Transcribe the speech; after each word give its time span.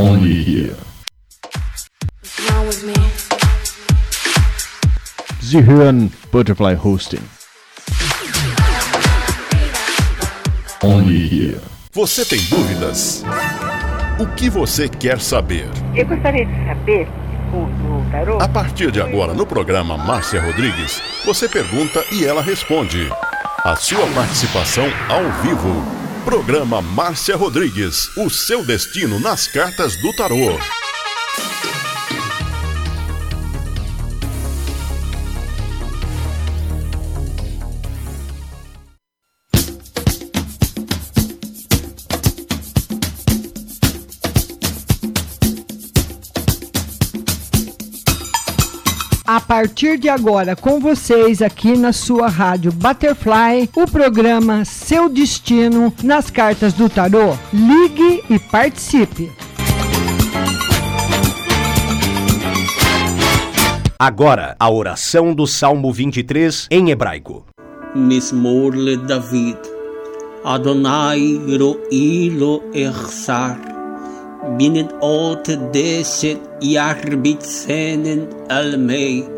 Only 0.00 0.44
here. 0.44 0.76
Sie 5.40 5.60
hören 5.66 6.12
Butterfly 6.30 6.76
Hosting. 6.76 7.22
Only 10.84 11.26
here. 11.26 11.60
Você 11.92 12.24
tem 12.24 12.38
dúvidas? 12.48 13.24
O 14.20 14.26
que 14.36 14.48
você 14.48 14.88
quer 14.88 15.20
saber? 15.20 15.68
Eu 15.96 16.06
gostaria 16.06 16.46
de 16.46 16.66
saber, 16.66 17.08
o, 17.52 17.56
o 17.56 18.10
tarô, 18.12 18.38
A 18.40 18.48
partir 18.48 18.92
de 18.92 19.00
agora, 19.00 19.34
no 19.34 19.44
programa 19.44 19.98
Márcia 19.98 20.40
Rodrigues, 20.40 21.02
você 21.24 21.48
pergunta 21.48 22.04
e 22.12 22.24
ela 22.24 22.40
responde. 22.40 23.10
A 23.64 23.74
sua 23.74 24.06
participação 24.14 24.84
ao 25.08 25.28
vivo. 25.42 25.97
Programa 26.28 26.82
Márcia 26.82 27.34
Rodrigues. 27.36 28.14
O 28.14 28.28
seu 28.28 28.62
destino 28.62 29.18
nas 29.18 29.48
cartas 29.48 29.96
do 29.96 30.12
tarô. 30.12 30.58
partir 49.48 49.96
de 49.96 50.10
agora 50.10 50.54
com 50.54 50.78
vocês 50.78 51.40
aqui 51.40 51.74
na 51.74 51.90
sua 51.90 52.28
rádio 52.28 52.70
Butterfly, 52.70 53.70
o 53.74 53.90
programa 53.90 54.62
Seu 54.66 55.08
Destino 55.08 55.90
nas 56.04 56.28
Cartas 56.28 56.74
do 56.74 56.86
Tarô. 56.86 57.34
Ligue 57.50 58.22
e 58.28 58.38
participe. 58.38 59.32
Agora, 63.98 64.54
a 64.60 64.70
oração 64.70 65.34
do 65.34 65.46
Salmo 65.46 65.90
23 65.90 66.68
em 66.70 66.90
hebraico. 66.90 67.46
Mismor 67.94 68.74
le 68.74 68.98
David. 68.98 69.56
Adonai 70.44 71.40
ro 71.58 71.80
ilo 71.90 72.62
echsar. 72.74 73.58
Binen 74.58 74.88
ot 75.00 75.56
deset 75.72 76.38
yarbitzenen 76.62 78.28
almei. 78.50 79.37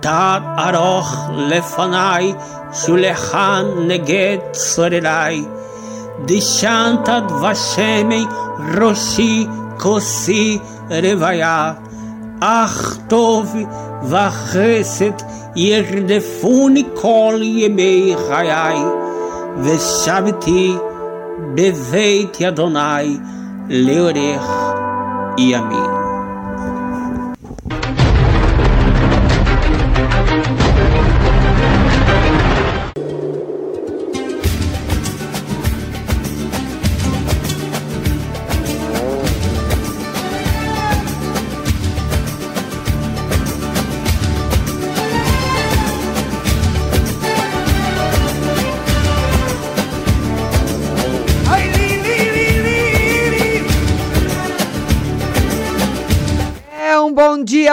תת 0.00 0.42
ארוך 0.58 1.28
לפניי, 1.36 2.34
שולחן 2.72 3.64
נגד 3.86 4.38
צורריי. 4.52 5.44
דשנת 6.24 7.08
דבשמי 7.28 8.24
ראשי 8.80 9.46
כוסי 9.78 10.58
רוויה. 10.90 11.72
אך 12.40 12.96
טוב 13.08 13.56
וחסד 14.02 15.12
ירדפוני 15.56 16.84
כל 16.94 17.40
ימי 17.42 18.14
חיי, 18.28 18.78
ושבתי 19.62 20.76
בבית 21.54 22.42
אדוני 22.42 23.18
לאורך 23.68 24.74
ימים. 25.38 25.97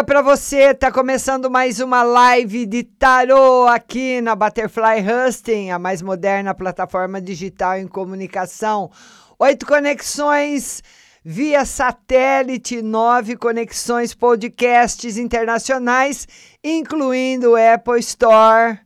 Para 0.06 0.22
você. 0.22 0.72
Tá 0.72 0.92
começando 0.92 1.50
mais 1.50 1.80
uma 1.80 2.04
live 2.04 2.64
de 2.64 2.84
tarô 2.84 3.66
aqui 3.66 4.20
na 4.20 4.36
Butterfly 4.36 5.02
Husting, 5.02 5.70
a 5.70 5.80
mais 5.80 6.00
moderna 6.00 6.54
plataforma 6.54 7.20
digital 7.20 7.76
em 7.76 7.88
comunicação. 7.88 8.88
Oito 9.36 9.66
conexões 9.66 10.80
via 11.24 11.64
satélite, 11.64 12.80
nove 12.82 13.34
conexões 13.34 14.14
podcasts 14.14 15.18
internacionais, 15.18 16.28
incluindo 16.62 17.56
Apple 17.56 17.98
Store, 17.98 18.78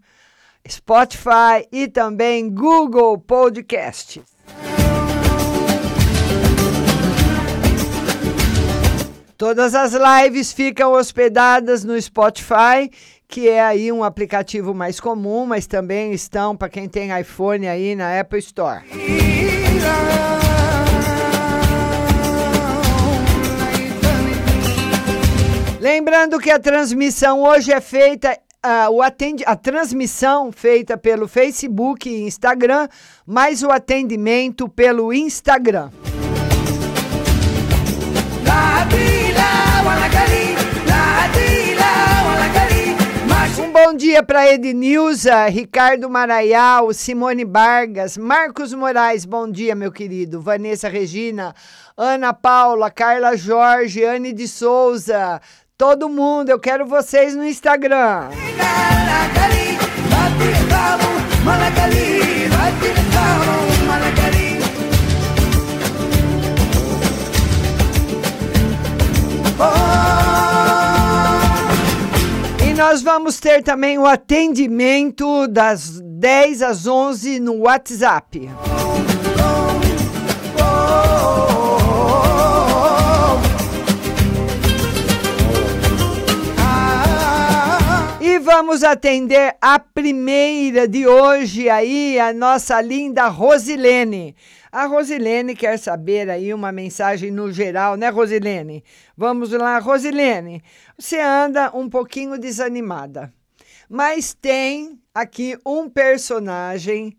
Spotify 0.66 1.69
e 1.70 1.86
também 1.86 2.48
Google 2.48 3.19
Podcasts. 3.19 4.22
Todas 9.41 9.75
as 9.75 9.95
lives 9.95 10.53
ficam 10.53 10.93
hospedadas 10.93 11.83
no 11.83 11.99
Spotify, 11.99 12.91
que 13.27 13.49
é 13.49 13.62
aí 13.62 13.91
um 13.91 14.05
aplicativo 14.05 14.75
mais 14.75 15.01
comum, 15.01 15.47
mas 15.47 15.67
também 15.67 16.12
estão 16.12 16.55
para 16.55 16.69
quem 16.69 16.87
tem 16.87 17.19
iPhone 17.19 17.67
aí 17.67 17.97
na 17.97 18.21
Apple 18.21 18.39
Store. 18.39 18.84
Lembrando 25.81 26.39
que 26.39 26.51
a 26.51 26.59
transmissão 26.59 27.41
hoje 27.43 27.72
é 27.72 27.81
feita 27.81 28.39
ah, 28.62 28.91
o 28.91 29.01
atende, 29.01 29.43
a 29.47 29.57
transmissão 29.57 30.53
feita 30.53 30.99
pelo 30.99 31.27
Facebook 31.27 32.11
e 32.11 32.25
Instagram, 32.25 32.89
mais 33.27 33.62
o 33.62 33.71
atendimento 33.71 34.69
pelo 34.69 35.15
Instagram. 35.15 35.89
Dia 44.00 44.22
para 44.22 44.50
Ednilza, 44.50 45.47
Ricardo 45.49 46.09
Maraial, 46.09 46.91
Simone 46.94 47.44
Vargas, 47.44 48.16
Marcos 48.16 48.72
Moraes, 48.72 49.27
bom 49.27 49.47
dia, 49.47 49.75
meu 49.75 49.93
querido. 49.93 50.41
Vanessa 50.41 50.88
Regina, 50.88 51.55
Ana 51.99 52.33
Paula, 52.33 52.91
Carla 52.91 53.37
Jorge, 53.37 54.03
Anne 54.03 54.33
de 54.33 54.49
Souza, 54.49 55.39
todo 55.77 56.09
mundo, 56.09 56.49
eu 56.49 56.59
quero 56.59 56.87
vocês 56.87 57.37
no 57.37 57.44
Instagram. 57.44 58.31
E 58.33 58.50
nós 72.80 73.03
vamos 73.03 73.38
ter 73.38 73.62
também 73.62 73.98
o 73.98 74.06
atendimento 74.06 75.47
das 75.47 76.00
10 76.00 76.62
às 76.62 76.86
11 76.86 77.38
no 77.38 77.59
WhatsApp. 77.59 78.48
E 88.18 88.38
vamos 88.38 88.83
atender 88.83 89.56
a 89.60 89.78
primeira 89.78 90.88
de 90.88 91.06
hoje 91.06 91.68
aí, 91.68 92.18
a 92.18 92.33
nossa 92.33 92.80
linda 92.80 93.28
Rosilene. 93.28 94.34
A 94.72 94.87
Rosilene 94.87 95.57
quer 95.57 95.77
saber 95.78 96.31
aí 96.31 96.55
uma 96.55 96.71
mensagem 96.71 97.33
no 97.33 97.51
geral, 97.51 97.97
né, 97.97 98.09
Rosilene? 98.09 98.84
Vamos 99.17 99.51
lá, 99.51 99.81
Rosilene. 99.81 100.63
Você 100.97 101.19
anda 101.19 101.77
um 101.77 101.89
pouquinho 101.89 102.39
desanimada, 102.39 103.33
mas 103.89 104.33
tem 104.33 105.01
aqui 105.13 105.59
um 105.67 105.91
personagem 105.91 107.19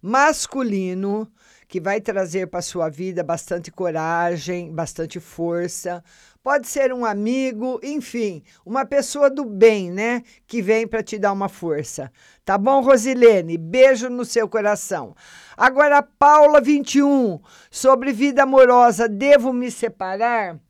masculino 0.00 1.28
que 1.66 1.80
vai 1.80 2.00
trazer 2.00 2.46
para 2.46 2.62
sua 2.62 2.88
vida 2.88 3.24
bastante 3.24 3.72
coragem, 3.72 4.72
bastante 4.72 5.18
força. 5.18 6.04
Pode 6.44 6.68
ser 6.68 6.92
um 6.92 7.06
amigo, 7.06 7.80
enfim, 7.82 8.42
uma 8.66 8.84
pessoa 8.84 9.30
do 9.30 9.46
bem, 9.46 9.90
né? 9.90 10.22
Que 10.46 10.60
vem 10.60 10.86
para 10.86 11.02
te 11.02 11.18
dar 11.18 11.32
uma 11.32 11.48
força. 11.48 12.12
Tá 12.44 12.58
bom, 12.58 12.82
Rosilene? 12.82 13.56
Beijo 13.56 14.10
no 14.10 14.26
seu 14.26 14.46
coração. 14.46 15.16
Agora, 15.56 16.02
Paula 16.02 16.60
21, 16.60 17.40
sobre 17.70 18.12
vida 18.12 18.42
amorosa, 18.42 19.08
devo 19.08 19.54
me 19.54 19.70
separar? 19.70 20.60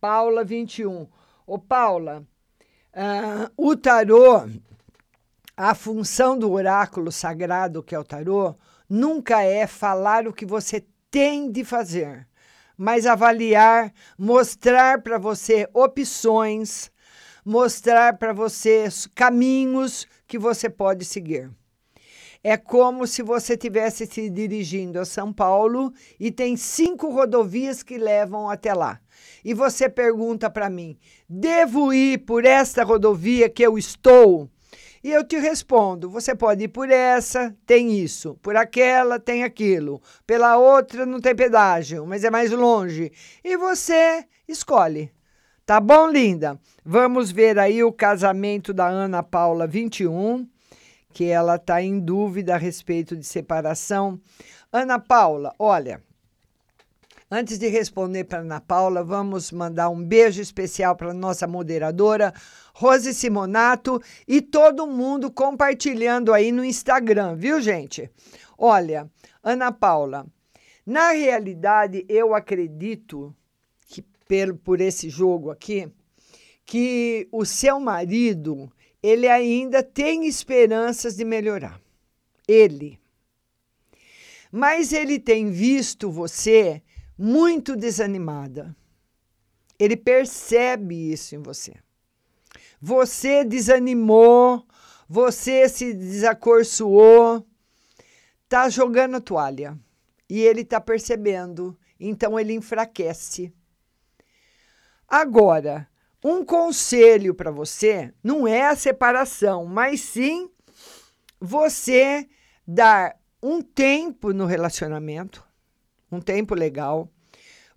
Paula 0.00 0.44
21. 0.44 1.08
Ô, 1.44 1.58
Paula, 1.58 2.24
ah, 2.94 3.50
o 3.56 3.76
tarô, 3.76 4.48
a 5.56 5.74
função 5.74 6.38
do 6.38 6.52
oráculo 6.52 7.10
sagrado, 7.10 7.82
que 7.82 7.96
é 7.96 7.98
o 7.98 8.04
tarô, 8.04 8.54
nunca 8.88 9.42
é 9.42 9.66
falar 9.66 10.28
o 10.28 10.32
que 10.32 10.46
você 10.46 10.86
tem 11.10 11.50
de 11.50 11.64
fazer, 11.64 12.28
mas 12.80 13.04
avaliar, 13.04 13.92
mostrar 14.18 15.02
para 15.02 15.18
você 15.18 15.68
opções, 15.74 16.90
mostrar 17.44 18.16
para 18.16 18.32
você 18.32 18.88
caminhos 19.14 20.06
que 20.26 20.38
você 20.38 20.70
pode 20.70 21.04
seguir. 21.04 21.50
É 22.42 22.56
como 22.56 23.06
se 23.06 23.22
você 23.22 23.52
estivesse 23.52 24.06
se 24.06 24.30
dirigindo 24.30 24.98
a 24.98 25.04
São 25.04 25.30
Paulo 25.30 25.92
e 26.18 26.30
tem 26.30 26.56
cinco 26.56 27.10
rodovias 27.10 27.82
que 27.82 27.98
levam 27.98 28.48
até 28.48 28.72
lá. 28.72 28.98
E 29.44 29.52
você 29.52 29.86
pergunta 29.86 30.48
para 30.48 30.70
mim: 30.70 30.96
devo 31.28 31.92
ir 31.92 32.24
por 32.24 32.46
esta 32.46 32.82
rodovia 32.82 33.50
que 33.50 33.62
eu 33.62 33.76
estou? 33.76 34.48
E 35.02 35.10
eu 35.10 35.24
te 35.24 35.38
respondo: 35.38 36.10
você 36.10 36.34
pode 36.34 36.64
ir 36.64 36.68
por 36.68 36.90
essa, 36.90 37.54
tem 37.66 37.98
isso, 37.98 38.38
por 38.42 38.56
aquela, 38.56 39.18
tem 39.18 39.44
aquilo, 39.44 40.00
pela 40.26 40.56
outra, 40.56 41.06
não 41.06 41.20
tem 41.20 41.34
pedágio, 41.34 42.06
mas 42.06 42.24
é 42.24 42.30
mais 42.30 42.50
longe. 42.50 43.12
E 43.42 43.56
você 43.56 44.24
escolhe. 44.46 45.12
Tá 45.64 45.78
bom, 45.80 46.08
linda? 46.08 46.58
Vamos 46.84 47.30
ver 47.30 47.58
aí 47.58 47.84
o 47.84 47.92
casamento 47.92 48.72
da 48.72 48.88
Ana 48.88 49.22
Paula 49.22 49.66
21 49.66 50.46
que 51.12 51.24
ela 51.24 51.56
está 51.56 51.82
em 51.82 51.98
dúvida 51.98 52.54
a 52.54 52.58
respeito 52.58 53.16
de 53.16 53.26
separação. 53.26 54.20
Ana 54.72 54.98
Paula, 54.98 55.54
olha, 55.58 56.02
antes 57.30 57.58
de 57.58 57.68
responder 57.68 58.24
para 58.24 58.40
Ana 58.40 58.60
Paula, 58.60 59.02
vamos 59.02 59.50
mandar 59.50 59.88
um 59.88 60.02
beijo 60.02 60.40
especial 60.40 60.94
para 60.94 61.12
nossa 61.12 61.46
moderadora, 61.46 62.32
Rose 62.74 63.12
Simonato, 63.14 64.00
e 64.26 64.40
todo 64.40 64.86
mundo 64.86 65.30
compartilhando 65.30 66.32
aí 66.32 66.52
no 66.52 66.64
Instagram, 66.64 67.36
viu, 67.36 67.60
gente? 67.60 68.10
Olha, 68.56 69.10
Ana 69.42 69.72
Paula, 69.72 70.26
na 70.84 71.12
realidade, 71.12 72.04
eu 72.08 72.34
acredito 72.34 73.34
que 73.86 74.02
pelo, 74.26 74.56
por 74.56 74.80
esse 74.80 75.08
jogo 75.08 75.50
aqui, 75.50 75.90
que 76.64 77.28
o 77.32 77.44
seu 77.44 77.80
marido 77.80 78.70
ele 79.02 79.28
ainda 79.28 79.82
tem 79.82 80.26
esperanças 80.26 81.16
de 81.16 81.24
melhorar. 81.24 81.80
Ele. 82.46 82.98
Mas 84.52 84.92
ele 84.92 85.18
tem 85.18 85.50
visto 85.50 86.10
você 86.10 86.82
muito 87.16 87.76
desanimada. 87.76 88.74
Ele 89.78 89.96
percebe 89.96 91.12
isso 91.12 91.34
em 91.34 91.38
você. 91.38 91.74
Você 92.80 93.44
desanimou, 93.44 94.66
você 95.08 95.68
se 95.68 95.92
desacorçoou, 95.92 97.46
tá 98.48 98.68
jogando 98.68 99.16
a 99.16 99.20
toalha. 99.20 99.78
E 100.28 100.40
ele 100.40 100.64
tá 100.64 100.80
percebendo, 100.80 101.76
então 101.98 102.38
ele 102.38 102.52
enfraquece. 102.52 103.52
Agora, 105.08 105.88
um 106.22 106.44
conselho 106.44 107.34
para 107.34 107.50
você 107.50 108.14
não 108.22 108.46
é 108.46 108.66
a 108.66 108.76
separação, 108.76 109.66
mas 109.66 110.00
sim 110.00 110.48
você 111.40 112.28
dar 112.66 113.18
um 113.42 113.60
tempo 113.60 114.32
no 114.32 114.46
relacionamento, 114.46 115.44
um 116.12 116.20
tempo 116.20 116.54
legal. 116.54 117.10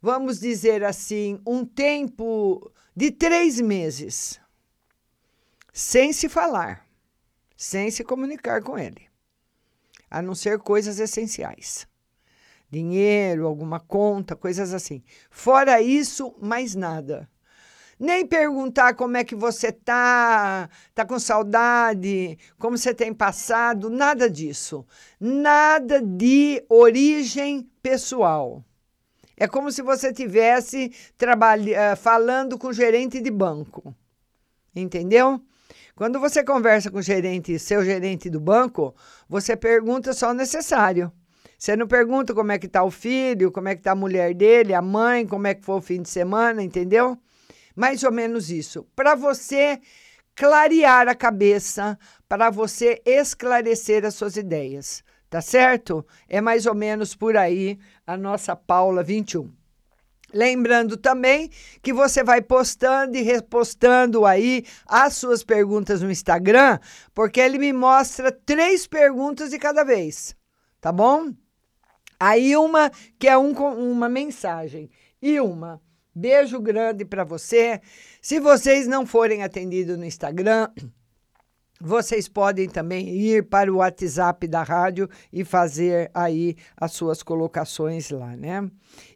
Vamos 0.01 0.39
dizer 0.39 0.83
assim, 0.83 1.39
um 1.47 1.65
tempo 1.65 2.71
de 2.95 3.09
três 3.09 3.59
meses, 3.59 4.39
sem 5.73 6.13
se 6.13 6.29
falar, 6.29 6.87
sem 7.57 7.91
se 7.91 8.03
comunicar 8.03 8.61
com 8.61 8.77
ele, 8.77 9.09
a 10.09 10.21
não 10.21 10.33
ser 10.33 10.59
coisas 10.59 10.99
essenciais. 10.99 11.85
Dinheiro, 12.69 13.45
alguma 13.45 13.79
conta, 13.79 14.35
coisas 14.35 14.73
assim. 14.73 15.03
Fora 15.29 15.81
isso, 15.81 16.33
mais 16.39 16.73
nada 16.73 17.29
nem 18.03 18.25
perguntar 18.25 18.95
como 18.95 19.15
é 19.15 19.23
que 19.23 19.33
você 19.33 19.71
tá, 19.71 20.69
tá 20.93 21.05
com 21.05 21.17
saudade, 21.17 22.37
como 22.59 22.77
você 22.77 22.93
tem 22.93 23.13
passado, 23.13 23.89
nada 23.89 24.29
disso. 24.29 24.85
Nada 25.19 26.01
de 26.01 26.63
origem 26.67 27.69
pessoal. 27.81 28.63
É 29.37 29.47
como 29.47 29.71
se 29.71 29.81
você 29.81 30.11
tivesse 30.11 30.91
uh, 31.21 31.95
falando 31.97 32.57
com 32.57 32.73
gerente 32.73 33.21
de 33.21 33.31
banco. 33.31 33.95
Entendeu? 34.75 35.41
Quando 35.95 36.19
você 36.19 36.43
conversa 36.43 36.89
com 36.89 36.97
o 36.97 37.03
gerente, 37.03 37.59
seu 37.59 37.85
gerente 37.85 38.27
do 38.27 38.39
banco, 38.39 38.95
você 39.29 39.55
pergunta 39.55 40.11
só 40.11 40.31
o 40.31 40.33
necessário. 40.33 41.11
Você 41.55 41.75
não 41.75 41.87
pergunta 41.87 42.33
como 42.33 42.51
é 42.51 42.57
que 42.57 42.65
está 42.65 42.83
o 42.83 42.89
filho, 42.89 43.51
como 43.51 43.67
é 43.67 43.75
que 43.75 43.81
está 43.81 43.91
a 43.91 43.95
mulher 43.95 44.33
dele, 44.33 44.73
a 44.73 44.81
mãe, 44.81 45.25
como 45.27 45.45
é 45.45 45.53
que 45.53 45.63
foi 45.63 45.75
o 45.75 45.81
fim 45.81 46.01
de 46.01 46.09
semana, 46.09 46.63
entendeu? 46.63 47.15
Mais 47.75 48.03
ou 48.03 48.11
menos 48.11 48.49
isso. 48.49 48.87
Para 48.95 49.13
você 49.13 49.79
clarear 50.35 51.07
a 51.07 51.13
cabeça, 51.13 51.97
para 52.27 52.49
você 52.49 52.99
esclarecer 53.05 54.03
as 54.03 54.15
suas 54.15 54.35
ideias. 54.35 55.03
Tá 55.29 55.41
certo? 55.41 56.05
É 56.27 56.41
mais 56.41 56.65
ou 56.65 56.75
menos 56.75 57.15
por 57.15 57.37
aí 57.37 57.79
a 58.05 58.17
nossa 58.17 58.55
Paula 58.55 59.03
21. 59.03 59.62
Lembrando 60.33 60.97
também 60.97 61.49
que 61.81 61.93
você 61.93 62.23
vai 62.23 62.41
postando 62.41 63.15
e 63.15 63.21
repostando 63.21 64.25
aí 64.25 64.65
as 64.85 65.15
suas 65.15 65.43
perguntas 65.43 66.01
no 66.01 66.11
Instagram, 66.11 66.79
porque 67.13 67.39
ele 67.39 67.57
me 67.57 67.71
mostra 67.71 68.31
três 68.31 68.87
perguntas 68.87 69.51
de 69.51 69.59
cada 69.59 69.83
vez, 69.83 70.35
tá 70.81 70.91
bom? 70.91 71.31
Aí 72.19 72.55
uma 72.57 72.91
que 73.19 73.27
é 73.27 73.37
um, 73.37 73.51
uma 73.51 74.09
mensagem 74.09 74.89
e 75.21 75.39
uma 75.39 75.81
Beijo 76.15 76.59
grande 76.59 77.03
para 77.03 77.23
você. 77.23 77.81
Se 78.21 78.39
vocês 78.39 78.85
não 78.85 79.03
forem 79.03 79.41
atendidos 79.41 79.97
no 79.97 80.05
Instagram, 80.05 80.69
vocês 81.81 82.27
podem 82.27 82.69
também 82.69 83.09
ir 83.09 83.43
para 83.49 83.71
o 83.71 83.77
WhatsApp 83.77 84.47
da 84.47 84.63
rádio 84.63 85.09
e 85.31 85.43
fazer 85.43 86.09
aí 86.13 86.55
as 86.77 86.93
suas 86.93 87.21
colocações 87.21 88.09
lá, 88.09 88.35
né? 88.35 88.69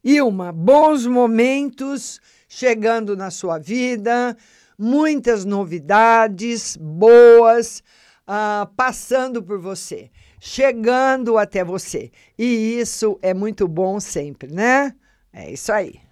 Ilma, 0.04 0.52
bons 0.52 1.06
momentos 1.06 2.20
chegando 2.48 3.16
na 3.16 3.32
sua 3.32 3.58
vida, 3.58 4.36
muitas 4.78 5.46
novidades 5.46 6.78
boas 6.78 7.82
uh, 8.28 8.68
passando 8.76 9.42
por 9.42 9.60
você, 9.60 10.10
chegando 10.40 11.38
até 11.38 11.64
você. 11.64 12.12
E 12.38 12.80
isso 12.80 13.18
é 13.22 13.34
muito 13.34 13.68
bom 13.68 14.00
sempre, 14.00 14.54
né? 14.54 14.94
É 15.32 15.52
isso 15.52 15.72
aí. 15.72 16.07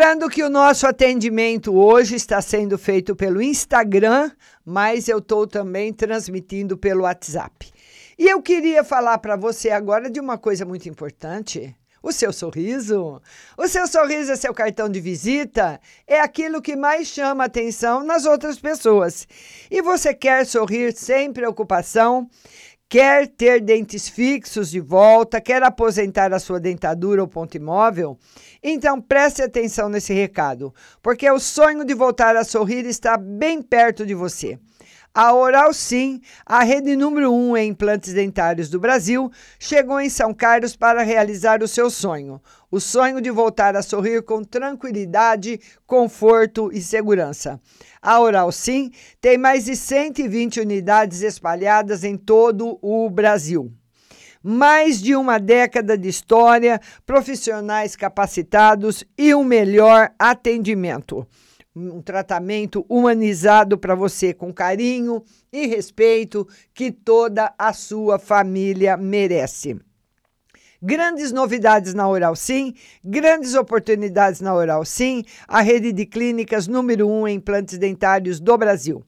Lembrando 0.00 0.30
que 0.30 0.42
o 0.42 0.48
nosso 0.48 0.86
atendimento 0.86 1.74
hoje 1.74 2.16
está 2.16 2.40
sendo 2.40 2.78
feito 2.78 3.14
pelo 3.14 3.42
Instagram, 3.42 4.30
mas 4.64 5.08
eu 5.08 5.18
estou 5.18 5.46
também 5.46 5.92
transmitindo 5.92 6.74
pelo 6.78 7.02
WhatsApp. 7.02 7.70
E 8.18 8.26
eu 8.26 8.40
queria 8.40 8.82
falar 8.82 9.18
para 9.18 9.36
você 9.36 9.68
agora 9.68 10.08
de 10.08 10.18
uma 10.18 10.38
coisa 10.38 10.64
muito 10.64 10.88
importante. 10.88 11.76
O 12.02 12.12
seu 12.12 12.32
sorriso. 12.32 13.20
O 13.58 13.68
seu 13.68 13.86
sorriso 13.86 14.32
é 14.32 14.36
seu 14.36 14.54
cartão 14.54 14.88
de 14.88 15.00
visita, 15.02 15.78
é 16.06 16.18
aquilo 16.18 16.62
que 16.62 16.76
mais 16.76 17.06
chama 17.06 17.44
atenção 17.44 18.02
nas 18.02 18.24
outras 18.24 18.58
pessoas. 18.58 19.28
E 19.70 19.82
você 19.82 20.14
quer 20.14 20.46
sorrir 20.46 20.96
sem 20.96 21.30
preocupação, 21.30 22.26
quer 22.88 23.28
ter 23.28 23.60
dentes 23.60 24.08
fixos 24.08 24.70
de 24.70 24.80
volta, 24.80 25.42
quer 25.42 25.62
aposentar 25.62 26.32
a 26.32 26.40
sua 26.40 26.58
dentadura 26.58 27.20
ou 27.20 27.28
ponto 27.28 27.54
imóvel? 27.54 28.18
Então 28.62 29.00
preste 29.00 29.42
atenção 29.42 29.88
nesse 29.88 30.12
recado, 30.12 30.74
porque 31.02 31.30
o 31.30 31.38
sonho 31.38 31.84
de 31.84 31.94
voltar 31.94 32.36
a 32.36 32.44
sorrir 32.44 32.84
está 32.84 33.16
bem 33.16 33.62
perto 33.62 34.04
de 34.04 34.14
você. 34.14 34.58
A 35.12 35.34
Oral 35.34 35.72
Sim, 35.74 36.20
a 36.46 36.62
rede 36.62 36.94
número 36.94 37.32
um 37.32 37.56
em 37.56 37.70
implantes 37.70 38.12
dentários 38.12 38.70
do 38.70 38.78
Brasil, 38.78 39.28
chegou 39.58 40.00
em 40.00 40.08
São 40.08 40.32
Carlos 40.32 40.76
para 40.76 41.02
realizar 41.02 41.64
o 41.64 41.68
seu 41.68 41.90
sonho. 41.90 42.40
O 42.70 42.78
sonho 42.78 43.20
de 43.20 43.28
voltar 43.28 43.74
a 43.74 43.82
sorrir 43.82 44.22
com 44.22 44.44
tranquilidade, 44.44 45.58
conforto 45.84 46.70
e 46.72 46.80
segurança. 46.80 47.60
A 48.00 48.20
Oral 48.20 48.52
Sim 48.52 48.92
tem 49.20 49.36
mais 49.36 49.64
de 49.64 49.74
120 49.74 50.60
unidades 50.60 51.22
espalhadas 51.22 52.04
em 52.04 52.16
todo 52.16 52.78
o 52.80 53.10
Brasil 53.10 53.72
mais 54.42 55.00
de 55.00 55.14
uma 55.14 55.38
década 55.38 55.96
de 55.96 56.08
história, 56.08 56.80
profissionais 57.04 57.94
capacitados 57.94 59.04
e 59.16 59.34
um 59.34 59.44
melhor 59.44 60.10
atendimento. 60.18 61.26
Um 61.74 62.02
tratamento 62.02 62.84
humanizado 62.88 63.78
para 63.78 63.94
você 63.94 64.34
com 64.34 64.52
carinho 64.52 65.22
e 65.52 65.66
respeito 65.66 66.46
que 66.74 66.90
toda 66.90 67.54
a 67.56 67.72
sua 67.72 68.18
família 68.18 68.96
merece. 68.96 69.78
Grandes 70.82 71.30
novidades 71.30 71.92
na 71.92 72.08
Oral 72.08 72.34
Sim, 72.34 72.74
grandes 73.04 73.54
oportunidades 73.54 74.40
na 74.40 74.54
Oral 74.54 74.84
Sim, 74.84 75.22
a 75.46 75.60
rede 75.60 75.92
de 75.92 76.06
clínicas 76.06 76.66
número 76.66 77.06
um 77.06 77.28
em 77.28 77.36
implantes 77.36 77.78
dentários 77.78 78.40
do 78.40 78.56
Brasil 78.56 79.04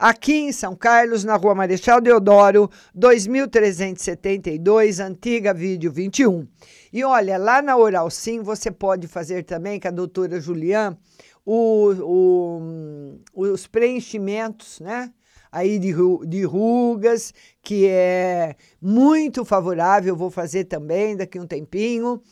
aqui 0.00 0.32
em 0.32 0.50
São 0.50 0.74
Carlos, 0.74 1.22
na 1.24 1.36
rua 1.36 1.54
Marechal 1.54 2.00
Deodoro, 2.00 2.70
2372, 2.94 4.98
antiga 4.98 5.52
vídeo 5.52 5.92
21. 5.92 6.48
E 6.90 7.04
olha, 7.04 7.36
lá 7.36 7.60
na 7.60 7.76
Oral 7.76 8.08
Sim 8.08 8.42
você 8.42 8.70
pode 8.70 9.06
fazer 9.06 9.44
também 9.44 9.78
com 9.78 9.88
a 9.88 9.90
doutora 9.90 10.40
Julian 10.40 10.96
o, 11.44 11.92
o, 12.00 13.18
os 13.34 13.66
preenchimentos, 13.66 14.80
né? 14.80 15.12
Aí 15.52 15.78
de, 15.78 15.92
de 16.26 16.44
rugas, 16.44 17.34
que 17.62 17.86
é 17.86 18.56
muito 18.80 19.44
favorável, 19.44 20.16
vou 20.16 20.30
fazer 20.30 20.64
também 20.64 21.14
daqui 21.14 21.38
um 21.38 21.46
tempinho. 21.46 22.22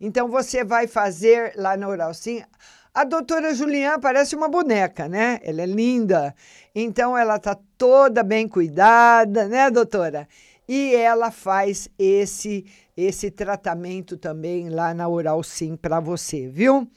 Então 0.00 0.28
você 0.28 0.64
vai 0.64 0.86
fazer 0.86 1.52
lá 1.56 1.76
na 1.76 1.88
Oral 1.88 2.14
Sim 2.14 2.42
a 2.98 3.04
doutora 3.04 3.54
Juliana 3.54 4.00
parece 4.00 4.34
uma 4.34 4.48
boneca, 4.48 5.08
né? 5.08 5.38
Ela 5.44 5.62
é 5.62 5.66
linda. 5.66 6.34
Então 6.74 7.16
ela 7.16 7.36
está 7.36 7.56
toda 7.76 8.24
bem 8.24 8.48
cuidada, 8.48 9.46
né, 9.46 9.70
doutora? 9.70 10.26
E 10.66 10.96
ela 10.96 11.30
faz 11.30 11.88
esse 11.96 12.66
esse 12.96 13.30
tratamento 13.30 14.16
também 14.16 14.68
lá 14.68 14.92
na 14.92 15.08
Oral 15.08 15.44
Sim 15.44 15.76
para 15.76 16.00
você, 16.00 16.48
viu? 16.48 16.90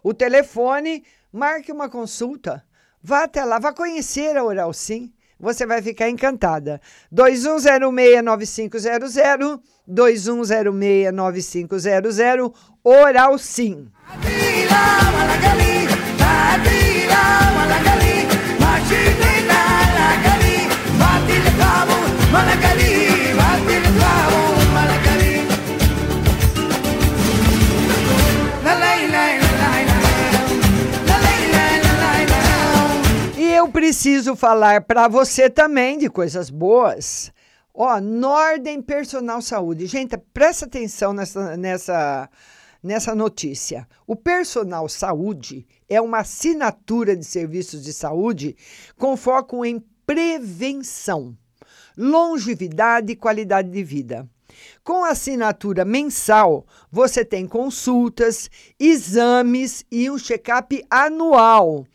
O 0.00 0.14
telefone, 0.14 1.02
marque 1.32 1.72
uma 1.72 1.88
consulta. 1.88 2.64
Vá 3.02 3.24
até 3.24 3.44
lá, 3.44 3.58
vá 3.58 3.72
conhecer 3.72 4.36
a 4.36 4.44
Oral 4.44 4.72
Sim. 4.72 5.12
Você 5.40 5.66
vai 5.66 5.82
ficar 5.82 6.08
encantada. 6.08 6.80
2106-9500, 7.12 9.60
2106-9500, 9.88 12.52
Oral 12.84 13.38
Sim. 13.38 13.88
E 33.36 33.52
eu 33.52 33.68
preciso 33.68 34.34
falar 34.36 34.82
para 34.82 35.08
você 35.08 35.48
também 35.48 35.96
de 35.98 36.10
coisas 36.10 36.50
boas. 36.50 37.32
Ó, 37.80 38.00
Nordem 38.00 38.82
Personal 38.82 39.40
Saúde. 39.40 39.86
Gente, 39.86 40.18
presta 40.34 40.66
atenção 40.66 41.12
nessa, 41.12 41.56
nessa 41.56 42.28
nessa 42.82 43.14
notícia. 43.14 43.88
O 44.04 44.16
personal 44.16 44.88
saúde 44.88 45.64
é 45.88 46.00
uma 46.00 46.18
assinatura 46.18 47.16
de 47.16 47.24
serviços 47.24 47.84
de 47.84 47.92
saúde 47.92 48.56
com 48.96 49.16
foco 49.16 49.64
em 49.64 49.80
prevenção, 50.04 51.38
longevidade 51.96 53.12
e 53.12 53.16
qualidade 53.16 53.70
de 53.70 53.84
vida. 53.84 54.28
Com 54.82 55.04
assinatura 55.04 55.84
mensal, 55.84 56.66
você 56.90 57.24
tem 57.24 57.46
consultas, 57.46 58.50
exames 58.78 59.84
e 59.88 60.10
um 60.10 60.18
check-up 60.18 60.84
anual 60.90 61.86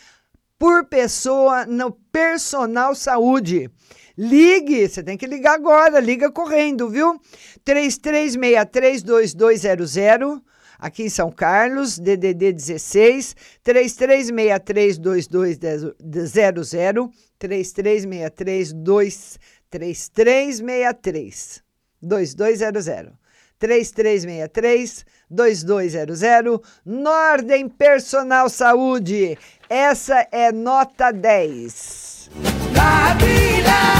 por 0.63 0.86
pessoa 0.86 1.65
no 1.65 1.91
personal 1.91 2.96
saúde. 2.96 3.70
Ligue, 4.17 4.88
você 4.88 5.03
tem 5.03 5.17
que 5.17 5.27
ligar 5.27 5.55
agora, 5.55 6.00
liga 6.00 6.32
correndo, 6.32 6.89
viu? 6.89 7.20
3363 7.65 9.03
2200 9.03 10.41
aqui 10.79 11.03
em 11.03 11.10
São 11.10 11.29
Carlos, 11.29 12.00
DDD 12.00 12.53
16 12.53 13.36
3363 13.62 14.98
2200 15.00 15.91
3363 17.38 19.38
3363 19.70 21.62
2200 22.01 23.12
3363 23.60 25.05
2200 25.34 26.22
Nordem 26.86 27.68
Personal 27.68 28.50
Saúde. 28.50 29.38
Essa 29.70 30.28
é 30.32 30.52
nota 30.52 31.12
10. 31.12 32.30
La, 32.74 33.16
la, 33.66 33.94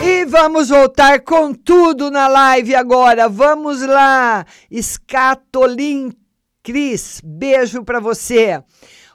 E 0.00 0.24
vamos 0.24 0.68
voltar 0.68 1.20
com 1.20 1.52
tudo 1.52 2.10
na 2.10 2.28
live 2.28 2.74
agora. 2.74 3.28
Vamos 3.28 3.82
lá. 3.82 4.46
Scatolin 4.80 6.12
Cris, 6.62 7.20
beijo 7.24 7.84
para 7.84 8.00
você. 8.00 8.62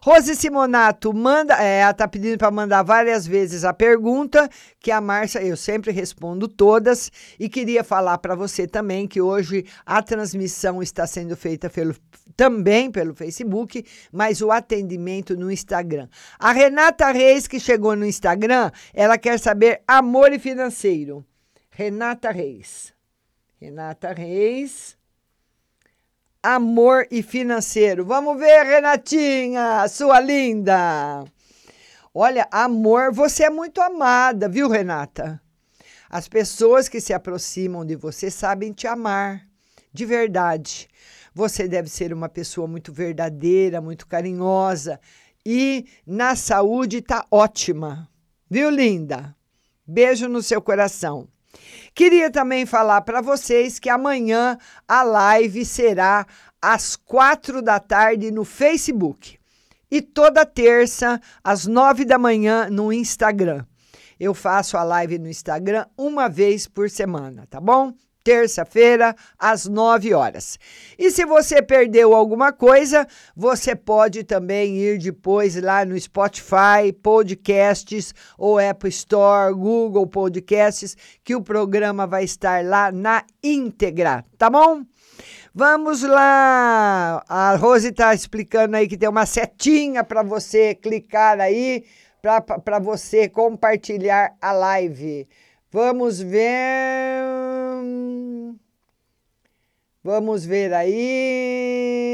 Rose 0.05 0.35
Simonato 0.35 1.13
manda, 1.13 1.63
é, 1.63 1.79
ela 1.79 1.93
tá 1.93 2.05
pedindo 2.05 2.37
para 2.37 2.51
mandar 2.51 2.83
várias 2.83 3.25
vezes 3.25 3.63
a 3.63 3.73
pergunta, 3.73 4.49
que 4.77 4.91
a 4.91 4.99
Márcia, 4.99 5.41
eu 5.41 5.55
sempre 5.55 5.93
respondo 5.93 6.45
todas, 6.45 7.09
e 7.39 7.47
queria 7.47 7.85
falar 7.85 8.17
para 8.17 8.35
você 8.35 8.67
também 8.67 9.07
que 9.07 9.21
hoje 9.21 9.65
a 9.85 10.03
transmissão 10.03 10.83
está 10.83 11.07
sendo 11.07 11.37
feita 11.37 11.69
pelo, 11.69 11.95
também 12.35 12.91
pelo 12.91 13.15
Facebook, 13.15 13.85
mas 14.11 14.41
o 14.41 14.51
atendimento 14.51 15.37
no 15.37 15.49
Instagram. 15.49 16.09
A 16.37 16.51
Renata 16.51 17.09
Reis, 17.09 17.47
que 17.47 17.57
chegou 17.57 17.95
no 17.95 18.05
Instagram, 18.05 18.71
ela 18.93 19.17
quer 19.17 19.39
saber 19.39 19.83
amor 19.87 20.33
e 20.33 20.37
financeiro. 20.37 21.25
Renata 21.69 22.29
Reis. 22.29 22.91
Renata 23.57 24.11
Reis 24.11 24.97
amor 26.43 27.07
e 27.09 27.23
financeiro. 27.23 28.05
Vamos 28.05 28.37
ver, 28.37 28.65
Renatinha, 28.65 29.87
sua 29.87 30.19
linda. 30.19 31.23
Olha, 32.13 32.45
amor, 32.51 33.13
você 33.13 33.45
é 33.45 33.49
muito 33.49 33.81
amada, 33.81 34.49
viu, 34.49 34.67
Renata? 34.67 35.41
As 36.09 36.27
pessoas 36.27 36.89
que 36.89 36.99
se 36.99 37.13
aproximam 37.13 37.85
de 37.85 37.95
você 37.95 38.29
sabem 38.29 38.73
te 38.73 38.85
amar, 38.85 39.47
de 39.91 40.05
verdade. 40.05 40.89
Você 41.33 41.67
deve 41.67 41.89
ser 41.89 42.13
uma 42.13 42.29
pessoa 42.29 42.67
muito 42.67 42.91
verdadeira, 42.91 43.81
muito 43.81 44.05
carinhosa 44.05 44.99
e 45.45 45.85
na 46.05 46.35
saúde 46.35 47.01
tá 47.01 47.25
ótima. 47.31 48.07
Viu, 48.49 48.69
linda? 48.69 49.35
Beijo 49.87 50.27
no 50.27 50.43
seu 50.43 50.61
coração. 50.61 51.27
Queria 51.95 52.31
também 52.31 52.65
falar 52.65 53.01
para 53.01 53.21
vocês 53.21 53.77
que 53.77 53.89
amanhã 53.89 54.57
a 54.87 55.03
live 55.03 55.63
será 55.63 56.25
às 56.61 56.95
quatro 56.95 57.61
da 57.61 57.79
tarde 57.79 58.31
no 58.31 58.43
Facebook 58.43 59.37
e 59.91 60.01
toda 60.01 60.43
terça 60.43 61.21
às 61.43 61.67
nove 61.67 62.03
da 62.03 62.17
manhã 62.17 62.67
no 62.67 62.91
Instagram. 62.91 63.63
Eu 64.19 64.33
faço 64.33 64.75
a 64.75 64.83
live 64.83 65.19
no 65.19 65.29
Instagram 65.29 65.85
uma 65.95 66.27
vez 66.27 66.67
por 66.67 66.89
semana, 66.89 67.45
tá 67.47 67.61
bom? 67.61 67.93
Terça-feira, 68.23 69.15
às 69.37 69.67
9 69.67 70.13
horas. 70.13 70.57
E 70.97 71.11
se 71.11 71.25
você 71.25 71.61
perdeu 71.61 72.13
alguma 72.13 72.53
coisa, 72.53 73.05
você 73.35 73.75
pode 73.75 74.23
também 74.23 74.77
ir 74.77 74.97
depois 74.97 75.61
lá 75.61 75.83
no 75.83 75.99
Spotify, 75.99 76.93
Podcasts 77.01 78.13
ou 78.37 78.57
Apple 78.57 78.89
Store, 78.89 79.53
Google 79.53 80.07
Podcasts, 80.07 80.95
que 81.23 81.35
o 81.35 81.41
programa 81.41 82.07
vai 82.07 82.23
estar 82.23 82.63
lá 82.63 82.91
na 82.91 83.23
íntegra, 83.43 84.23
tá 84.37 84.49
bom? 84.49 84.83
Vamos 85.53 86.01
lá! 86.01 87.23
A 87.29 87.55
Rose 87.57 87.89
está 87.89 88.11
explicando 88.13 88.75
aí 88.75 88.87
que 88.87 88.97
tem 88.97 89.07
uma 89.07 89.25
setinha 89.25 90.03
para 90.03 90.23
você 90.23 90.73
clicar 90.73 91.39
aí, 91.39 91.83
para 92.63 92.79
você 92.79 93.29
compartilhar 93.29 94.35
a 94.41 94.51
live. 94.51 95.27
Vamos 95.71 96.19
ver. 96.19 97.42
Vamos 100.03 100.45
ver 100.45 100.73
aí 100.73 102.13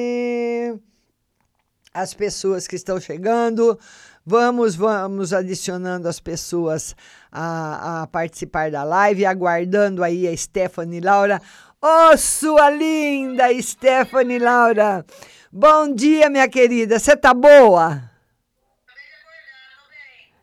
as 1.94 2.14
pessoas 2.14 2.68
que 2.68 2.76
estão 2.76 3.00
chegando. 3.00 3.80
Vamos, 4.26 4.76
vamos 4.76 5.34
adicionando 5.34 6.08
as 6.08 6.20
pessoas 6.20 6.96
a, 7.32 8.04
a 8.04 8.08
participar 8.08 8.70
da 8.70 8.84
live, 8.84 9.26
aguardando 9.26 10.04
aí 10.04 10.28
a 10.28 10.38
Stephanie 10.38 11.02
Laura. 11.02 11.42
Ô, 11.82 12.12
oh, 12.12 12.18
sua 12.18 12.70
linda 12.70 13.46
Stephanie 13.62 14.38
Laura! 14.38 15.04
Bom 15.52 15.92
dia, 15.92 16.30
minha 16.30 16.48
querida. 16.48 17.00
Você 17.00 17.18
tá 17.18 17.34
boa? 17.34 18.04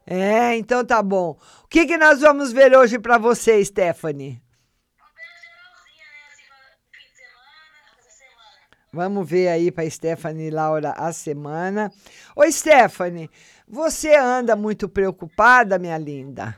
É, 0.05 0.57
então 0.57 0.85
tá 0.85 1.01
bom. 1.03 1.39
O 1.63 1.69
que, 1.69 1.87
que 1.87 1.97
nós 1.97 2.21
vamos 2.21 2.53
ver 2.53 2.77
hoje 2.77 2.99
para 2.99 3.19
você, 3.19 3.65
Stephanie? 3.65 4.43
Vamos 8.97 9.29
ver 9.29 9.49
aí 9.49 9.71
para 9.71 9.91
Stephanie 9.91 10.49
Laura 10.49 10.93
a 10.93 11.13
semana. 11.13 11.93
Oi, 12.35 12.51
Stephanie, 12.51 13.29
você 13.69 14.17
anda 14.17 14.57
muito 14.57 14.89
preocupada, 14.89 15.79
minha 15.79 15.99
linda? 15.99 16.57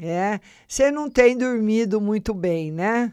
É, 0.00 0.38
você 0.68 0.92
não 0.92 1.10
tem 1.10 1.36
dormido 1.36 2.00
muito 2.00 2.32
bem, 2.32 2.70
né? 2.70 3.12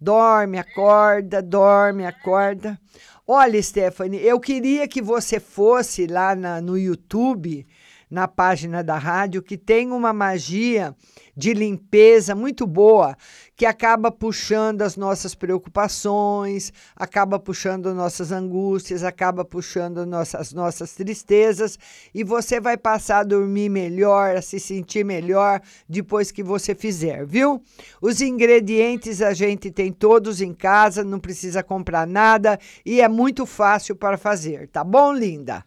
Dorme, 0.00 0.56
acorda, 0.56 1.42
dorme, 1.42 2.06
acorda. 2.06 2.78
Olha, 3.26 3.60
Stephanie, 3.60 4.20
eu 4.24 4.38
queria 4.38 4.86
que 4.86 5.02
você 5.02 5.40
fosse 5.40 6.06
lá 6.06 6.36
na, 6.36 6.60
no 6.60 6.78
YouTube, 6.78 7.66
na 8.10 8.28
página 8.28 8.82
da 8.82 8.98
rádio, 8.98 9.42
que 9.42 9.56
tem 9.56 9.90
uma 9.90 10.12
magia 10.12 10.94
de 11.36 11.52
limpeza 11.52 12.34
muito 12.34 12.66
boa, 12.66 13.16
que 13.56 13.66
acaba 13.66 14.10
puxando 14.10 14.82
as 14.82 14.96
nossas 14.96 15.34
preocupações, 15.34 16.72
acaba 16.94 17.38
puxando 17.38 17.94
nossas 17.94 18.32
angústias, 18.32 19.02
acaba 19.02 19.44
puxando 19.44 20.06
nossas, 20.06 20.52
nossas 20.52 20.94
tristezas, 20.94 21.78
e 22.14 22.22
você 22.22 22.60
vai 22.60 22.76
passar 22.76 23.20
a 23.20 23.24
dormir 23.24 23.68
melhor, 23.68 24.36
a 24.36 24.42
se 24.42 24.60
sentir 24.60 25.04
melhor 25.04 25.60
depois 25.88 26.30
que 26.30 26.42
você 26.42 26.74
fizer, 26.74 27.26
viu? 27.26 27.62
Os 28.00 28.20
ingredientes 28.20 29.20
a 29.20 29.32
gente 29.34 29.70
tem 29.70 29.92
todos 29.92 30.40
em 30.40 30.54
casa, 30.54 31.04
não 31.04 31.18
precisa 31.18 31.62
comprar 31.62 32.06
nada 32.06 32.58
e 32.84 33.00
é 33.00 33.08
muito 33.08 33.46
fácil 33.46 33.96
para 33.96 34.16
fazer, 34.16 34.68
tá 34.68 34.84
bom, 34.84 35.12
linda? 35.12 35.64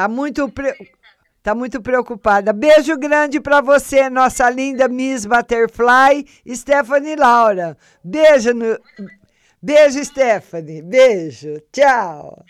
Tá 0.00 0.08
muito 0.08 0.48
pre... 0.48 0.74
Tá 1.42 1.54
muito 1.54 1.82
preocupada. 1.82 2.54
Beijo 2.54 2.96
grande 2.96 3.38
para 3.38 3.60
você, 3.60 4.08
nossa 4.08 4.48
linda 4.48 4.88
Miss 4.88 5.26
Butterfly, 5.26 6.26
Stephanie 6.54 7.16
Laura. 7.16 7.76
Beijo 8.02 8.54
no 8.54 8.78
Beijo, 9.60 10.02
Stephanie. 10.02 10.80
Beijo. 10.80 11.60
Tchau. 11.70 12.42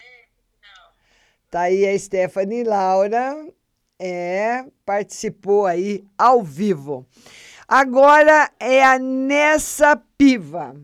Tá 1.51 1.63
aí 1.63 1.89
a 1.89 1.99
Stephanie 1.99 2.63
Laura. 2.63 3.35
É, 3.99 4.65
participou 4.87 5.67
aí 5.67 6.05
ao 6.17 6.45
vivo. 6.45 7.05
Agora 7.67 8.49
é 8.61 8.85
a 8.85 8.97
Nessa 8.97 10.01
Piva. 10.17 10.77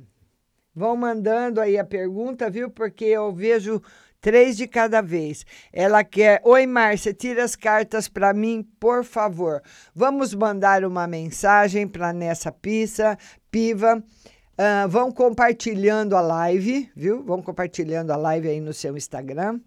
Vão 0.75 0.97
mandando 0.97 1.61
aí 1.61 1.79
a 1.79 1.85
pergunta, 1.85 2.51
viu? 2.51 2.69
Porque 2.69 3.05
eu 3.05 3.33
vejo 3.33 3.81
Três 4.27 4.57
de 4.57 4.67
cada 4.67 5.01
vez. 5.01 5.47
Ela 5.73 6.03
quer. 6.03 6.41
Oi, 6.43 6.67
Márcia, 6.67 7.15
tira 7.15 7.45
as 7.45 7.55
cartas 7.55 8.09
para 8.09 8.35
mim, 8.35 8.67
por 8.81 9.05
favor. 9.05 9.63
Vamos 9.95 10.35
mandar 10.35 10.85
uma 10.85 11.07
mensagem 11.07 11.87
para 11.87 12.13
nessa 12.13 12.51
pista, 12.51 13.17
piva. 13.53 14.03
Uh, 14.59 14.89
vão 14.89 15.13
compartilhando 15.13 16.17
a 16.17 16.21
live, 16.21 16.91
viu? 16.97 17.23
Vão 17.23 17.41
compartilhando 17.41 18.11
a 18.11 18.17
live 18.17 18.49
aí 18.49 18.61
no 18.61 18.73
seu 18.73 18.97
Instagram. 18.97 19.61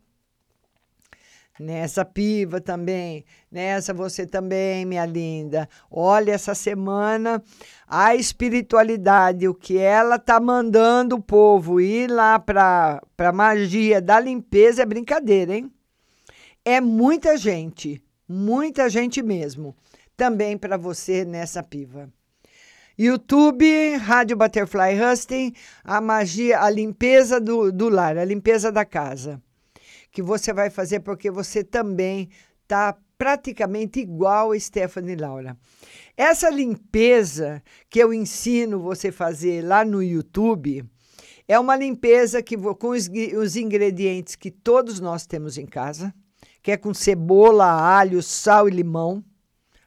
Nessa 1.60 2.06
piva 2.06 2.62
também, 2.62 3.26
nessa 3.52 3.94
você 3.94 4.26
também, 4.26 4.86
minha 4.86 5.06
linda. 5.06 5.68
Olha 5.92 6.32
essa 6.32 6.56
semana 6.56 7.44
a 7.86 8.16
espiritualidade, 8.16 9.46
o 9.46 9.54
que 9.54 9.78
ela 9.78 10.18
tá 10.18 10.40
mandando 10.40 11.18
o 11.18 11.22
povo 11.22 11.82
ir 11.82 12.10
lá 12.10 12.40
para 12.40 13.02
para 13.18 13.34
magia 13.34 14.02
da 14.02 14.22
limpeza 14.22 14.84
é 14.84 14.86
brincadeira, 14.86 15.54
hein? 15.54 15.70
É 16.64 16.80
muita 16.80 17.36
gente, 17.36 18.02
muita 18.26 18.88
gente 18.88 19.22
mesmo. 19.22 19.76
Também 20.16 20.58
para 20.58 20.78
você 20.78 21.26
nessa 21.26 21.62
piva. 21.62 22.10
YouTube, 22.98 23.96
Rádio 23.98 24.38
Butterfly 24.38 25.02
Husting, 25.02 25.54
a 25.84 26.00
magia, 26.00 26.62
a 26.62 26.70
limpeza 26.70 27.40
do, 27.40 27.70
do 27.70 27.90
lar, 27.90 28.18
a 28.18 28.24
limpeza 28.24 28.72
da 28.72 28.86
casa 28.86 29.42
que 30.12 30.22
você 30.22 30.52
vai 30.54 30.70
fazer 30.70 31.02
porque 31.02 31.30
você 31.30 31.64
também 31.64 32.30
está 32.64 32.98
praticamente 33.18 34.00
igual 34.00 34.54
a 34.54 34.60
Stephanie 34.60 35.16
Laura. 35.16 35.58
Essa 36.16 36.50
limpeza 36.50 37.62
que 37.90 38.00
eu 38.00 38.14
ensino 38.14 38.80
você 38.80 39.12
fazer 39.12 39.64
lá 39.64 39.84
no 39.84 40.02
YouTube 40.02 40.86
é 41.48 41.60
uma 41.60 41.76
limpeza 41.76 42.42
que 42.42 42.56
com 42.58 42.90
os, 42.90 43.10
os 43.38 43.56
ingredientes 43.56 44.36
que 44.36 44.52
todos 44.52 45.00
nós 45.00 45.26
temos 45.26 45.58
em 45.58 45.66
casa, 45.66 46.14
que 46.62 46.72
é 46.72 46.78
com 46.78 46.94
cebola, 46.94 47.66
alho, 47.66 48.22
sal 48.22 48.70
e 48.70 48.72
limão. 48.72 49.24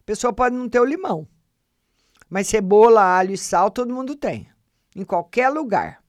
A 0.01 0.05
pessoa 0.05 0.33
pode 0.33 0.57
não 0.57 0.69
ter 0.69 0.81
o 0.81 0.85
limão, 0.85 1.27
mas 2.29 2.49
cebola, 2.49 3.03
alho 3.03 3.33
e 3.33 3.39
sal 3.39 3.71
todo 3.71 3.95
mundo 3.95 4.17
tem, 4.17 4.49
em 4.97 5.05
qualquer 5.05 5.49
lugar. 5.49 6.02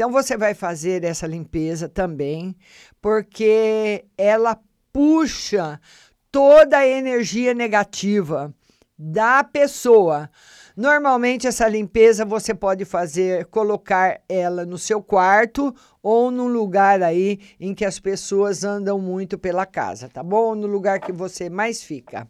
Então 0.00 0.10
você 0.10 0.34
vai 0.34 0.54
fazer 0.54 1.04
essa 1.04 1.26
limpeza 1.26 1.86
também, 1.86 2.56
porque 3.02 4.06
ela 4.16 4.58
puxa 4.90 5.78
toda 6.32 6.78
a 6.78 6.88
energia 6.88 7.52
negativa 7.52 8.50
da 8.98 9.44
pessoa. 9.44 10.30
Normalmente 10.74 11.46
essa 11.46 11.68
limpeza 11.68 12.24
você 12.24 12.54
pode 12.54 12.86
fazer, 12.86 13.44
colocar 13.48 14.22
ela 14.26 14.64
no 14.64 14.78
seu 14.78 15.02
quarto 15.02 15.70
ou 16.02 16.30
num 16.30 16.48
lugar 16.48 17.02
aí 17.02 17.38
em 17.60 17.74
que 17.74 17.84
as 17.84 18.00
pessoas 18.00 18.64
andam 18.64 18.98
muito 18.98 19.36
pela 19.36 19.66
casa, 19.66 20.08
tá 20.08 20.22
bom? 20.22 20.54
No 20.54 20.66
lugar 20.66 20.98
que 20.98 21.12
você 21.12 21.50
mais 21.50 21.82
fica. 21.82 22.26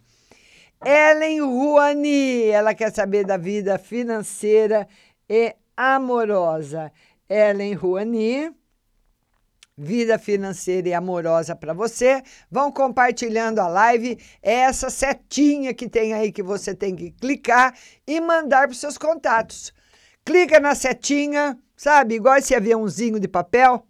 Ellen 0.85 1.41
Ruani, 1.43 2.47
ela 2.47 2.75
quer 2.75 2.91
saber 2.91 3.25
da 3.25 3.37
vida 3.37 3.79
financeira 3.79 4.89
e 5.29 5.55
amorosa. 5.77 6.93
Ellen 7.31 7.75
Rouani. 7.75 8.51
Vida 9.79 10.19
financeira 10.19 10.89
e 10.89 10.93
amorosa 10.93 11.55
para 11.55 11.73
você. 11.73 12.23
Vão 12.51 12.71
compartilhando 12.73 13.61
a 13.61 13.69
live. 13.69 14.19
É 14.43 14.53
essa 14.53 14.91
setinha 14.91 15.73
que 15.73 15.89
tem 15.89 16.13
aí 16.13 16.33
que 16.33 16.43
você 16.43 16.75
tem 16.75 16.95
que 16.95 17.13
clicar 17.13 17.75
e 18.07 18.21
mandar 18.21 18.67
para 18.67 18.77
seus 18.77 18.99
contatos. 18.99 19.73
Clica 20.25 20.61
na 20.61 20.75
setinha, 20.75 21.57
sabe? 21.77 22.17
Igual 22.17 22.37
esse 22.37 22.55
aviãozinho 22.55 23.19
de 23.19 23.29
papel 23.29 23.87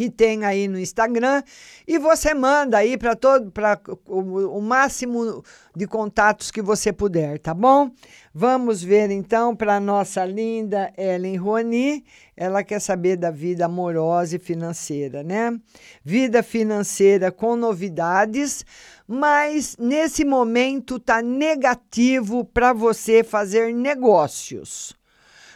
que 0.00 0.08
tem 0.08 0.46
aí 0.46 0.66
no 0.66 0.78
Instagram 0.78 1.42
e 1.86 1.98
você 1.98 2.32
manda 2.32 2.78
aí 2.78 2.96
para 2.96 3.14
todo 3.14 3.50
para 3.50 3.78
o, 4.08 4.56
o, 4.56 4.62
máximo 4.62 5.44
de 5.76 5.86
contatos 5.86 6.50
que 6.50 6.62
você 6.62 6.90
puder, 6.90 7.38
tá 7.38 7.52
bom? 7.52 7.90
Vamos 8.32 8.82
ver 8.82 9.10
então 9.10 9.54
para 9.54 9.78
nossa 9.78 10.24
linda 10.24 10.90
Ellen 10.96 11.36
Roni, 11.36 12.02
ela 12.34 12.64
quer 12.64 12.80
saber 12.80 13.18
da 13.18 13.30
vida 13.30 13.66
amorosa 13.66 14.36
e 14.36 14.38
financeira, 14.38 15.22
né? 15.22 15.54
Vida 16.02 16.42
financeira 16.42 17.30
com 17.30 17.54
novidades, 17.54 18.64
mas 19.06 19.76
nesse 19.78 20.24
momento 20.24 20.98
tá 20.98 21.20
negativo 21.20 22.42
para 22.42 22.72
você 22.72 23.22
fazer 23.22 23.74
negócios. 23.74 24.98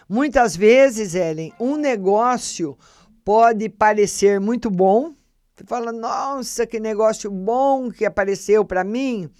Muitas 0.06 0.54
vezes, 0.54 1.14
Ellen, 1.14 1.50
um 1.58 1.76
negócio 1.76 2.76
pode 3.24 3.68
parecer 3.68 4.38
muito 4.38 4.70
bom. 4.70 5.14
Você 5.54 5.64
fala, 5.64 5.92
nossa, 5.92 6.66
que 6.66 6.80
negócio 6.80 7.30
bom 7.30 7.90
que 7.90 8.04
apareceu 8.04 8.64
para 8.64 8.82
mim. 8.84 9.30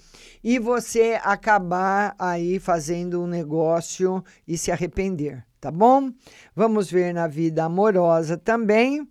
E 0.42 0.58
você 0.58 1.18
acabar 1.22 2.14
aí 2.18 2.58
fazendo 2.58 3.22
um 3.22 3.26
negócio 3.26 4.22
e 4.46 4.56
se 4.56 4.70
arrepender, 4.70 5.44
tá 5.60 5.70
bom? 5.70 6.10
Vamos 6.54 6.90
ver 6.90 7.12
na 7.12 7.26
vida 7.26 7.64
amorosa 7.64 8.36
também. 8.36 9.08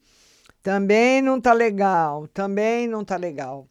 Também 0.62 1.22
não 1.22 1.42
tá 1.42 1.52
legal, 1.52 2.26
também 2.28 2.88
não 2.88 3.04
tá 3.04 3.18
legal. 3.18 3.68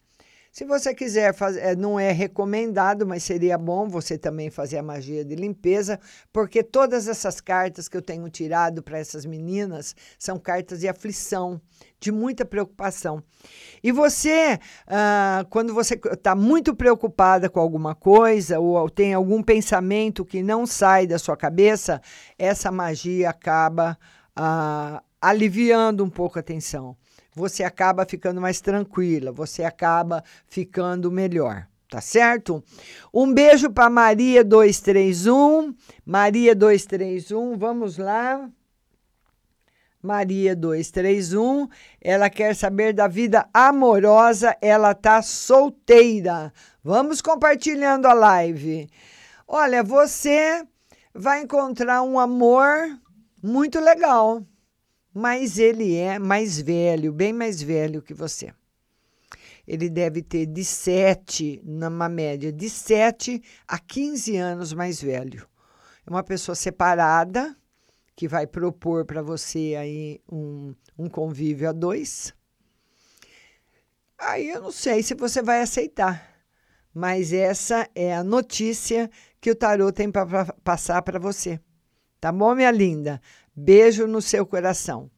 Se 0.53 0.67
você 0.67 0.95
quiser 0.95 1.33
fazer, 1.33 1.75
não 1.79 1.99
é 1.99 2.13
recomendado, 2.13 3.07
mas 3.07 3.23
seria 3.23 3.57
bom 3.57 3.89
você 3.89 4.19
também 4.19 4.51
fazer 4.51 4.77
a 4.77 4.83
magia 4.83 5.25
de 5.25 5.35
limpeza, 5.35 5.99
porque 6.31 6.63
todas 6.63 7.09
essas 7.09 7.41
cartas 7.41 7.89
que 7.89 7.97
eu 7.97 8.03
tenho 8.03 8.29
tirado 8.29 8.83
para 8.83 8.99
essas 8.99 9.25
meninas 9.25 9.97
são 10.19 10.39
cartas 10.39 10.81
de 10.81 10.89
aflição, 10.89 11.59
de 11.99 12.13
muita 12.13 12.45
preocupação. 12.45 13.23
E 13.83 13.91
você, 13.91 14.59
ah, 14.87 15.47
quando 15.49 15.73
você 15.73 15.95
está 15.95 16.35
muito 16.35 16.77
preocupada 16.77 17.49
com 17.49 17.59
alguma 17.59 17.95
coisa 17.95 18.61
ou 18.61 18.91
tem 18.91 19.15
algum 19.15 19.43
pensamento 19.43 20.23
que 20.23 20.43
não 20.43 20.67
sai 20.67 21.07
da 21.07 21.19
sua 21.19 21.35
cabeça, 21.35 21.99
essa 22.39 22.71
magia 22.71 23.31
acaba 23.31 23.99
ah, 24.37 25.03
aliviando 25.19 26.05
um 26.05 26.11
pouco 26.11 26.39
a 26.39 26.43
tensão 26.43 26.95
você 27.35 27.65
acaba 27.65 28.05
ficando 28.05 28.41
mais 28.41 28.61
tranquila, 28.61 29.33
você 29.33 29.65
acaba 29.65 30.23
ficando 30.47 31.11
melhor. 31.11 31.67
Tá 31.89 32.01
certo? 32.01 32.65
Um 33.13 33.35
beijo 33.35 33.71
para 33.71 33.91
Maria 33.91 34.43
231. 34.43 35.75
Maria 36.07 36.55
231, 36.55 37.59
vamos 37.59 37.99
lá. 37.99 38.49
Maria 40.03 40.57
231, 40.57 41.69
ela 42.01 42.29
quer 42.29 42.57
saber 42.57 42.93
da 42.93 43.07
vida 43.07 43.47
amorosa, 43.55 44.57
ela 44.61 44.95
tá 44.95 45.23
solteira. 45.23 46.53
Vamos 46.83 47.23
compartilhando 47.23 48.07
a 48.07 48.13
live. 48.13 48.89
Olha, 49.47 49.85
você 49.85 50.67
vai 51.15 51.43
encontrar 51.43 52.03
um 52.03 52.19
amor 52.19 52.99
muito 53.41 53.79
legal 53.79 54.43
mas 55.15 55.59
ele 55.59 55.95
é 55.95 56.19
mais 56.19 56.61
velho, 56.61 57.13
bem 57.13 57.33
mais 57.33 57.63
velho 57.63 58.03
que 58.03 58.15
você. 58.15 58.53
Ele 59.67 59.89
deve 59.89 60.23
ter 60.23 60.47
de 60.47 60.65
7, 60.65 61.61
numa 61.65 62.09
média 62.09 62.53
de 62.53 62.69
7 62.69 63.41
a 63.67 63.79
15 63.79 64.37
anos 64.37 64.73
mais 64.73 65.01
velho. 65.01 65.47
É 66.07 66.11
uma 66.11 66.23
pessoa 66.23 66.55
separada 66.55 67.57
que 68.17 68.27
vai 68.27 68.47
propor 68.47 69.05
para 69.05 69.23
você 69.23 69.75
aí 69.79 70.21
um, 70.31 70.75
um 70.99 71.09
convívio 71.09 71.69
a 71.69 71.73
dois. 71.73 72.35
Aí 74.19 74.51
eu 74.51 74.61
não 74.61 74.73
sei 74.73 75.03
se 75.03 75.15
você 75.15 75.43
vai 75.43 75.61
aceitar, 75.61 76.45
mas 76.95 77.33
essa 77.33 77.89
é 77.95 78.15
a 78.15 78.23
notícia 78.23 79.11
que 79.41 79.51
o 79.51 79.57
tarô 79.57 79.93
tem 79.93 80.11
para 80.11 80.45
passar 80.63 81.03
para 81.03 81.19
você. 81.19 81.61
Tá 82.21 82.31
bom, 82.31 82.55
minha 82.55 82.71
linda? 82.71 83.21
Beijo 83.55 84.07
no 84.07 84.23
seu 84.23 84.47
coração. 84.47 85.11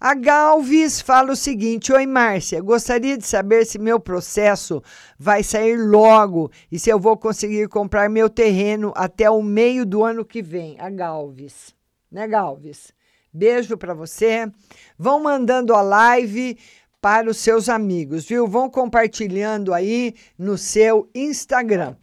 A 0.00 0.14
Galves 0.14 1.00
fala 1.00 1.32
o 1.32 1.36
seguinte: 1.36 1.92
Oi, 1.92 2.06
Márcia, 2.06 2.60
gostaria 2.62 3.18
de 3.18 3.26
saber 3.26 3.66
se 3.66 3.78
meu 3.78 4.00
processo 4.00 4.82
vai 5.18 5.42
sair 5.42 5.76
logo 5.76 6.50
e 6.72 6.78
se 6.78 6.88
eu 6.88 6.98
vou 6.98 7.18
conseguir 7.18 7.68
comprar 7.68 8.08
meu 8.08 8.30
terreno 8.30 8.94
até 8.96 9.30
o 9.30 9.42
meio 9.42 9.84
do 9.84 10.02
ano 10.02 10.24
que 10.24 10.40
vem. 10.40 10.74
A 10.80 10.88
Galves, 10.88 11.74
né, 12.10 12.26
Galves? 12.26 12.92
Beijo 13.32 13.76
para 13.76 13.92
você. 13.92 14.50
Vão 14.98 15.22
mandando 15.22 15.74
a 15.74 15.82
live 15.82 16.58
para 17.00 17.30
os 17.30 17.36
seus 17.36 17.68
amigos, 17.68 18.24
viu? 18.24 18.46
Vão 18.46 18.70
compartilhando 18.70 19.72
aí 19.72 20.14
no 20.38 20.58
seu 20.58 21.08
Instagram. 21.14 21.94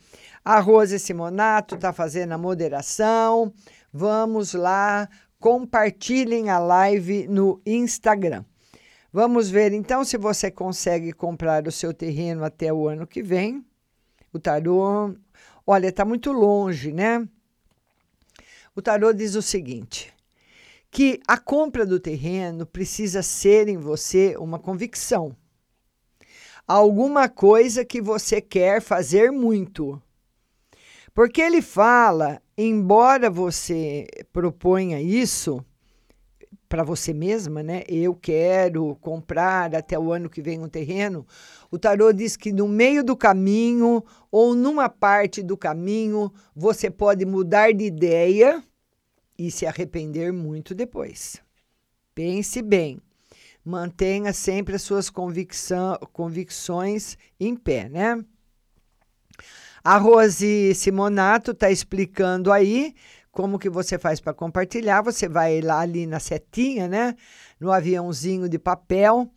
A 0.46 0.60
Rose 0.60 0.98
Simonato 0.98 1.76
está 1.76 1.92
fazendo 1.92 2.32
a 2.32 2.38
moderação. 2.38 3.52
Vamos 3.92 4.54
lá 4.54 5.10
compartilhem 5.40 6.50
a 6.50 6.60
live 6.60 7.28
no 7.28 7.62
Instagram. 7.66 8.44
Vamos 9.12 9.50
ver 9.50 9.72
então 9.72 10.04
se 10.04 10.18
você 10.18 10.52
consegue 10.52 11.12
comprar 11.12 11.68
o 11.68 11.72
seu 11.72 11.94
terreno 11.94 12.44
até 12.44 12.72
o 12.72 12.88
ano 12.88 13.08
que 13.08 13.24
vem. 13.24 13.66
O 14.34 14.40
tarô, 14.40 15.16
olha, 15.66 15.88
está 15.88 16.04
muito 16.04 16.32
longe, 16.32 16.92
né? 16.92 17.28
O 18.76 18.82
tarô 18.82 19.12
diz 19.14 19.36
o 19.36 19.42
seguinte: 19.42 20.14
que 20.92 21.20
a 21.28 21.38
compra 21.38 21.86
do 21.86 22.00
terreno 22.00 22.66
precisa 22.66 23.24
ser 23.24 23.68
em 23.68 23.78
você 23.78 24.36
uma 24.38 24.60
convicção. 24.60 25.36
Alguma 26.68 27.30
coisa 27.30 27.86
que 27.86 28.02
você 28.02 28.42
quer 28.42 28.82
fazer 28.82 29.32
muito. 29.32 30.02
Porque 31.18 31.42
ele 31.42 31.64
fala 31.64 32.40
embora 32.56 33.28
você 33.28 34.06
proponha 34.32 35.02
isso 35.02 35.66
para 36.70 36.84
você 36.84 37.12
mesma, 37.12 37.64
né? 37.64 37.82
Eu 37.88 38.14
quero 38.14 38.96
comprar 38.98 39.74
até 39.74 39.98
o 39.98 40.14
ano 40.14 40.30
que 40.30 40.44
vem 40.44 40.60
um 40.60 40.70
terreno. 40.70 41.26
O 41.72 41.80
tarô 41.80 42.14
diz 42.14 42.38
que 42.38 42.54
no 42.54 42.68
meio 42.68 43.04
do 43.04 43.18
caminho 43.18 44.04
ou 44.32 44.54
numa 44.54 44.90
parte 44.90 45.42
do 45.42 45.58
caminho 45.58 46.32
você 46.56 46.88
pode 46.88 47.26
mudar 47.26 47.74
de 47.74 47.86
ideia 47.86 48.64
e 49.36 49.50
se 49.50 49.66
arrepender 49.66 50.32
muito 50.32 50.76
depois. 50.76 51.42
Pense 52.14 52.62
bem. 52.62 53.02
Mantenha 53.66 54.32
sempre 54.34 54.76
as 54.76 54.84
suas 54.84 55.10
convicção, 55.10 55.98
convicções 56.14 57.18
em 57.40 57.56
pé, 57.56 57.90
né? 57.90 58.24
A 59.90 59.96
Rose 60.00 60.76
Simonato 60.76 61.52
está 61.52 61.72
explicando 61.72 62.52
aí 62.52 62.94
como 63.32 63.58
que 63.58 63.70
você 63.70 63.98
faz 63.98 64.20
para 64.20 64.34
compartilhar. 64.34 65.02
Você 65.02 65.30
vai 65.30 65.62
lá 65.62 65.80
ali 65.80 66.06
na 66.06 66.20
setinha, 66.20 66.90
né? 66.90 67.16
No 67.58 67.72
aviãozinho 67.72 68.50
de 68.50 68.60
papel 68.60 69.32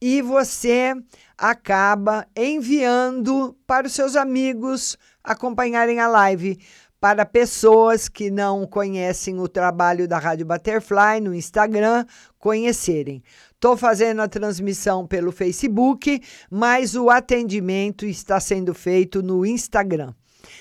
e 0.00 0.22
você 0.22 0.94
acaba 1.36 2.24
enviando 2.36 3.58
para 3.66 3.88
os 3.88 3.92
seus 3.92 4.14
amigos 4.14 4.96
acompanharem 5.24 5.98
a 5.98 6.06
live. 6.06 6.60
Para 7.00 7.26
pessoas 7.26 8.08
que 8.08 8.30
não 8.30 8.68
conhecem 8.68 9.40
o 9.40 9.48
trabalho 9.48 10.06
da 10.06 10.18
Rádio 10.18 10.46
Butterfly 10.46 11.20
no 11.20 11.34
Instagram, 11.34 12.06
conhecerem. 12.38 13.20
Estou 13.58 13.76
fazendo 13.76 14.22
a 14.22 14.28
transmissão 14.28 15.04
pelo 15.04 15.32
Facebook, 15.32 16.22
mas 16.48 16.94
o 16.94 17.10
atendimento 17.10 18.06
está 18.06 18.38
sendo 18.38 18.72
feito 18.72 19.20
no 19.20 19.44
Instagram. 19.44 20.14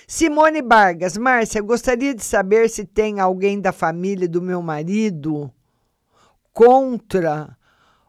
Simone 0.07 0.63
Vargas, 0.63 1.15
Márcia, 1.15 1.61
gostaria 1.61 2.15
de 2.15 2.23
saber 2.23 2.67
se 2.71 2.85
tem 2.85 3.19
alguém 3.19 3.61
da 3.61 3.71
família 3.71 4.27
do 4.27 4.41
meu 4.41 4.63
marido 4.63 5.53
contra 6.51 7.55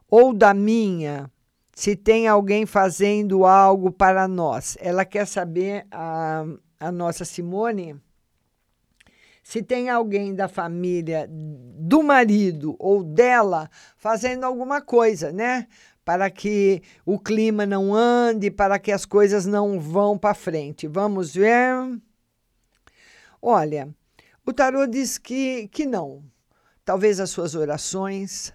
ou 0.09 0.33
da 0.33 0.55
minha, 0.55 1.29
se 1.75 1.95
tem 1.95 2.27
alguém 2.27 2.65
fazendo 2.65 3.45
algo 3.45 3.91
para 3.91 4.27
nós. 4.27 4.75
Ela 4.81 5.05
quer 5.05 5.27
saber, 5.27 5.85
a, 5.91 6.45
a 6.79 6.91
nossa 6.91 7.23
Simone 7.23 7.95
se 9.49 9.63
tem 9.63 9.89
alguém 9.89 10.35
da 10.35 10.47
família 10.47 11.27
do 11.27 12.03
marido 12.03 12.75
ou 12.77 13.03
dela 13.03 13.67
fazendo 13.97 14.43
alguma 14.43 14.79
coisa, 14.79 15.31
né? 15.31 15.67
Para 16.05 16.29
que 16.29 16.83
o 17.03 17.17
clima 17.17 17.65
não 17.65 17.95
ande, 17.95 18.51
para 18.51 18.77
que 18.77 18.91
as 18.91 19.05
coisas 19.05 19.47
não 19.47 19.79
vão 19.79 20.19
para 20.19 20.35
frente. 20.35 20.87
Vamos 20.87 21.33
ver. 21.33 21.99
Olha, 23.41 23.89
o 24.45 24.53
tarô 24.53 24.85
diz 24.85 25.17
que, 25.17 25.67
que 25.69 25.83
não. 25.83 26.23
Talvez 26.85 27.19
as 27.19 27.31
suas 27.31 27.55
orações, 27.55 28.53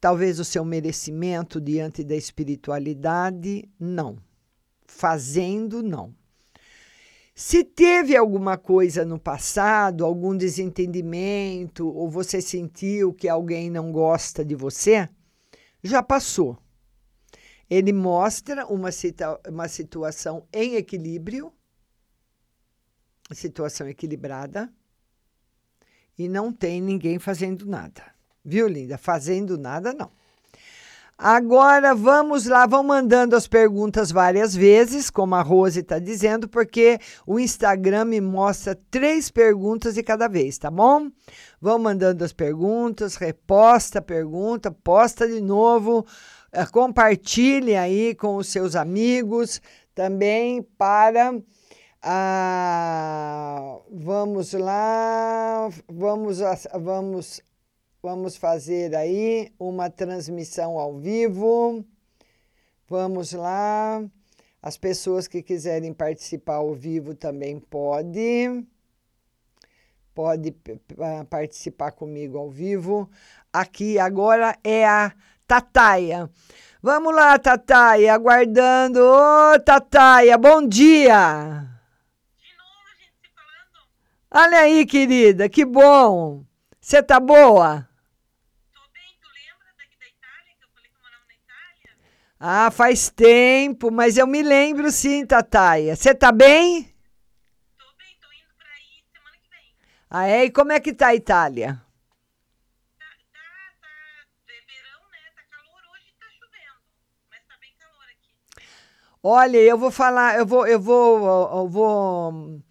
talvez 0.00 0.38
o 0.38 0.44
seu 0.44 0.64
merecimento 0.64 1.60
diante 1.60 2.04
da 2.04 2.14
espiritualidade, 2.14 3.68
não. 3.76 4.16
Fazendo, 4.86 5.82
não. 5.82 6.14
Se 7.40 7.62
teve 7.62 8.16
alguma 8.16 8.58
coisa 8.58 9.04
no 9.04 9.16
passado, 9.16 10.04
algum 10.04 10.36
desentendimento, 10.36 11.86
ou 11.86 12.10
você 12.10 12.42
sentiu 12.42 13.14
que 13.14 13.28
alguém 13.28 13.70
não 13.70 13.92
gosta 13.92 14.44
de 14.44 14.56
você, 14.56 15.08
já 15.80 16.02
passou. 16.02 16.58
Ele 17.70 17.92
mostra 17.92 18.66
uma, 18.66 18.90
situa 18.90 19.40
uma 19.46 19.68
situação 19.68 20.48
em 20.52 20.74
equilíbrio, 20.74 21.52
situação 23.30 23.86
equilibrada, 23.86 24.68
e 26.18 26.28
não 26.28 26.52
tem 26.52 26.80
ninguém 26.80 27.20
fazendo 27.20 27.66
nada. 27.66 28.02
Viu, 28.44 28.66
linda? 28.66 28.98
Fazendo 28.98 29.56
nada, 29.56 29.94
não. 29.94 30.10
Agora 31.20 31.96
vamos 31.96 32.46
lá, 32.46 32.64
vão 32.64 32.84
mandando 32.84 33.34
as 33.34 33.48
perguntas 33.48 34.12
várias 34.12 34.54
vezes, 34.54 35.10
como 35.10 35.34
a 35.34 35.42
Rose 35.42 35.80
está 35.80 35.98
dizendo, 35.98 36.48
porque 36.48 36.96
o 37.26 37.40
Instagram 37.40 38.04
me 38.04 38.20
mostra 38.20 38.78
três 38.88 39.28
perguntas 39.28 39.94
de 39.94 40.02
cada 40.04 40.28
vez, 40.28 40.58
tá 40.58 40.70
bom? 40.70 41.10
Vão 41.60 41.76
mandando 41.76 42.24
as 42.24 42.32
perguntas, 42.32 43.16
reposta 43.16 43.98
a 43.98 44.02
pergunta, 44.02 44.70
posta 44.70 45.26
de 45.26 45.40
novo, 45.40 46.06
eh, 46.52 46.64
compartilhe 46.66 47.74
aí 47.74 48.14
com 48.14 48.36
os 48.36 48.46
seus 48.46 48.76
amigos 48.76 49.60
também 49.96 50.62
para. 50.78 51.34
Ah, 52.00 53.76
vamos 53.90 54.52
lá, 54.52 55.68
vamos, 55.88 56.38
vamos 56.80 57.42
Vamos 58.00 58.36
fazer 58.36 58.94
aí 58.94 59.52
uma 59.58 59.90
transmissão 59.90 60.78
ao 60.78 60.96
vivo. 60.96 61.84
Vamos 62.88 63.32
lá. 63.32 64.00
As 64.62 64.76
pessoas 64.76 65.26
que 65.26 65.42
quiserem 65.42 65.92
participar 65.92 66.56
ao 66.56 66.74
vivo 66.74 67.12
também 67.12 67.58
pode. 67.58 68.64
Pode 70.14 70.54
participar 71.28 71.90
comigo 71.90 72.38
ao 72.38 72.48
vivo. 72.48 73.10
Aqui 73.52 73.98
agora 73.98 74.56
é 74.62 74.86
a 74.86 75.12
Tataia. 75.44 76.30
Vamos 76.80 77.12
lá, 77.12 77.36
Tataia, 77.36 78.14
aguardando. 78.14 79.00
Ô, 79.00 79.58
Tataia, 79.58 80.38
bom 80.38 80.64
dia! 80.64 81.66
De 82.38 82.56
novo 82.56 82.78
a 82.86 82.94
gente 82.94 83.14
se 83.20 83.28
falando. 83.34 83.86
Olha 84.30 84.58
aí, 84.60 84.86
querida, 84.86 85.48
que 85.48 85.64
bom! 85.64 86.44
Você 86.80 87.02
tá 87.02 87.18
boa? 87.18 87.87
Ah, 92.40 92.70
faz 92.70 93.10
tempo, 93.10 93.90
mas 93.90 94.16
eu 94.16 94.26
me 94.26 94.42
lembro 94.42 94.90
sim, 94.92 95.26
Tataia. 95.26 95.96
Você 95.96 96.14
tá 96.14 96.30
bem? 96.30 96.84
Tô 97.76 97.84
bem, 97.98 98.16
tô 98.20 98.28
indo 98.32 98.54
pra 98.56 98.66
aí 98.76 99.02
semana 99.12 99.36
que 99.42 99.50
vem. 99.50 99.74
Ah, 100.08 100.28
é? 100.28 100.44
E 100.44 100.50
como 100.50 100.70
é 100.70 100.78
que 100.78 100.92
tá 100.92 101.08
a 101.08 101.14
Itália? 101.16 101.82
Tá, 102.96 103.04
tá, 103.32 103.40
tá. 103.80 103.88
É 104.46 104.60
verão, 104.70 105.00
né? 105.10 105.18
Tá 105.34 105.42
calor 105.50 105.82
hoje, 105.92 106.12
tá 106.20 106.26
chovendo. 106.30 106.80
Mas 107.28 107.40
tá 107.48 107.54
bem 107.60 107.72
calor 107.76 108.06
aqui. 108.06 108.30
Olha, 109.20 109.58
eu 109.58 109.76
vou 109.76 109.90
falar, 109.90 110.38
eu 110.38 110.46
vou, 110.46 110.64
eu 110.64 110.80
vou, 110.80 111.58
eu 111.58 111.68
vou 111.68 112.62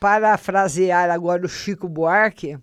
parafrasear 0.00 1.10
agora 1.12 1.46
o 1.46 1.48
Chico 1.48 1.88
Buarque 1.88 2.58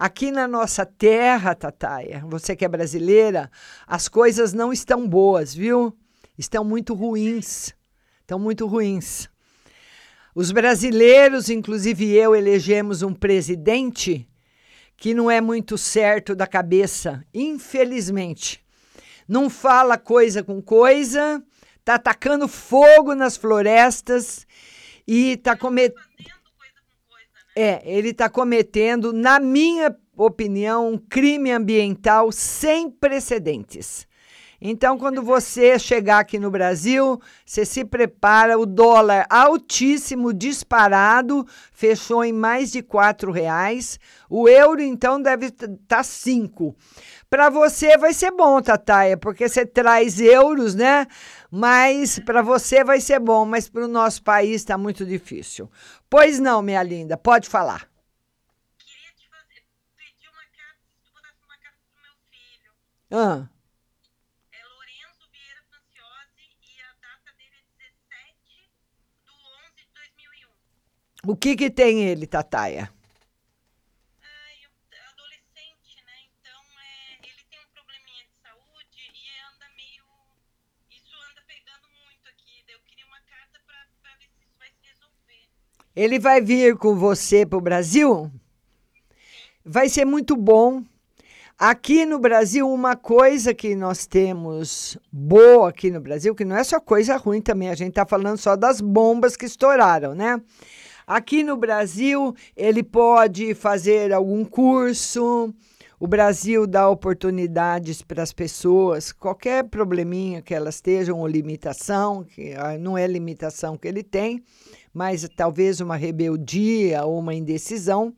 Aqui 0.00 0.30
na 0.30 0.46
nossa 0.46 0.86
terra, 0.86 1.56
Tataia, 1.56 2.22
você 2.24 2.54
que 2.54 2.64
é 2.64 2.68
brasileira, 2.68 3.50
as 3.84 4.06
coisas 4.06 4.52
não 4.52 4.72
estão 4.72 5.08
boas, 5.08 5.52
viu? 5.52 5.92
Estão 6.38 6.62
muito 6.62 6.94
ruins. 6.94 7.74
Estão 8.20 8.38
muito 8.38 8.64
ruins. 8.64 9.28
Os 10.36 10.52
brasileiros, 10.52 11.50
inclusive 11.50 12.14
eu, 12.14 12.36
elegemos 12.36 13.02
um 13.02 13.12
presidente 13.12 14.28
que 14.96 15.12
não 15.12 15.28
é 15.28 15.40
muito 15.40 15.76
certo 15.76 16.32
da 16.32 16.46
cabeça, 16.46 17.24
infelizmente. 17.34 18.64
Não 19.26 19.50
fala 19.50 19.98
coisa 19.98 20.44
com 20.44 20.62
coisa, 20.62 21.42
tá 21.84 21.96
atacando 21.96 22.46
fogo 22.46 23.16
nas 23.16 23.36
florestas 23.36 24.46
e 25.08 25.36
tá 25.38 25.56
cometendo 25.56 26.07
é, 27.60 27.82
ele 27.84 28.10
está 28.10 28.28
cometendo, 28.28 29.12
na 29.12 29.40
minha 29.40 29.92
opinião, 30.16 30.92
um 30.92 30.96
crime 30.96 31.50
ambiental 31.50 32.30
sem 32.30 32.88
precedentes. 32.88 34.06
Então, 34.60 34.96
quando 34.96 35.22
você 35.22 35.76
chegar 35.76 36.20
aqui 36.20 36.38
no 36.38 36.52
Brasil, 36.52 37.20
você 37.44 37.64
se 37.64 37.84
prepara, 37.84 38.56
o 38.56 38.64
dólar 38.64 39.26
altíssimo, 39.28 40.32
disparado, 40.32 41.44
fechou 41.72 42.24
em 42.24 42.32
mais 42.32 42.70
de 42.70 42.80
quatro 42.80 43.32
reais. 43.32 43.98
O 44.30 44.48
euro, 44.48 44.80
então, 44.80 45.20
deve 45.20 45.46
estar 45.46 45.68
tá 45.86 46.02
cinco. 46.04 46.76
Para 47.30 47.50
você 47.50 47.98
vai 47.98 48.12
ser 48.14 48.30
bom, 48.30 48.60
Tataia, 48.62 49.16
porque 49.16 49.48
você 49.48 49.66
traz 49.66 50.20
euros, 50.20 50.74
né? 50.74 51.06
Mas 51.50 52.18
para 52.18 52.42
você 52.42 52.84
vai 52.84 53.00
ser 53.00 53.18
bom, 53.18 53.44
mas 53.46 53.68
para 53.68 53.84
o 53.84 53.88
nosso 53.88 54.22
país 54.22 54.56
está 54.56 54.76
muito 54.76 55.04
difícil. 55.06 55.70
Pois 56.10 56.38
não, 56.38 56.60
minha 56.60 56.82
linda, 56.82 57.16
pode 57.16 57.48
falar. 57.48 57.88
Queria 58.78 59.12
te 59.16 59.28
fazer, 59.28 59.64
pedir 59.96 60.28
uma 60.28 60.44
carta, 60.54 60.84
se 60.92 61.00
tu 61.04 61.10
botasse 61.12 61.42
uma 61.42 61.56
carta 61.56 61.78
pro 61.90 62.02
meu 62.02 62.12
filho. 62.30 62.70
Ah. 63.10 63.48
É 64.52 64.60
Lourenço 64.74 65.24
Vieira 65.32 65.62
Franciose 65.70 66.44
e 66.60 66.80
a 66.82 66.92
data 67.00 67.32
dele 67.38 67.56
é 67.56 67.64
17 67.78 68.70
do 69.24 69.32
11 69.32 69.74
de 69.76 69.84
2001. 71.24 71.32
O 71.32 71.36
que 71.36 71.56
que 71.56 71.70
tem 71.70 72.04
ele, 72.04 72.26
Tataia? 72.26 72.92
Ele 85.98 86.16
vai 86.20 86.40
vir 86.40 86.76
com 86.76 86.94
você 86.94 87.44
para 87.44 87.58
o 87.58 87.60
Brasil? 87.60 88.30
Vai 89.64 89.88
ser 89.88 90.04
muito 90.04 90.36
bom. 90.36 90.84
Aqui 91.58 92.06
no 92.06 92.20
Brasil, 92.20 92.70
uma 92.70 92.94
coisa 92.94 93.52
que 93.52 93.74
nós 93.74 94.06
temos 94.06 94.96
boa 95.10 95.70
aqui 95.70 95.90
no 95.90 96.00
Brasil, 96.00 96.36
que 96.36 96.44
não 96.44 96.56
é 96.56 96.62
só 96.62 96.78
coisa 96.78 97.16
ruim 97.16 97.40
também, 97.40 97.68
a 97.68 97.74
gente 97.74 97.88
está 97.88 98.06
falando 98.06 98.38
só 98.38 98.54
das 98.54 98.80
bombas 98.80 99.36
que 99.36 99.44
estouraram, 99.44 100.14
né? 100.14 100.40
Aqui 101.04 101.42
no 101.42 101.56
Brasil, 101.56 102.32
ele 102.56 102.84
pode 102.84 103.52
fazer 103.56 104.12
algum 104.12 104.44
curso, 104.44 105.52
o 105.98 106.06
Brasil 106.06 106.64
dá 106.64 106.88
oportunidades 106.88 108.02
para 108.02 108.22
as 108.22 108.32
pessoas, 108.32 109.10
qualquer 109.10 109.64
probleminha 109.64 110.40
que 110.40 110.54
elas 110.54 110.76
estejam, 110.76 111.18
ou 111.18 111.26
limitação, 111.26 112.22
que 112.22 112.54
ah, 112.54 112.78
não 112.78 112.96
é 112.96 113.04
limitação 113.04 113.76
que 113.76 113.88
ele 113.88 114.04
tem, 114.04 114.44
mas 114.92 115.28
talvez 115.36 115.80
uma 115.80 115.96
rebeldia 115.96 117.04
ou 117.04 117.18
uma 117.18 117.34
indecisão. 117.34 118.14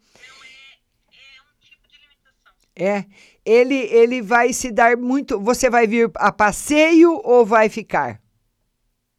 É, 2.75 3.05
ele, 3.45 3.75
ele 3.75 4.23
vai 4.23 4.53
se 4.53 4.71
dar 4.71 4.97
muito. 4.97 5.39
Você 5.41 5.69
vai 5.69 5.87
vir 5.87 6.11
a 6.15 6.33
passeio 6.33 7.21
ou 7.25 7.45
vai 7.45 7.69
ficar? 7.69 8.23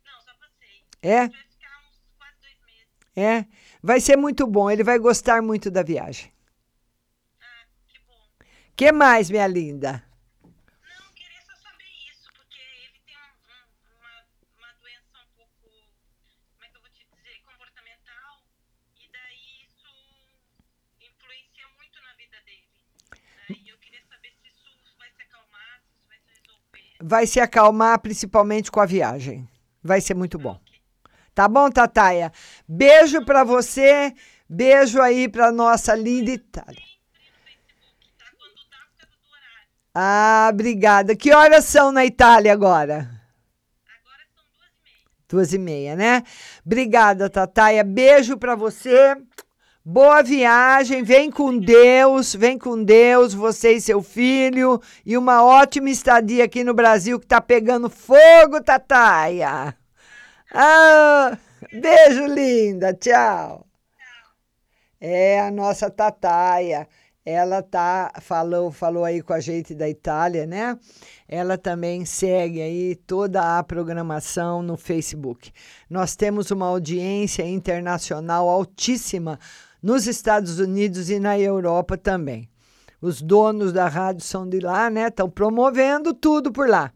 Não, 0.03 0.21
só 0.21 0.31
passeio. 0.39 0.83
É? 1.01 1.27
Vai 1.27 1.29
ficar 1.29 1.79
uns 1.87 2.11
quase 2.17 2.33
dois 2.41 2.57
meses. 2.65 2.87
É, 3.15 3.45
vai 3.83 3.99
ser 3.99 4.15
muito 4.17 4.47
bom. 4.47 4.69
Ele 4.71 4.83
vai 4.83 4.97
gostar 4.97 5.41
muito 5.41 5.69
da 5.69 5.83
viagem. 5.83 6.31
Ah, 7.39 7.65
que 7.87 7.99
bom. 8.07 8.45
que 8.75 8.91
mais, 8.91 9.29
minha 9.29 9.45
linda? 9.47 10.03
Vai 27.03 27.25
se 27.27 27.39
acalmar 27.39 27.99
principalmente 27.99 28.71
com 28.71 28.79
a 28.79 28.85
viagem. 28.85 29.47
Vai 29.83 30.01
ser 30.01 30.13
muito 30.13 30.37
bom. 30.37 30.59
Tá 31.33 31.47
bom, 31.47 31.69
Tataia? 31.69 32.31
Beijo 32.67 33.23
para 33.23 33.43
você, 33.43 34.13
beijo 34.47 35.01
aí 35.01 35.27
para 35.29 35.51
nossa 35.51 35.95
linda 35.95 36.31
Itália. 36.31 36.91
Ah, 39.93 40.49
obrigada. 40.51 41.15
Que 41.15 41.33
horas 41.33 41.65
são 41.65 41.91
na 41.91 42.05
Itália 42.05 42.53
agora? 42.53 43.09
Agora 43.85 44.23
são 44.33 44.43
duas 44.53 44.69
e 44.71 44.83
meia. 44.83 45.05
Duas 45.27 45.53
e 45.53 45.57
meia, 45.57 45.95
né? 45.95 46.23
Obrigada, 46.65 47.29
Tataia. 47.29 47.83
Beijo 47.83 48.37
para 48.37 48.55
você. 48.55 49.17
Boa 49.83 50.21
viagem, 50.21 51.01
vem 51.01 51.31
com 51.31 51.57
Deus, 51.57 52.35
vem 52.35 52.55
com 52.55 52.83
Deus, 52.83 53.33
você 53.33 53.73
e 53.73 53.81
seu 53.81 54.03
filho, 54.03 54.79
e 55.03 55.17
uma 55.17 55.43
ótima 55.43 55.89
estadia 55.89 56.43
aqui 56.43 56.63
no 56.63 56.71
Brasil 56.71 57.19
que 57.19 57.25
tá 57.25 57.41
pegando 57.41 57.89
fogo, 57.89 58.61
Tataia. 58.63 59.75
Ah, 60.53 61.35
beijo 61.73 62.27
linda, 62.27 62.93
tchau. 62.93 63.65
É 64.99 65.41
a 65.41 65.49
nossa 65.49 65.89
Tataia. 65.89 66.87
ela 67.25 67.63
tá 67.63 68.13
falou 68.21 68.71
falou 68.71 69.03
aí 69.03 69.19
com 69.23 69.33
a 69.33 69.39
gente 69.39 69.73
da 69.73 69.89
Itália, 69.89 70.45
né? 70.45 70.77
Ela 71.27 71.57
também 71.57 72.05
segue 72.05 72.61
aí 72.61 72.95
toda 72.95 73.57
a 73.57 73.63
programação 73.63 74.61
no 74.61 74.77
Facebook. 74.77 75.51
Nós 75.89 76.15
temos 76.15 76.51
uma 76.51 76.67
audiência 76.67 77.43
internacional 77.43 78.47
altíssima 78.47 79.39
nos 79.81 80.07
Estados 80.07 80.59
Unidos 80.59 81.09
e 81.09 81.19
na 81.19 81.39
Europa 81.39 81.97
também. 81.97 82.49
Os 83.01 83.21
donos 83.21 83.73
da 83.73 83.87
rádio 83.87 84.23
são 84.23 84.47
de 84.47 84.59
lá, 84.59 84.89
né? 84.89 85.07
Estão 85.07 85.29
promovendo 85.29 86.13
tudo 86.13 86.51
por 86.51 86.69
lá. 86.69 86.93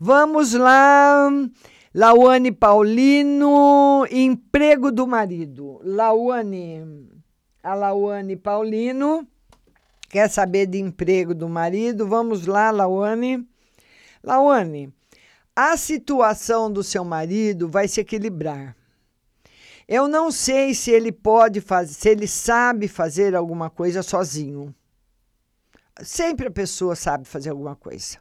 Vamos 0.00 0.54
lá. 0.54 1.28
Lauane 1.94 2.52
Paulino, 2.52 4.06
emprego 4.10 4.92
do 4.92 5.06
marido. 5.06 5.80
Lauane, 5.82 7.08
a 7.62 7.74
Lauane 7.74 8.36
Paulino 8.36 9.26
quer 10.08 10.28
saber 10.28 10.66
de 10.66 10.78
emprego 10.78 11.34
do 11.34 11.48
marido. 11.48 12.06
Vamos 12.06 12.46
lá, 12.46 12.70
Lauane. 12.70 13.46
Lauane, 14.22 14.92
a 15.54 15.76
situação 15.76 16.70
do 16.70 16.82
seu 16.82 17.04
marido 17.04 17.68
vai 17.68 17.88
se 17.88 18.00
equilibrar. 18.00 18.76
Eu 19.88 20.08
não 20.08 20.32
sei 20.32 20.74
se 20.74 20.90
ele 20.90 21.12
pode 21.12 21.60
fazer, 21.60 21.94
se 21.94 22.08
ele 22.08 22.26
sabe 22.26 22.88
fazer 22.88 23.36
alguma 23.36 23.70
coisa 23.70 24.02
sozinho. 24.02 24.74
Sempre 26.02 26.48
a 26.48 26.50
pessoa 26.50 26.96
sabe 26.96 27.24
fazer 27.24 27.50
alguma 27.50 27.76
coisa. 27.76 28.18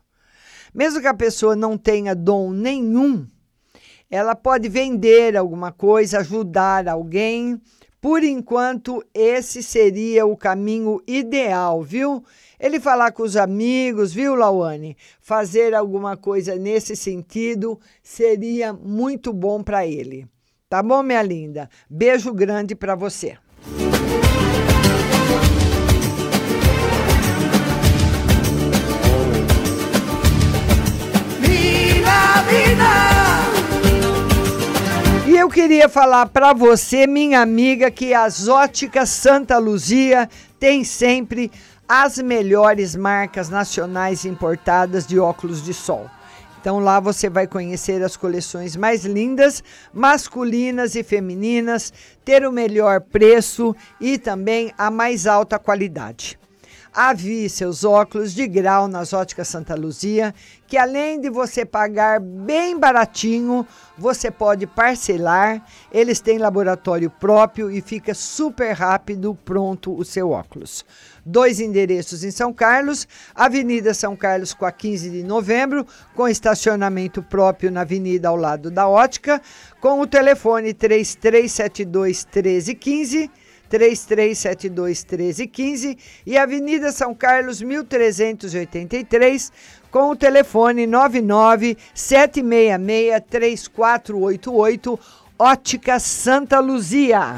Mesmo 0.72 1.02
que 1.02 1.08
a 1.08 1.14
pessoa 1.14 1.56
não 1.56 1.76
tenha 1.76 2.14
dom 2.14 2.52
nenhum, 2.52 3.28
ela 4.12 4.36
pode 4.36 4.70
vender 4.70 5.36
alguma 5.36 5.72
coisa, 5.72 6.20
ajudar 6.20 6.88
alguém. 6.88 7.60
Por 8.00 8.24
enquanto, 8.24 9.04
esse 9.12 9.64
seria 9.64 10.24
o 10.24 10.38
caminho 10.38 11.02
ideal, 11.08 11.82
viu? 11.82 12.24
Ele 12.60 12.80
falar 12.80 13.12
com 13.12 13.24
os 13.24 13.36
amigos, 13.36 14.14
viu, 14.14 14.36
Lawane? 14.36 14.96
Fazer 15.20 15.74
alguma 15.74 16.16
coisa 16.16 16.56
nesse 16.56 16.96
sentido 16.96 17.80
seria 18.04 18.72
muito 18.72 19.34
bom 19.34 19.64
para 19.64 19.88
ele. 19.88 20.30
Tá 20.68 20.82
bom, 20.82 21.04
minha 21.04 21.22
linda? 21.22 21.70
Beijo 21.88 22.34
grande 22.34 22.74
para 22.74 22.96
você. 22.96 23.38
E 35.28 35.38
eu 35.38 35.48
queria 35.50 35.88
falar 35.88 36.26
para 36.30 36.52
você, 36.52 37.06
minha 37.06 37.42
amiga, 37.42 37.92
que 37.92 38.16
as 38.16 38.48
óticas 38.48 39.10
Santa 39.10 39.60
Luzia 39.60 40.28
tem 40.60 40.84
sempre 40.84 41.52
as 41.88 42.18
melhores 42.18 42.96
marcas 42.96 43.50
nacionais 43.50 44.26
importadas 44.26 45.06
de 45.06 45.20
óculos 45.20 45.64
de 45.64 45.76
sol. 45.76 46.10
Então 46.66 46.80
lá 46.80 47.00
você 47.00 47.30
vai 47.30 47.46
conhecer 47.46 48.02
as 48.02 48.18
coleções 48.18 48.76
mais 48.76 49.06
lindas, 49.06 49.64
masculinas 49.94 50.96
e 50.96 51.04
femininas, 51.04 51.94
ter 52.26 52.44
o 52.44 52.52
melhor 52.52 53.02
preço 53.02 53.76
e 54.02 54.18
também 54.18 54.74
a 54.76 54.90
mais 54.90 55.28
alta 55.28 55.60
qualidade. 55.60 56.40
Avie 56.92 57.50
seus 57.50 57.84
óculos 57.84 58.34
de 58.34 58.48
grau 58.48 58.88
nas 58.88 59.14
óticas 59.14 59.50
Santa 59.50 59.76
Luzia, 59.76 60.34
que 60.66 60.76
além 60.76 61.20
de 61.22 61.30
você 61.30 61.64
pagar 61.64 62.20
bem 62.20 62.80
baratinho, 62.80 63.68
você 63.96 64.32
pode 64.32 64.66
parcelar. 64.66 65.64
Eles 65.92 66.20
têm 66.20 66.40
laboratório 66.40 67.12
próprio 67.12 67.70
e 67.70 67.80
fica 67.80 68.16
super 68.16 68.72
rápido 68.72 69.36
pronto 69.36 69.94
o 69.94 70.04
seu 70.04 70.32
óculos. 70.32 70.84
Dois 71.26 71.60
endereços 71.60 72.24
em 72.24 72.30
São 72.30 72.54
Carlos, 72.54 73.08
Avenida 73.34 73.96
São 73.96 74.16
Carlos 74.16 74.54
com 74.54 74.64
a 74.64 74.72
15 74.72 75.10
de 75.10 75.24
novembro, 75.24 75.88
com 76.14 76.28
estacionamento 76.28 77.24
próprio 77.24 77.72
na 77.72 77.82
avenida 77.82 78.30
ao 78.30 78.36
lado 78.36 78.70
da 78.70 78.88
ótica, 78.88 79.42
com 79.82 80.00
o 80.00 80.06
telefone 80.06 80.72
3372 80.72 82.26
1315 82.26 83.32
3372 83.68 85.04
1315 85.04 85.98
e 86.26 86.38
Avenida 86.38 86.92
São 86.92 87.16
Carlos 87.16 87.62
1383 87.62 89.52
com 89.90 90.12
o 90.12 90.16
telefone 90.16 90.86
99 90.86 91.76
766 91.94 93.24
3488 93.30 95.00
Ótica 95.38 96.00
Santa 96.00 96.60
Luzia. 96.60 97.36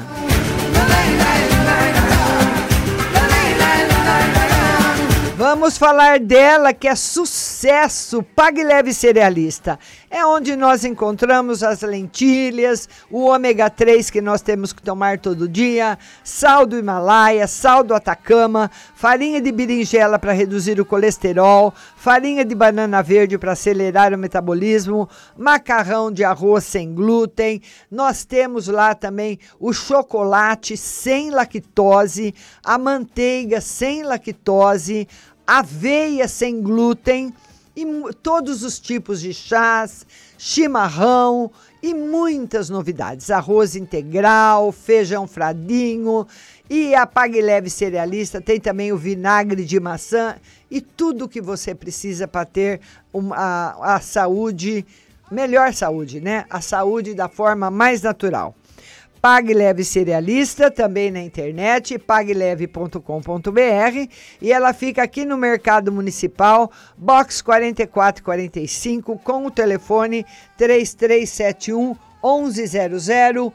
Vamos 5.38 5.78
falar 5.78 6.18
dela 6.18 6.74
que 6.74 6.88
é 6.88 6.96
sucesso, 6.96 8.24
Pague 8.34 8.64
Leve 8.64 8.92
Cerealista. 8.92 9.78
É 10.10 10.24
onde 10.24 10.56
nós 10.56 10.86
encontramos 10.86 11.62
as 11.62 11.82
lentilhas, 11.82 12.88
o 13.10 13.24
ômega 13.26 13.68
3 13.68 14.08
que 14.08 14.22
nós 14.22 14.40
temos 14.40 14.72
que 14.72 14.80
tomar 14.80 15.18
todo 15.18 15.46
dia, 15.46 15.98
sal 16.24 16.64
do 16.64 16.78
Himalaia, 16.78 17.46
sal 17.46 17.84
do 17.84 17.92
Atacama, 17.92 18.70
farinha 18.94 19.38
de 19.38 19.52
berinjela 19.52 20.18
para 20.18 20.32
reduzir 20.32 20.80
o 20.80 20.84
colesterol, 20.86 21.74
farinha 21.94 22.42
de 22.42 22.54
banana 22.54 23.02
verde 23.02 23.36
para 23.36 23.52
acelerar 23.52 24.14
o 24.14 24.18
metabolismo, 24.18 25.06
macarrão 25.36 26.10
de 26.10 26.24
arroz 26.24 26.64
sem 26.64 26.94
glúten. 26.94 27.60
Nós 27.90 28.24
temos 28.24 28.66
lá 28.66 28.94
também 28.94 29.38
o 29.60 29.74
chocolate 29.74 30.74
sem 30.74 31.28
lactose, 31.28 32.34
a 32.64 32.78
manteiga 32.78 33.60
sem 33.60 34.02
lactose, 34.04 35.06
aveia 35.46 36.26
sem 36.26 36.62
glúten 36.62 37.30
e 37.78 38.12
todos 38.12 38.64
os 38.64 38.80
tipos 38.80 39.20
de 39.20 39.32
chás, 39.32 40.04
chimarrão 40.36 41.48
e 41.80 41.94
muitas 41.94 42.68
novidades. 42.68 43.30
Arroz 43.30 43.76
integral, 43.76 44.72
feijão 44.72 45.28
fradinho 45.28 46.26
e 46.68 46.92
a 46.92 47.06
Pague 47.06 47.40
Leve 47.40 47.70
Cerealista 47.70 48.40
tem 48.40 48.58
também 48.58 48.92
o 48.92 48.96
vinagre 48.96 49.64
de 49.64 49.78
maçã 49.78 50.34
e 50.68 50.80
tudo 50.80 51.26
o 51.26 51.28
que 51.28 51.40
você 51.40 51.72
precisa 51.72 52.26
para 52.26 52.44
ter 52.44 52.80
uma, 53.12 53.36
a, 53.36 53.94
a 53.94 54.00
saúde, 54.00 54.84
melhor 55.30 55.72
saúde, 55.72 56.20
né? 56.20 56.46
A 56.50 56.60
saúde 56.60 57.14
da 57.14 57.28
forma 57.28 57.70
mais 57.70 58.02
natural. 58.02 58.56
Pague 59.20 59.52
Leve 59.52 59.84
Cerealista, 59.84 60.70
também 60.70 61.10
na 61.10 61.20
internet, 61.20 61.98
pagleve.com.br. 61.98 64.12
E 64.40 64.52
ela 64.52 64.72
fica 64.72 65.02
aqui 65.02 65.24
no 65.24 65.36
Mercado 65.36 65.92
Municipal, 65.92 66.70
box 66.96 67.42
4445, 67.42 69.18
com 69.18 69.46
o 69.46 69.50
telefone 69.50 70.24
3371 70.56 71.96
1100. 72.22 73.52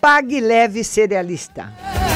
Pague 0.00 0.40
Leve 0.40 0.82
Cerealista. 0.82 2.11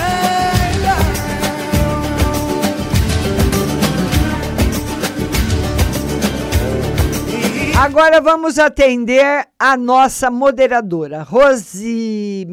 Agora 7.78 8.22
vamos 8.22 8.58
atender 8.58 9.46
a 9.58 9.76
nossa 9.76 10.30
moderadora, 10.30 11.22
Rose 11.22 12.46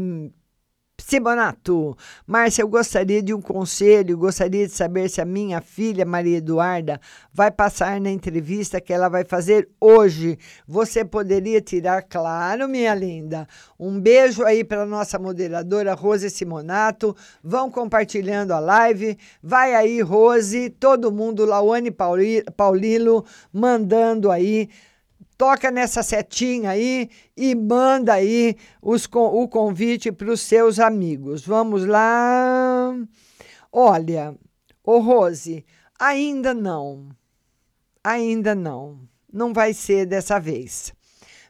Simonato. 1.00 1.98
Márcia, 2.28 2.62
eu 2.62 2.68
gostaria 2.68 3.24
de 3.24 3.34
um 3.34 3.42
conselho, 3.42 4.18
gostaria 4.18 4.68
de 4.68 4.74
saber 4.74 5.10
se 5.10 5.22
a 5.22 5.26
minha 5.26 5.62
filha, 5.62 6.06
Maria 6.06 6.38
Eduarda, 6.38 7.00
vai 7.34 7.50
passar 7.50 8.02
na 8.02 8.12
entrevista 8.12 8.82
que 8.82 8.92
ela 8.92 9.08
vai 9.08 9.24
fazer 9.24 9.70
hoje. 9.80 10.38
Você 10.68 11.06
poderia 11.06 11.62
tirar, 11.62 12.04
claro, 12.04 12.68
minha 12.68 12.94
linda. 12.94 13.48
Um 13.80 14.00
beijo 14.00 14.44
aí 14.44 14.62
para 14.62 14.86
nossa 14.86 15.18
moderadora, 15.18 15.94
Rose 15.94 16.30
Simonato. 16.30 17.16
Vão 17.42 17.72
compartilhando 17.72 18.52
a 18.52 18.60
live. 18.60 19.18
Vai 19.42 19.74
aí, 19.74 20.02
Rose, 20.02 20.70
todo 20.70 21.14
mundo, 21.14 21.46
Lawane 21.46 21.92
Paulilo, 21.92 23.26
mandando 23.54 24.30
aí 24.30 24.70
toca 25.44 25.70
nessa 25.70 26.02
setinha 26.02 26.70
aí 26.70 27.10
e 27.36 27.54
manda 27.54 28.14
aí 28.14 28.56
os, 28.82 29.10
o 29.12 29.46
convite 29.46 30.10
para 30.10 30.32
os 30.32 30.40
seus 30.40 30.80
amigos. 30.80 31.46
Vamos 31.46 31.86
lá. 31.86 32.96
Olha, 33.70 34.34
ô 34.82 35.00
Rose, 35.00 35.66
ainda 36.00 36.54
não. 36.54 37.10
Ainda 38.02 38.56
não. 38.56 39.02
Não 39.30 39.52
vai 39.52 39.74
ser 39.74 40.06
dessa 40.06 40.40
vez. 40.40 40.94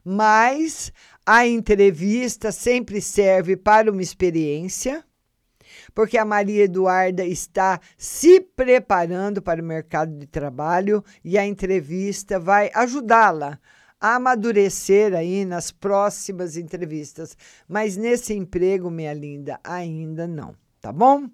Mas 0.04 0.92
a 1.24 1.46
entrevista 1.46 2.52
sempre 2.52 3.00
serve 3.00 3.56
para 3.56 3.92
uma 3.92 4.02
experiência 4.02 5.06
porque 5.94 6.18
a 6.18 6.26
Maria 6.26 6.64
Eduarda 6.64 7.24
está 7.24 7.80
se 7.96 8.40
preparando 8.40 9.40
para 9.40 9.62
o 9.62 9.66
mercado 9.66 10.18
de 10.18 10.26
trabalho 10.26 11.04
e 11.24 11.38
a 11.38 11.46
entrevista 11.46 12.40
vai 12.40 12.72
ajudá-la 12.74 13.60
amadurecer 14.04 15.16
aí 15.16 15.46
nas 15.46 15.72
próximas 15.72 16.58
entrevistas. 16.58 17.38
Mas 17.66 17.96
nesse 17.96 18.34
emprego, 18.34 18.92
minha 18.92 19.14
linda, 19.14 19.58
ainda 19.64 20.28
não, 20.28 20.54
tá 20.82 20.92
bom? 20.92 21.30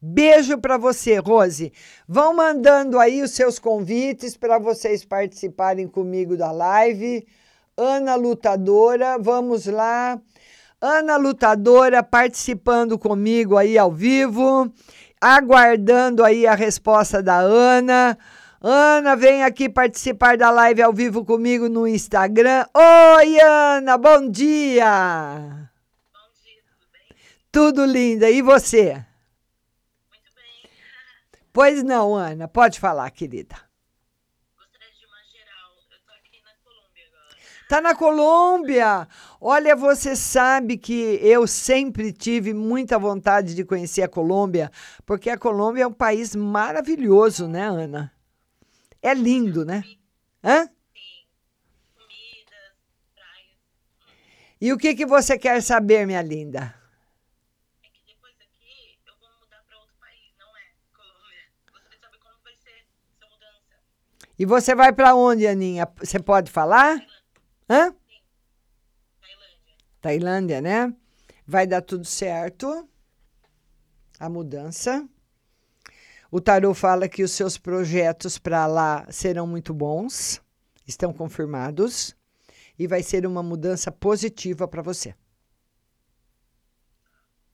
Beijo 0.00 0.56
para 0.58 0.78
você, 0.78 1.16
Rose. 1.18 1.72
Vão 2.06 2.36
mandando 2.36 3.00
aí 3.00 3.20
os 3.20 3.32
seus 3.32 3.58
convites 3.58 4.36
para 4.36 4.60
vocês 4.60 5.04
participarem 5.04 5.88
comigo 5.88 6.36
da 6.36 6.52
live. 6.52 7.26
Ana 7.76 8.14
Lutadora, 8.14 9.18
vamos 9.18 9.66
lá. 9.66 10.20
Ana 10.80 11.16
Lutadora 11.16 12.00
participando 12.00 12.96
comigo 12.96 13.56
aí 13.56 13.76
ao 13.76 13.90
vivo, 13.90 14.70
aguardando 15.20 16.22
aí 16.22 16.46
a 16.46 16.54
resposta 16.54 17.20
da 17.20 17.38
Ana. 17.38 18.16
Ana, 18.66 19.14
vem 19.14 19.44
aqui 19.44 19.68
participar 19.68 20.38
da 20.38 20.50
live 20.50 20.80
ao 20.80 20.90
vivo 20.90 21.22
comigo 21.22 21.68
no 21.68 21.86
Instagram. 21.86 22.64
Oi, 22.72 23.38
Ana, 23.38 23.98
bom 23.98 24.26
dia. 24.30 25.70
Bom 26.10 26.32
dia, 26.42 26.62
tudo 26.66 26.86
bem? 26.90 27.16
Tudo 27.52 27.84
linda. 27.84 28.30
E 28.30 28.40
você? 28.40 29.04
Muito 30.08 30.32
bem. 30.34 30.70
Pois 31.52 31.82
não, 31.82 32.14
Ana, 32.14 32.48
pode 32.48 32.80
falar, 32.80 33.10
querida. 33.10 33.54
Tá 37.68 37.82
na 37.82 37.94
Colômbia. 37.94 39.06
Olha, 39.38 39.76
você 39.76 40.16
sabe 40.16 40.78
que 40.78 41.18
eu 41.20 41.46
sempre 41.46 42.14
tive 42.14 42.54
muita 42.54 42.98
vontade 42.98 43.54
de 43.54 43.62
conhecer 43.62 44.00
a 44.00 44.08
Colômbia, 44.08 44.72
porque 45.04 45.28
a 45.28 45.36
Colômbia 45.36 45.82
é 45.82 45.86
um 45.86 45.92
país 45.92 46.34
maravilhoso, 46.34 47.46
né, 47.46 47.68
Ana? 47.68 48.13
É 49.04 49.12
lindo, 49.12 49.66
né? 49.66 49.84
Hã? 50.42 50.64
Sim. 50.64 50.70
Comidas, 51.94 52.72
praias. 53.14 53.58
E 54.58 54.72
o 54.72 54.78
que 54.78 54.94
que 54.94 55.04
você 55.04 55.38
quer 55.38 55.62
saber, 55.62 56.06
minha 56.06 56.22
linda? 56.22 56.74
É 57.82 57.88
que 57.88 58.00
depois 58.06 58.32
daqui 58.38 58.98
eu 59.06 59.12
vou 59.20 59.28
mudar 59.42 59.62
para 59.68 59.76
outro 59.78 59.94
país, 60.00 60.32
não 60.38 60.46
é 60.56 60.62
Colômbia. 60.96 61.44
Gostaria 61.70 61.98
de 61.98 62.02
saber 62.02 62.18
como 62.18 62.34
vai 62.42 62.54
ser 62.56 62.86
essa 63.12 63.26
mudança. 63.30 63.76
E 64.38 64.46
você 64.46 64.74
vai 64.74 64.90
para 64.90 65.14
onde, 65.14 65.46
Aninha? 65.46 65.86
Você 65.98 66.18
pode 66.18 66.50
falar? 66.50 66.96
Hã? 67.68 67.90
Sim. 67.90 68.22
Tailândia. 69.20 69.76
Tailândia, 70.00 70.60
né? 70.62 70.94
Vai 71.46 71.66
dar 71.66 71.82
tudo 71.82 72.06
certo. 72.06 72.88
A 74.18 74.30
mudança. 74.30 75.06
O 76.36 76.40
tarô 76.40 76.74
fala 76.74 77.08
que 77.08 77.22
os 77.22 77.30
seus 77.30 77.56
projetos 77.56 78.38
para 78.38 78.66
lá 78.66 79.06
serão 79.08 79.46
muito 79.46 79.72
bons, 79.72 80.42
estão 80.84 81.12
confirmados, 81.12 82.12
e 82.76 82.88
vai 82.88 83.04
ser 83.04 83.24
uma 83.24 83.40
mudança 83.40 83.92
positiva 83.92 84.66
para 84.66 84.82
você. 84.82 85.14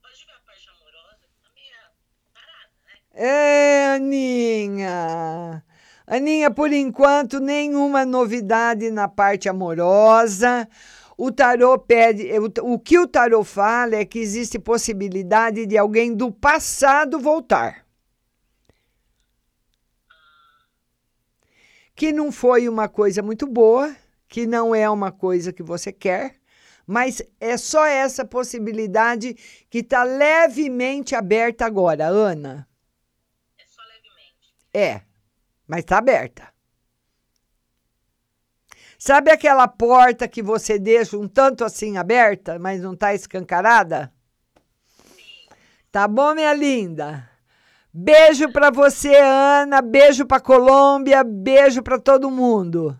Pode 0.01 0.25
ver 0.25 0.31
a 0.31 0.39
parte 0.43 0.67
amorosa, 0.67 1.27
meio 1.53 1.75
parada, 2.33 2.71
né? 2.87 2.93
É, 3.13 3.93
Aninha. 3.93 5.63
Aninha, 6.07 6.49
por 6.49 6.73
enquanto, 6.73 7.39
nenhuma 7.39 8.03
novidade 8.03 8.89
na 8.89 9.07
parte 9.07 9.47
amorosa. 9.47 10.67
O 11.15 11.31
tarô 11.31 11.77
pede. 11.77 12.31
O, 12.39 12.73
o 12.73 12.79
que 12.79 12.97
o 12.97 13.07
tarô 13.07 13.43
fala 13.43 13.97
é 13.97 14.05
que 14.05 14.17
existe 14.17 14.57
possibilidade 14.57 15.67
de 15.67 15.77
alguém 15.77 16.15
do 16.15 16.31
passado 16.31 17.19
voltar. 17.19 17.80
Que 22.01 22.11
não 22.11 22.31
foi 22.31 22.67
uma 22.67 22.89
coisa 22.89 23.21
muito 23.21 23.45
boa, 23.45 23.95
que 24.27 24.47
não 24.47 24.73
é 24.73 24.89
uma 24.89 25.11
coisa 25.11 25.53
que 25.53 25.61
você 25.61 25.93
quer, 25.93 26.35
mas 26.87 27.21
é 27.39 27.55
só 27.57 27.85
essa 27.85 28.25
possibilidade 28.25 29.35
que 29.69 29.77
está 29.77 30.01
levemente 30.01 31.13
aberta 31.13 31.63
agora, 31.63 32.07
Ana. 32.07 32.67
É 33.55 33.63
só 33.67 33.83
levemente. 33.83 34.55
É 34.73 35.01
mas 35.67 35.81
está 35.81 35.99
aberta. 35.99 36.51
Sabe 38.97 39.29
aquela 39.29 39.67
porta 39.67 40.27
que 40.27 40.41
você 40.41 40.79
deixa 40.79 41.15
um 41.15 41.27
tanto 41.27 41.63
assim 41.63 41.97
aberta, 41.97 42.57
mas 42.57 42.81
não 42.81 42.93
está 42.93 43.13
escancarada? 43.13 44.11
Tá 45.91 46.07
bom, 46.07 46.33
minha 46.33 46.55
linda? 46.55 47.30
Beijo 47.93 48.49
para 48.51 48.69
você, 48.69 49.15
Ana. 49.15 49.81
Beijo 49.81 50.25
para 50.25 50.39
Colômbia. 50.39 51.23
Beijo 51.23 51.83
para 51.83 51.99
todo 51.99 52.31
mundo. 52.31 52.97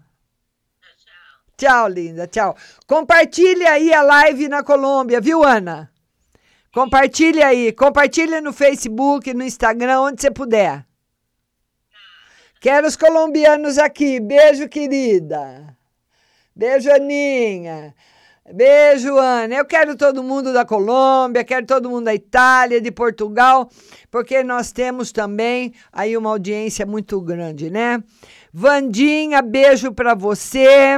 Tchau. 1.57 1.87
Linda. 1.87 2.27
Tchau. 2.27 2.55
Compartilhe 2.85 3.65
aí 3.65 3.93
a 3.93 4.01
live 4.01 4.49
na 4.49 4.63
Colômbia, 4.63 5.21
viu, 5.21 5.43
Ana? 5.43 5.91
Compartilhe 6.73 7.41
aí. 7.41 7.71
Compartilhe 7.71 8.41
no 8.41 8.51
Facebook, 8.51 9.33
no 9.33 9.43
Instagram, 9.43 10.01
onde 10.01 10.21
você 10.21 10.31
puder. 10.31 10.85
Quero 12.59 12.87
os 12.87 12.95
colombianos 12.95 13.77
aqui. 13.77 14.19
Beijo, 14.19 14.67
querida. 14.69 15.75
Beijo, 16.55 16.91
Aninha. 16.91 17.95
Beijo, 18.49 19.17
Ana. 19.17 19.55
Eu 19.55 19.65
quero 19.65 19.95
todo 19.95 20.23
mundo 20.23 20.51
da 20.51 20.65
Colômbia, 20.65 21.43
quero 21.43 21.65
todo 21.65 21.89
mundo 21.89 22.05
da 22.05 22.15
Itália, 22.15 22.81
de 22.81 22.91
Portugal, 22.91 23.69
porque 24.09 24.43
nós 24.43 24.71
temos 24.71 25.11
também 25.11 25.73
aí 25.91 26.17
uma 26.17 26.31
audiência 26.31 26.85
muito 26.85 27.21
grande, 27.21 27.69
né? 27.69 28.03
Vandinha, 28.51 29.41
beijo 29.41 29.93
para 29.93 30.15
você. 30.15 30.97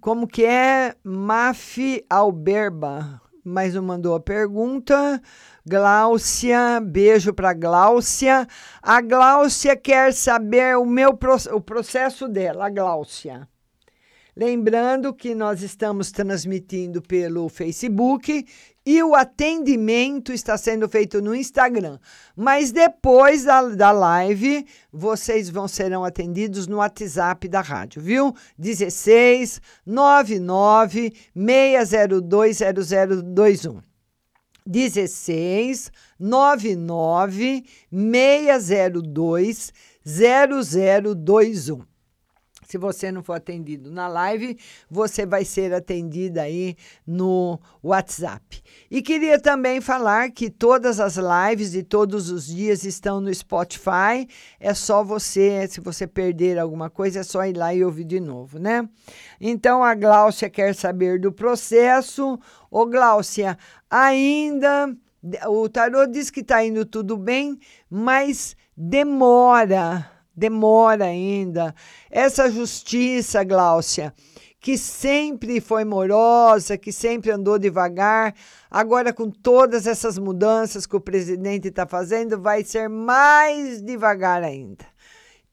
Como 0.00 0.26
que 0.28 0.44
é? 0.44 0.94
Mafi 1.02 2.04
Alberba. 2.08 3.20
Mais 3.42 3.74
um 3.74 3.82
mandou 3.82 4.14
a 4.14 4.20
pergunta. 4.20 5.20
Gláucia, 5.66 6.80
beijo 6.80 7.32
para 7.32 7.54
Gláucia. 7.54 8.46
A 8.82 9.00
Gláucia 9.00 9.74
quer 9.74 10.12
saber 10.12 10.76
o 10.76 10.84
meu 10.84 11.18
o 11.52 11.60
processo 11.60 12.28
dela, 12.28 12.66
a 12.66 12.70
Gláucia. 12.70 13.48
Lembrando 14.36 15.12
que 15.12 15.34
nós 15.34 15.62
estamos 15.62 16.10
transmitindo 16.12 17.02
pelo 17.02 17.48
Facebook 17.48 18.46
e 18.86 19.02
o 19.02 19.14
atendimento 19.14 20.32
está 20.32 20.56
sendo 20.56 20.88
feito 20.88 21.20
no 21.20 21.34
Instagram. 21.34 21.98
Mas 22.36 22.72
depois 22.72 23.44
da, 23.44 23.62
da 23.62 23.90
live, 23.90 24.64
vocês 24.92 25.50
vão 25.50 25.68
serão 25.68 26.04
atendidos 26.04 26.66
no 26.66 26.78
WhatsApp 26.78 27.48
da 27.48 27.60
rádio, 27.60 28.00
viu? 28.00 28.34
16 28.58 29.60
99 29.84 31.12
602 31.34 32.58
0021. 32.58 33.80
16 34.66 35.90
99 36.18 37.64
602 37.90 39.72
0021. 40.04 41.89
Se 42.70 42.78
você 42.78 43.10
não 43.10 43.20
for 43.20 43.32
atendido 43.32 43.90
na 43.90 44.06
live, 44.06 44.56
você 44.88 45.26
vai 45.26 45.44
ser 45.44 45.74
atendida 45.74 46.42
aí 46.42 46.76
no 47.04 47.58
WhatsApp. 47.82 48.62
E 48.88 49.02
queria 49.02 49.40
também 49.40 49.80
falar 49.80 50.30
que 50.30 50.48
todas 50.48 51.00
as 51.00 51.16
lives 51.16 51.72
de 51.72 51.82
todos 51.82 52.30
os 52.30 52.46
dias 52.46 52.84
estão 52.84 53.20
no 53.20 53.34
Spotify. 53.34 54.24
É 54.60 54.72
só 54.72 55.02
você, 55.02 55.66
se 55.66 55.80
você 55.80 56.06
perder 56.06 56.60
alguma 56.60 56.88
coisa, 56.88 57.18
é 57.18 57.22
só 57.24 57.44
ir 57.44 57.56
lá 57.56 57.74
e 57.74 57.84
ouvir 57.84 58.04
de 58.04 58.20
novo, 58.20 58.60
né? 58.60 58.88
Então 59.40 59.82
a 59.82 59.92
Gláucia 59.92 60.48
quer 60.48 60.72
saber 60.72 61.18
do 61.18 61.32
processo. 61.32 62.38
Ô 62.70 62.86
Gláucia, 62.86 63.58
ainda 63.90 64.96
o 65.48 65.68
tarô 65.68 66.06
diz 66.06 66.30
que 66.30 66.38
está 66.38 66.64
indo 66.64 66.86
tudo 66.86 67.16
bem, 67.16 67.58
mas 67.90 68.56
demora 68.76 70.19
demora 70.34 71.04
ainda. 71.06 71.74
Essa 72.10 72.50
justiça, 72.50 73.42
Gláucia, 73.44 74.14
que 74.60 74.76
sempre 74.76 75.60
foi 75.60 75.84
morosa, 75.84 76.76
que 76.76 76.92
sempre 76.92 77.30
andou 77.30 77.58
devagar, 77.58 78.34
agora 78.70 79.12
com 79.12 79.30
todas 79.30 79.86
essas 79.86 80.18
mudanças 80.18 80.86
que 80.86 80.96
o 80.96 81.00
presidente 81.00 81.68
está 81.68 81.86
fazendo, 81.86 82.38
vai 82.38 82.62
ser 82.62 82.88
mais 82.88 83.80
devagar 83.80 84.42
ainda. 84.42 84.84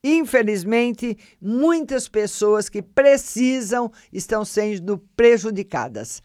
Infelizmente, 0.03 1.17
muitas 1.41 2.07
pessoas 2.07 2.69
que 2.69 2.81
precisam 2.81 3.91
estão 4.11 4.45
sendo 4.45 4.97
prejudicadas. 5.15 6.21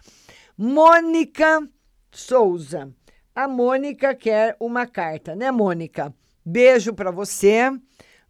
Mônica 0.57 1.67
Souza. 2.11 2.93
A 3.35 3.49
Mônica 3.49 4.15
quer 4.15 4.55
uma 4.61 4.87
carta, 4.87 5.35
né, 5.35 5.51
Mônica? 5.51 6.15
Beijo 6.45 6.93
para 6.93 7.11
você. 7.11 7.73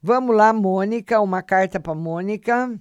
Vamos 0.02 0.34
lá, 0.34 0.52
Mônica, 0.52 1.20
uma 1.20 1.42
carta 1.42 1.78
para 1.78 1.94
Mônica. 1.94 2.76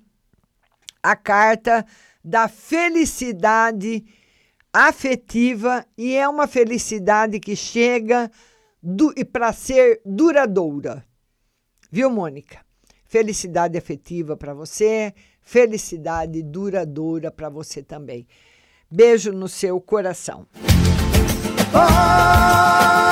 A 1.03 1.15
carta 1.15 1.85
da 2.23 2.47
felicidade 2.47 4.03
afetiva 4.73 5.85
e 5.95 6.15
é 6.15 6.27
uma 6.27 6.47
felicidade 6.47 7.39
que 7.39 7.55
chega 7.55 8.31
e 9.15 9.23
para 9.23 9.53
ser 9.53 10.01
duradoura. 10.03 11.05
Viu, 11.91 12.09
Mônica? 12.09 12.59
Felicidade 13.05 13.77
afetiva 13.77 14.35
para 14.35 14.53
você, 14.53 15.13
felicidade 15.41 16.41
duradoura 16.41 17.29
para 17.29 17.49
você 17.49 17.83
também. 17.83 18.25
Beijo 18.89 19.31
no 19.31 19.47
seu 19.47 19.79
coração. 19.79 20.47
Oh! 21.73 23.10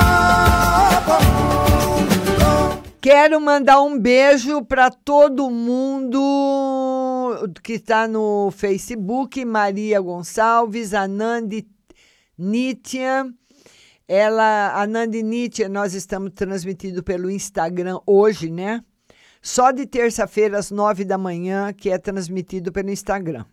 Quero 3.00 3.40
mandar 3.40 3.80
um 3.80 3.98
beijo 3.98 4.62
para 4.62 4.90
todo 4.90 5.50
mundo 5.50 6.20
que 7.62 7.72
está 7.74 8.06
no 8.06 8.50
Facebook, 8.50 9.42
Maria 9.42 9.98
Gonçalves, 10.02 10.92
Anandi 10.92 11.66
Nitya. 12.36 13.24
Ela, 14.06 14.78
a 14.78 14.86
Nandi 14.86 15.22
Nitya, 15.22 15.66
nós 15.66 15.94
estamos 15.94 16.32
transmitindo 16.34 17.02
pelo 17.02 17.30
Instagram 17.30 17.98
hoje, 18.06 18.50
né? 18.50 18.84
Só 19.40 19.70
de 19.70 19.86
terça-feira 19.86 20.58
às 20.58 20.70
nove 20.70 21.02
da 21.02 21.16
manhã, 21.16 21.72
que 21.72 21.88
é 21.88 21.96
transmitido 21.96 22.70
pelo 22.70 22.90
Instagram. 22.90 23.46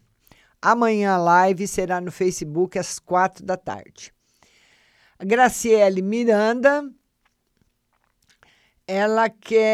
Amanhã 0.61 1.13
a 1.13 1.17
live 1.17 1.65
será 1.69 2.01
no 2.01 2.11
Facebook 2.11 2.77
às 2.77 2.99
quatro 2.99 3.45
da 3.45 3.55
tarde. 3.55 4.11
Graciele 5.23 6.01
Miranda, 6.01 6.83
ela 8.87 9.29
quer, 9.29 9.65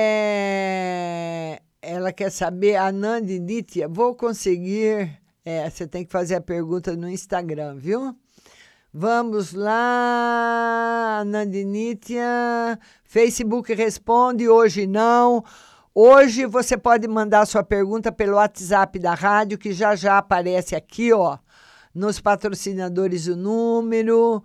ela 1.79 2.11
quer 2.11 2.31
saber, 2.31 2.77
a 2.77 2.91
Nandi 2.91 3.39
Nitya, 3.39 3.87
vou 3.87 4.15
conseguir, 4.15 5.21
é, 5.45 5.69
você 5.69 5.85
tem 5.85 6.03
que 6.03 6.11
fazer 6.11 6.33
a 6.35 6.41
pergunta 6.41 6.95
no 6.95 7.07
Instagram, 7.07 7.75
viu? 7.75 8.17
Vamos 8.91 9.53
lá, 9.53 11.23
Nandi 11.27 11.63
Nitya, 11.63 12.79
Facebook 13.03 13.71
responde, 13.73 14.49
hoje 14.49 14.87
não. 14.87 15.43
Hoje 15.93 16.47
você 16.47 16.75
pode 16.75 17.07
mandar 17.07 17.45
sua 17.45 17.63
pergunta 17.63 18.11
pelo 18.11 18.37
WhatsApp 18.37 18.97
da 18.97 19.13
rádio, 19.13 19.59
que 19.59 19.73
já 19.73 19.95
já 19.95 20.17
aparece 20.17 20.75
aqui, 20.75 21.13
ó, 21.13 21.37
nos 21.93 22.19
patrocinadores 22.19 23.27
o 23.27 23.35
número. 23.35 24.43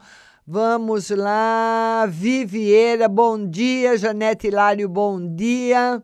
Vamos 0.51 1.11
lá, 1.11 2.07
Vivieira, 2.09 3.07
bom 3.07 3.47
dia, 3.47 3.99
Janete 3.99 4.47
Hilário, 4.47 4.89
bom 4.89 5.21
dia. 5.35 6.03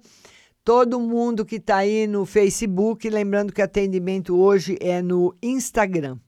Todo 0.63 1.01
mundo 1.01 1.47
que 1.47 1.57
está 1.57 1.79
aí 1.79 2.07
no 2.07 2.27
Facebook, 2.27 3.09
lembrando 3.09 3.55
que 3.55 3.63
atendimento 3.63 4.39
hoje 4.39 4.77
é 4.83 5.01
no 5.01 5.35
Instagram. 5.43 6.19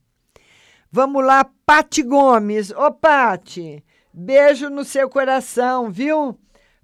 Vamos 0.91 1.23
lá, 1.23 1.47
Pati 1.63 2.01
Gomes. 2.01 2.71
Ô, 2.71 2.91
Pati, 2.91 3.85
beijo 4.11 4.67
no 4.67 4.83
seu 4.83 5.07
coração, 5.07 5.91
viu? 5.91 6.35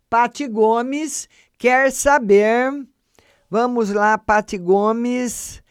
Pati 0.08 0.48
Gomes 0.48 1.28
quer 1.58 1.92
saber. 1.92 2.72
Vamos 3.50 3.90
lá, 3.90 4.20
Pati 4.20 4.60
Gomes. 4.60 5.63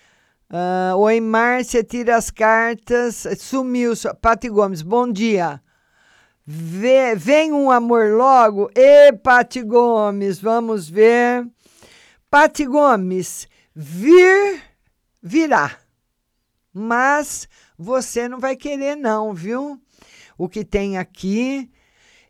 Uh, 0.53 0.95
Oi, 0.99 1.19
Márcia, 1.19 1.83
tira 1.83 2.15
as 2.15 2.31
cartas. 2.31 3.27
Sumiu. 3.39 3.95
Pati 4.21 4.51
Gomes, 4.51 4.83
bom 4.83 5.11
dia. 5.11 5.63
Vê, 6.45 7.15
vem 7.17 7.55
um 7.55 7.71
amor 7.71 8.11
logo. 8.11 8.71
E 8.77 9.15
Pati 9.15 9.63
Gomes, 9.63 10.39
vamos 10.39 10.91
ver. 10.91 11.49
Pati 12.29 12.67
Gomes, 12.67 13.49
vir, 13.75 14.63
virá. 15.23 15.79
Mas 16.71 17.49
você 17.79 18.29
não 18.29 18.39
vai 18.39 18.55
querer, 18.55 18.95
não, 18.95 19.33
viu? 19.33 19.81
O 20.37 20.51
que 20.51 20.67
tem 20.67 20.99
aqui 20.99 21.71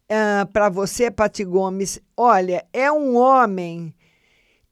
uh, 0.04 0.46
para 0.52 0.68
você, 0.68 1.10
Pati 1.10 1.42
Gomes, 1.42 2.00
olha, 2.16 2.64
é 2.72 2.90
um 2.92 3.16
homem. 3.16 3.92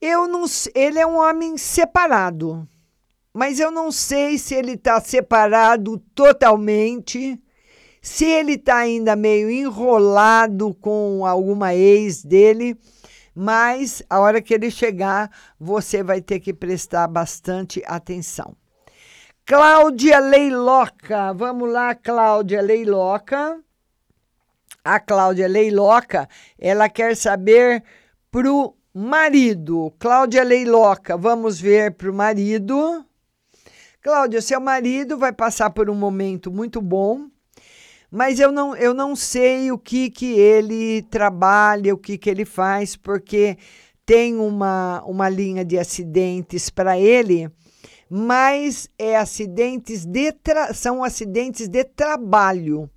Eu 0.00 0.28
não, 0.28 0.44
ele 0.72 1.00
é 1.00 1.06
um 1.06 1.16
homem 1.16 1.58
separado 1.58 2.68
mas 3.40 3.58
eu 3.58 3.70
não 3.70 3.90
sei 3.90 4.36
se 4.36 4.54
ele 4.54 4.72
está 4.72 5.00
separado 5.00 5.96
totalmente, 6.14 7.42
se 8.02 8.26
ele 8.26 8.52
está 8.52 8.76
ainda 8.76 9.16
meio 9.16 9.50
enrolado 9.50 10.74
com 10.74 11.24
alguma 11.24 11.74
ex 11.74 12.22
dele, 12.22 12.78
mas 13.34 14.02
a 14.10 14.20
hora 14.20 14.42
que 14.42 14.52
ele 14.52 14.70
chegar, 14.70 15.30
você 15.58 16.02
vai 16.02 16.20
ter 16.20 16.38
que 16.38 16.52
prestar 16.52 17.08
bastante 17.08 17.82
atenção. 17.86 18.54
Cláudia 19.46 20.18
Leiloca, 20.18 21.32
vamos 21.32 21.72
lá, 21.72 21.94
Cláudia 21.94 22.60
Leiloca. 22.60 23.58
A 24.84 25.00
Cláudia 25.00 25.48
Leiloca, 25.48 26.28
ela 26.58 26.90
quer 26.90 27.16
saber 27.16 27.82
pro 28.30 28.76
marido. 28.92 29.90
Cláudia 29.98 30.44
Leiloca, 30.44 31.16
vamos 31.16 31.58
ver 31.58 31.94
pro 31.94 32.12
marido. 32.12 33.06
Cláudia, 34.02 34.40
seu 34.40 34.58
marido 34.58 35.18
vai 35.18 35.30
passar 35.30 35.68
por 35.68 35.90
um 35.90 35.94
momento 35.94 36.50
muito 36.50 36.80
bom, 36.80 37.28
mas 38.10 38.40
eu 38.40 38.50
não, 38.50 38.74
eu 38.74 38.94
não 38.94 39.14
sei 39.14 39.70
o 39.70 39.78
que, 39.78 40.08
que 40.08 40.38
ele 40.38 41.02
trabalha, 41.02 41.92
o 41.92 41.98
que, 41.98 42.16
que 42.16 42.30
ele 42.30 42.46
faz, 42.46 42.96
porque 42.96 43.58
tem 44.06 44.36
uma, 44.36 45.02
uma 45.04 45.28
linha 45.28 45.62
de 45.62 45.78
acidentes 45.78 46.70
para 46.70 46.98
ele, 46.98 47.50
mas 48.08 48.88
é 48.98 49.18
acidentes 49.18 50.06
de 50.06 50.34
são 50.72 51.04
acidentes 51.04 51.68
de 51.68 51.84
trabalho. 51.84 52.88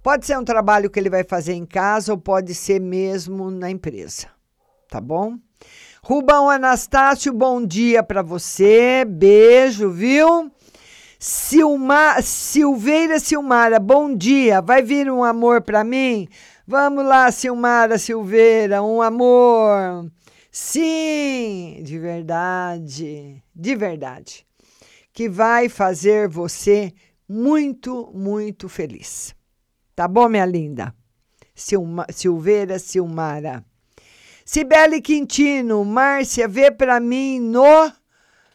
Pode 0.00 0.26
ser 0.26 0.38
um 0.38 0.44
trabalho 0.44 0.88
que 0.88 1.00
ele 1.00 1.10
vai 1.10 1.24
fazer 1.24 1.54
em 1.54 1.66
casa 1.66 2.12
ou 2.12 2.18
pode 2.18 2.54
ser 2.54 2.80
mesmo 2.80 3.50
na 3.50 3.68
empresa, 3.68 4.28
tá 4.88 5.00
bom? 5.00 5.36
Rubão 6.08 6.48
Anastácio, 6.48 7.32
bom 7.32 7.66
dia 7.66 8.00
para 8.00 8.22
você. 8.22 9.04
Beijo, 9.04 9.90
viu? 9.90 10.52
Silma, 11.18 12.22
Silveira 12.22 13.18
Silmara, 13.18 13.80
bom 13.80 14.14
dia. 14.14 14.60
Vai 14.60 14.82
vir 14.82 15.10
um 15.10 15.24
amor 15.24 15.62
para 15.62 15.82
mim? 15.82 16.28
Vamos 16.64 17.04
lá, 17.04 17.28
Silmara 17.32 17.98
Silveira, 17.98 18.84
um 18.84 19.02
amor. 19.02 20.08
Sim, 20.48 21.82
de 21.82 21.98
verdade, 21.98 23.42
de 23.52 23.74
verdade. 23.74 24.46
Que 25.12 25.28
vai 25.28 25.68
fazer 25.68 26.28
você 26.28 26.94
muito, 27.28 28.12
muito 28.14 28.68
feliz. 28.68 29.34
Tá 29.92 30.06
bom, 30.06 30.28
minha 30.28 30.46
linda? 30.46 30.94
Silma, 31.52 32.06
Silveira 32.10 32.78
Silmara. 32.78 33.65
Cibele 34.48 35.02
Quintino, 35.02 35.84
Márcia, 35.84 36.46
vê 36.46 36.70
para 36.70 37.00
mim 37.00 37.40
no. 37.40 37.90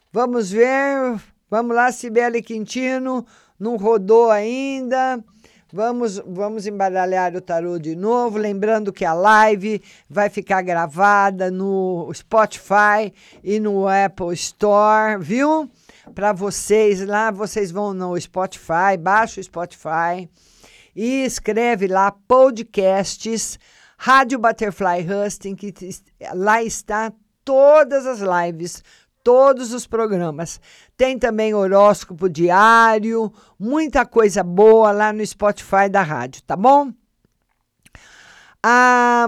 Vamos 0.09 0.49
ver. 0.49 1.19
Vamos 1.49 1.75
lá, 1.75 1.91
Cibele 1.91 2.41
Quintino. 2.41 3.25
Não 3.59 3.75
rodou 3.75 4.31
ainda. 4.31 5.21
Vamos, 5.73 6.17
vamos 6.25 6.65
embaralhar 6.65 7.35
o 7.35 7.41
tarô 7.41 7.77
de 7.77 7.93
novo. 7.93 8.37
Lembrando 8.37 8.93
que 8.93 9.03
a 9.03 9.13
live 9.13 9.81
vai 10.09 10.29
ficar 10.29 10.61
gravada 10.61 11.51
no 11.51 12.09
Spotify 12.13 13.13
e 13.43 13.59
no 13.59 13.85
Apple 13.85 14.33
Store, 14.33 15.21
viu? 15.21 15.69
Para 16.15 16.31
vocês 16.31 17.05
lá, 17.05 17.31
vocês 17.31 17.69
vão 17.69 17.93
no 17.93 18.19
Spotify, 18.19 18.95
baixa 18.97 19.41
o 19.41 19.43
Spotify 19.43 20.29
e 20.95 21.25
escreve 21.25 21.87
lá 21.87 22.13
podcasts 22.29 23.59
Rádio 24.03 24.39
Butterfly 24.39 25.05
Husting, 25.07 25.53
que 25.53 25.71
lá 26.33 26.63
está 26.63 27.13
todas 27.45 28.07
as 28.07 28.19
lives, 28.19 28.83
todos 29.23 29.73
os 29.73 29.85
programas. 29.85 30.59
Tem 30.97 31.19
também 31.19 31.53
horóscopo 31.53 32.27
diário, 32.27 33.31
muita 33.59 34.03
coisa 34.03 34.41
boa 34.41 34.91
lá 34.91 35.13
no 35.13 35.23
Spotify 35.23 35.87
da 35.87 36.01
rádio, 36.01 36.41
tá 36.41 36.55
bom? 36.55 36.91
A, 38.63 39.27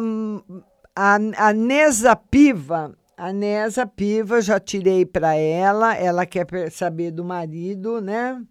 a, 0.96 1.16
a 1.38 1.54
Nesa 1.54 2.16
Piva, 2.16 2.98
a 3.16 3.32
Nesa 3.32 3.86
Piva, 3.86 4.42
já 4.42 4.60
tirei 4.60 5.06
para 5.06 5.36
ela, 5.36 5.96
ela 5.96 6.26
quer 6.26 6.48
saber 6.72 7.12
do 7.12 7.24
marido, 7.24 8.02
né? 8.02 8.44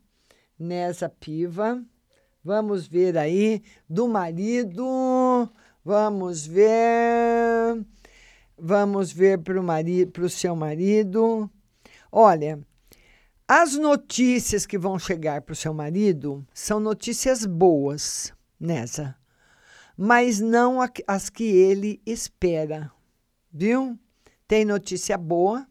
Nesa 0.56 1.08
Piva. 1.08 1.82
Vamos 2.44 2.86
ver 2.86 3.18
aí 3.18 3.60
do 3.90 4.06
marido. 4.06 5.50
Vamos 5.84 6.46
ver. 6.46 7.84
Vamos 8.56 9.10
ver 9.12 9.38
para 9.38 10.24
o 10.24 10.30
seu 10.30 10.54
marido. 10.54 11.50
Olha, 12.10 12.60
as 13.48 13.74
notícias 13.74 14.64
que 14.64 14.78
vão 14.78 14.98
chegar 14.98 15.42
para 15.42 15.52
o 15.52 15.56
seu 15.56 15.74
marido 15.74 16.46
são 16.54 16.78
notícias 16.78 17.44
boas, 17.44 18.32
nessa, 18.58 19.16
mas 19.96 20.40
não 20.40 20.78
as 21.06 21.28
que 21.28 21.44
ele 21.44 22.00
espera, 22.06 22.90
viu? 23.52 23.98
Tem 24.46 24.64
notícia 24.64 25.18
boa, 25.18 25.66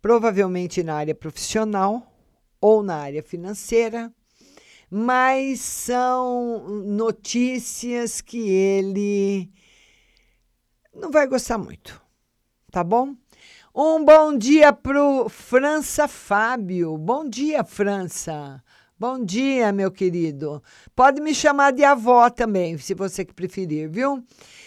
provavelmente 0.00 0.82
na 0.82 0.94
área 0.94 1.14
profissional 1.14 2.10
ou 2.60 2.82
na 2.82 2.96
área 2.96 3.22
financeira 3.22 4.12
mas 4.90 5.60
são 5.60 6.82
notícias 6.84 8.20
que 8.20 8.48
ele 8.50 9.48
não 10.92 11.10
vai 11.10 11.26
gostar 11.26 11.58
muito, 11.58 12.02
tá 12.72 12.82
bom? 12.82 13.14
Um 13.72 14.04
bom 14.04 14.36
dia 14.36 14.72
pro 14.72 15.28
França 15.28 16.08
Fábio. 16.08 16.98
Bom 16.98 17.28
dia, 17.28 17.62
França. 17.62 18.60
Bom 18.98 19.24
dia, 19.24 19.72
meu 19.72 19.92
querido. 19.92 20.62
Pode 20.94 21.20
me 21.20 21.32
chamar 21.32 21.72
de 21.72 21.84
avó 21.84 22.28
também, 22.28 22.76
se 22.76 22.92
você 22.92 23.24
preferir, 23.24 23.88
viu? 23.88 24.22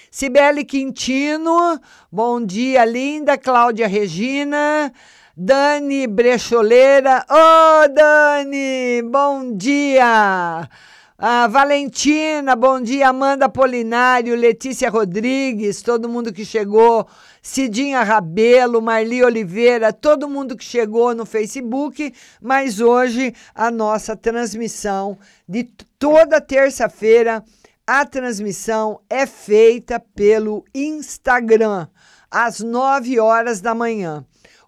Cibele 0.10 0.64
Quintino, 0.64 1.80
bom 2.12 2.44
dia, 2.44 2.86
linda. 2.86 3.38
Cláudia 3.38 3.88
Regina. 3.88 4.94
Dani 5.36 6.06
Brecholeira. 6.06 7.26
Ô, 7.28 7.88
Dani, 7.88 9.02
bom 9.02 9.58
dia. 9.58 10.70
Ah, 11.18 11.48
Valentina, 11.48 12.56
bom 12.56 12.80
dia. 12.80 13.10
Amanda 13.10 13.50
Polinário, 13.50 14.36
Letícia 14.36 14.92
Rodrigues, 14.92 15.82
todo 15.82 16.08
mundo 16.08 16.32
que 16.32 16.46
chegou. 16.46 17.08
Cidinha 17.42 18.04
Rabelo, 18.04 18.80
Marli 18.80 19.24
Oliveira, 19.24 19.92
todo 19.92 20.30
mundo 20.30 20.56
que 20.56 20.64
chegou 20.64 21.16
no 21.16 21.26
Facebook. 21.26 22.14
Mas 22.40 22.80
hoje 22.80 23.34
a 23.56 23.72
nossa 23.72 24.16
transmissão 24.16 25.18
de 25.50 25.64
toda 25.98 26.40
terça-feira, 26.40 27.44
a 27.88 28.06
transmissão 28.06 29.00
é 29.10 29.26
feita 29.26 30.00
pelo 30.00 30.64
Instagram, 30.76 31.88
às 32.30 32.60
9 32.60 33.20
horas 33.20 33.62
da 33.62 33.74
manhã. 33.74 34.24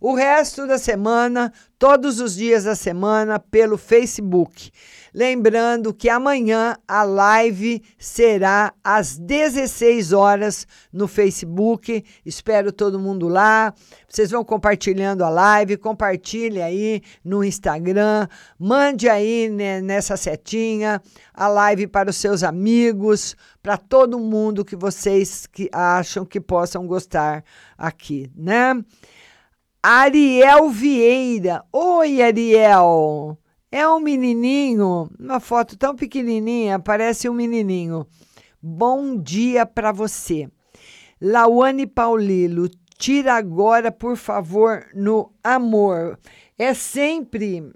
O 0.07 0.13
resto 0.13 0.67
da 0.67 0.77
semana, 0.77 1.51
todos 1.79 2.19
os 2.19 2.35
dias 2.35 2.65
da 2.65 2.75
semana, 2.75 3.39
pelo 3.39 3.75
Facebook. 3.75 4.69
Lembrando 5.11 5.91
que 5.95 6.09
amanhã 6.09 6.77
a 6.87 7.01
live 7.01 7.81
será 7.97 8.71
às 8.83 9.17
16 9.17 10.13
horas 10.13 10.67
no 10.93 11.07
Facebook. 11.07 12.05
Espero 12.23 12.71
todo 12.71 12.99
mundo 12.99 13.27
lá. 13.27 13.73
Vocês 14.07 14.29
vão 14.29 14.45
compartilhando 14.45 15.23
a 15.23 15.29
live, 15.29 15.75
compartilhe 15.75 16.61
aí 16.61 17.01
no 17.23 17.43
Instagram, 17.43 18.27
mande 18.59 19.09
aí 19.09 19.49
né, 19.49 19.81
nessa 19.81 20.15
setinha 20.15 21.01
a 21.33 21.47
live 21.47 21.87
para 21.87 22.11
os 22.11 22.17
seus 22.17 22.43
amigos, 22.43 23.35
para 23.59 23.75
todo 23.75 24.19
mundo 24.19 24.63
que 24.63 24.75
vocês 24.75 25.47
que 25.47 25.67
acham 25.73 26.23
que 26.23 26.39
possam 26.39 26.85
gostar 26.85 27.43
aqui, 27.75 28.29
né? 28.35 28.79
Ariel 29.87 30.67
Vieira. 30.71 31.63
Oi, 31.71 32.19
Ariel. 32.19 33.37
É 33.71 33.87
um 33.87 33.99
menininho, 33.99 35.07
uma 35.19 35.39
foto 35.39 35.77
tão 35.77 35.95
pequenininha, 35.95 36.79
parece 36.79 37.29
um 37.29 37.35
menininho. 37.35 38.07
Bom 38.59 39.15
dia 39.15 39.63
para 39.63 39.91
você. 39.91 40.49
Lauane 41.21 41.85
Paulilo, 41.85 42.67
tira 42.97 43.35
agora, 43.35 43.91
por 43.91 44.17
favor, 44.17 44.87
no 44.95 45.31
amor. 45.43 46.17
É 46.57 46.73
sempre 46.73 47.71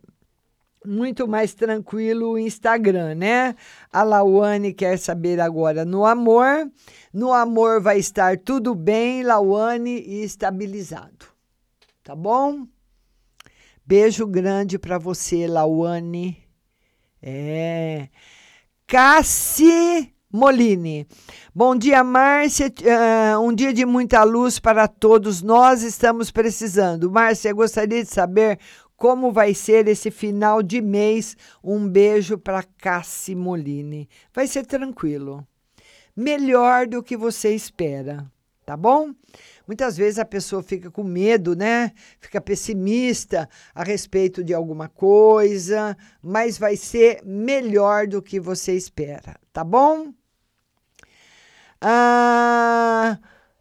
muito 0.84 1.28
mais 1.28 1.54
tranquilo 1.54 2.32
o 2.32 2.40
Instagram, 2.40 3.14
né? 3.14 3.56
A 3.94 4.02
Lauane 4.02 4.74
quer 4.74 4.98
saber 4.98 5.40
agora 5.40 5.86
no 5.86 6.04
amor. 6.08 6.72
No 7.14 7.32
amor 7.32 7.80
vai 7.80 8.00
estar 8.00 8.36
tudo 8.40 8.74
bem, 8.74 9.22
Lauane, 9.22 10.00
e 10.00 10.24
estabilizado. 10.24 11.29
Tá 12.10 12.16
bom? 12.16 12.66
Beijo 13.86 14.26
grande 14.26 14.80
para 14.80 14.98
você, 14.98 15.46
Lauane. 15.46 16.44
É. 17.22 18.10
Cassi 18.88 20.12
Molini. 20.34 21.08
Bom 21.54 21.76
dia, 21.76 22.04
Márcia. 22.04 22.74
Uh, 22.82 23.40
um 23.42 23.54
dia 23.54 23.72
de 23.72 23.86
muita 23.86 24.24
luz 24.24 24.58
para 24.58 24.88
todos 24.88 25.44
nós 25.44 25.84
estamos 25.84 26.32
precisando. 26.32 27.12
Márcia, 27.12 27.54
gostaria 27.54 28.04
de 28.04 28.10
saber 28.10 28.58
como 28.98 29.32
vai 29.32 29.54
ser 29.54 29.88
esse 29.88 30.10
final 30.10 30.64
de 30.64 30.82
mês. 30.82 31.38
Um 31.64 31.88
beijo 31.88 32.40
para 32.40 32.64
Cassi 32.64 33.36
Molini. 33.36 34.10
Vai 34.34 34.48
ser 34.48 34.66
tranquilo. 34.66 35.48
Melhor 36.16 36.88
do 36.88 37.04
que 37.04 37.16
você 37.16 37.54
espera, 37.54 38.26
tá 38.70 38.78
bom? 38.78 39.16
Muitas 39.66 39.98
vezes 39.98 40.20
a 40.20 40.26
pessoa 40.26 40.62
fica 40.62 40.92
com 40.92 41.04
medo, 41.04 41.56
né? 41.56 41.92
Fica 42.20 42.40
pessimista 42.40 43.50
a 43.74 43.84
respeito 43.84 44.44
de 44.44 44.54
alguma 44.54 44.88
coisa, 44.88 45.98
mas 46.22 46.56
vai 46.60 46.76
ser 46.76 47.20
melhor 47.26 48.06
do 48.06 48.22
que 48.22 48.40
você 48.40 48.74
espera, 48.74 49.38
tá 49.52 49.64
bom? 49.64 50.14
Ah, 51.82 53.18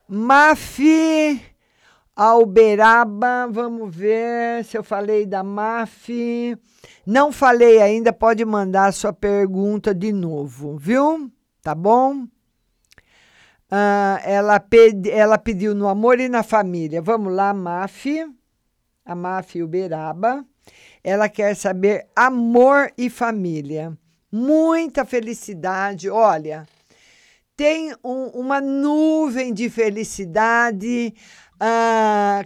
Mafi 0.06 1.40
Alberaba, 2.14 3.48
vamos 3.50 3.96
ver 3.96 4.66
se 4.66 4.76
eu 4.76 4.84
falei 4.84 5.24
da 5.24 5.42
Mafi. 5.42 6.54
Não 7.06 7.32
falei 7.32 7.80
ainda, 7.80 8.12
pode 8.12 8.44
mandar 8.44 8.92
sua 8.92 9.14
pergunta 9.14 9.94
de 9.94 10.12
novo, 10.12 10.76
viu? 10.76 11.32
Tá 11.62 11.74
bom? 11.74 12.26
Ah, 13.70 14.20
ela, 14.24 14.58
pedi, 14.58 15.10
ela 15.10 15.36
pediu 15.36 15.74
no 15.74 15.88
amor 15.88 16.18
e 16.20 16.28
na 16.28 16.42
família. 16.42 17.02
Vamos 17.02 17.32
lá, 17.32 17.52
Mafi. 17.52 18.24
A 19.04 19.14
Mafi 19.14 19.62
Uberaba. 19.62 20.44
Ela 21.04 21.28
quer 21.28 21.54
saber 21.54 22.08
amor 22.16 22.92
e 22.96 23.10
família. 23.10 23.96
Muita 24.32 25.04
felicidade. 25.04 26.08
Olha, 26.08 26.66
tem 27.56 27.94
um, 28.02 28.26
uma 28.28 28.60
nuvem 28.60 29.52
de 29.52 29.68
felicidade 29.68 31.14
ah, 31.60 32.42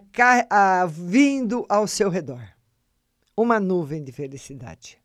ah, 0.51 0.87
vindo 0.87 1.65
ao 1.69 1.87
seu 1.87 2.09
redor. 2.09 2.43
Uma 3.37 3.61
nuvem 3.61 4.03
de 4.03 4.13
felicidade. 4.13 4.99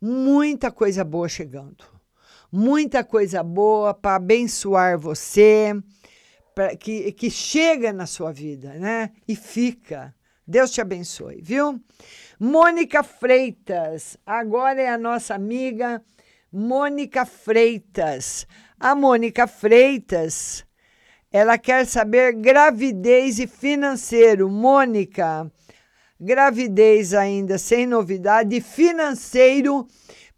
Muita 0.00 0.70
coisa 0.70 1.04
boa 1.04 1.28
chegando 1.28 1.95
muita 2.50 3.04
coisa 3.04 3.42
boa 3.42 3.92
para 3.94 4.16
abençoar 4.16 4.98
você, 4.98 5.74
pra, 6.54 6.76
que, 6.76 7.12
que 7.12 7.30
chega 7.30 7.92
na 7.92 8.06
sua 8.06 8.32
vida, 8.32 8.74
né? 8.74 9.10
E 9.26 9.36
fica. 9.36 10.14
Deus 10.46 10.70
te 10.70 10.80
abençoe, 10.80 11.40
viu? 11.42 11.80
Mônica 12.38 13.02
Freitas, 13.02 14.16
agora 14.24 14.80
é 14.80 14.88
a 14.88 14.98
nossa 14.98 15.34
amiga 15.34 16.02
Mônica 16.52 17.26
Freitas. 17.26 18.46
A 18.78 18.94
Mônica 18.94 19.46
Freitas, 19.46 20.64
ela 21.32 21.58
quer 21.58 21.84
saber 21.84 22.34
gravidez 22.34 23.38
e 23.38 23.46
financeiro. 23.46 24.48
Mônica, 24.48 25.50
gravidez 26.20 27.12
ainda 27.12 27.58
sem 27.58 27.86
novidade, 27.86 28.60
financeiro 28.60 29.86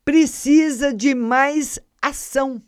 precisa 0.05 0.95
de 0.95 1.15
mais 1.15 1.79
ação. 2.01 2.63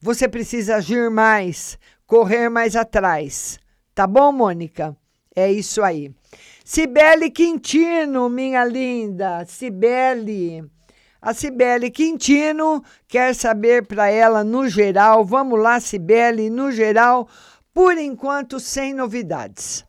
Você 0.00 0.28
precisa 0.28 0.76
agir 0.76 1.10
mais, 1.10 1.78
correr 2.06 2.48
mais 2.48 2.76
atrás. 2.76 3.58
Tá 3.94 4.06
bom, 4.06 4.30
Mônica? 4.30 4.96
É 5.34 5.50
isso 5.50 5.82
aí. 5.82 6.14
Cibele 6.64 7.30
Quintino, 7.30 8.28
minha 8.28 8.64
linda. 8.64 9.44
Cibele. 9.46 10.64
A 11.20 11.34
Cibele 11.34 11.90
Quintino 11.90 12.82
quer 13.08 13.34
saber 13.34 13.86
para 13.86 14.08
ela 14.08 14.44
no 14.44 14.68
geral. 14.68 15.24
Vamos 15.24 15.60
lá, 15.60 15.80
Cibele, 15.80 16.48
no 16.48 16.70
geral, 16.70 17.28
por 17.74 17.98
enquanto 17.98 18.60
sem 18.60 18.94
novidades. 18.94 19.84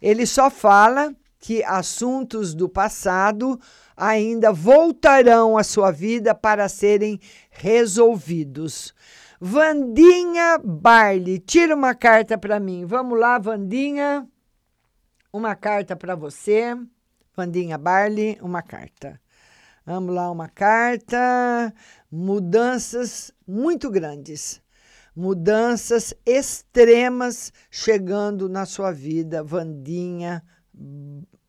Ele 0.00 0.26
só 0.26 0.50
fala 0.50 1.14
que 1.38 1.62
assuntos 1.64 2.54
do 2.54 2.68
passado 2.68 3.58
ainda 3.96 4.52
voltarão 4.52 5.56
à 5.56 5.62
sua 5.62 5.90
vida 5.90 6.34
para 6.34 6.68
serem 6.68 7.20
resolvidos. 7.50 8.94
Vandinha 9.40 10.58
Barley, 10.58 11.38
tira 11.38 11.74
uma 11.74 11.94
carta 11.94 12.36
para 12.36 12.58
mim. 12.58 12.84
Vamos 12.84 13.18
lá, 13.18 13.38
Vandinha. 13.38 14.26
Uma 15.32 15.54
carta 15.54 15.94
para 15.94 16.16
você. 16.16 16.76
Vandinha 17.36 17.78
Barley, 17.78 18.36
uma 18.42 18.62
carta. 18.62 19.20
Vamos 19.86 20.12
lá, 20.12 20.28
uma 20.30 20.48
carta. 20.48 21.72
Mudanças 22.10 23.32
muito 23.46 23.88
grandes. 23.90 24.60
Mudanças 25.14 26.12
extremas 26.26 27.52
chegando 27.70 28.48
na 28.48 28.66
sua 28.66 28.90
vida, 28.90 29.42
Vandinha. 29.42 30.42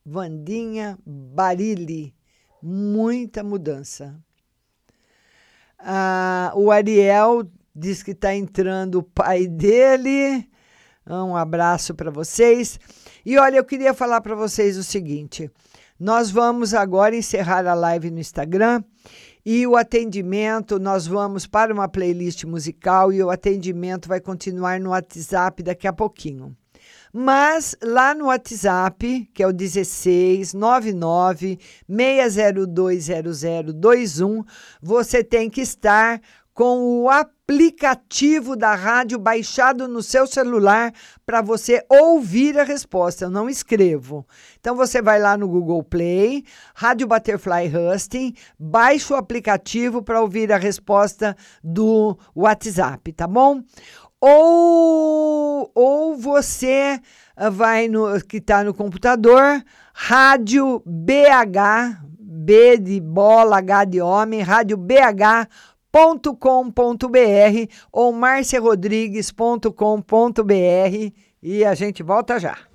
Vandinha 0.05 0.97
Barili 1.05 2.15
muita 2.61 3.43
mudança. 3.43 4.15
Ah, 5.77 6.51
o 6.55 6.71
Ariel 6.71 7.49
diz 7.73 8.03
que 8.03 8.11
está 8.11 8.35
entrando 8.35 8.99
o 8.99 9.03
pai 9.03 9.47
dele. 9.47 10.47
Um 11.07 11.35
abraço 11.35 11.95
para 11.95 12.11
vocês. 12.11 12.79
E 13.25 13.37
olha, 13.37 13.57
eu 13.57 13.63
queria 13.63 13.93
falar 13.93 14.21
para 14.21 14.35
vocês 14.35 14.77
o 14.77 14.83
seguinte: 14.83 15.49
nós 15.99 16.29
vamos 16.29 16.73
agora 16.73 17.15
encerrar 17.15 17.65
a 17.65 17.73
live 17.73 18.11
no 18.11 18.19
Instagram 18.19 18.83
e 19.45 19.65
o 19.65 19.77
atendimento, 19.77 20.77
nós 20.77 21.07
vamos 21.07 21.47
para 21.47 21.73
uma 21.73 21.87
playlist 21.87 22.43
musical 22.43 23.11
e 23.11 23.23
o 23.23 23.31
atendimento 23.31 24.07
vai 24.07 24.19
continuar 24.19 24.79
no 24.79 24.89
WhatsApp 24.89 25.63
daqui 25.63 25.87
a 25.87 25.93
pouquinho. 25.93 26.55
Mas 27.13 27.77
lá 27.81 28.13
no 28.13 28.25
WhatsApp, 28.25 29.29
que 29.33 29.41
é 29.41 29.47
o 29.47 29.53
1699 29.53 31.57
6020021, 31.89 34.45
você 34.81 35.23
tem 35.23 35.49
que 35.49 35.61
estar 35.61 36.19
com 36.59 37.03
o 37.03 37.09
aplicativo 37.09 38.53
da 38.53 38.75
rádio 38.75 39.17
baixado 39.17 39.87
no 39.87 40.03
seu 40.03 40.27
celular 40.27 40.93
para 41.25 41.41
você 41.41 41.81
ouvir 41.87 42.59
a 42.59 42.65
resposta. 42.65 43.23
Eu 43.23 43.29
não 43.29 43.49
escrevo. 43.49 44.27
Então 44.59 44.75
você 44.75 45.01
vai 45.01 45.21
lá 45.21 45.37
no 45.37 45.47
Google 45.47 45.81
Play, 45.81 46.43
Rádio 46.75 47.07
Butterfly 47.07 47.71
Husting, 47.73 48.33
baixa 48.59 49.13
o 49.13 49.17
aplicativo 49.17 50.03
para 50.03 50.21
ouvir 50.21 50.51
a 50.51 50.57
resposta 50.57 51.33
do 51.63 52.19
WhatsApp, 52.35 53.13
tá 53.13 53.25
bom? 53.25 53.63
Ou, 54.21 55.71
ou 55.73 56.15
você 56.15 56.99
ah, 57.35 57.49
vai 57.49 57.87
no 57.87 58.21
que 58.21 58.37
está 58.37 58.63
no 58.63 58.73
computador, 58.73 59.63
Rádio 59.93 60.83
BH, 60.85 61.97
B 62.19 62.77
de 62.77 62.99
bola, 62.99 63.57
H 63.57 63.85
de 63.85 64.01
homem, 64.01 64.41
Rádio 64.41 64.77
BH 64.77 65.47
com.br 66.39 67.67
ou 67.91 68.13
marciarodrigues.com.br 68.13 71.13
e 71.41 71.65
a 71.65 71.73
gente 71.73 72.03
volta 72.03 72.39
já. 72.39 72.68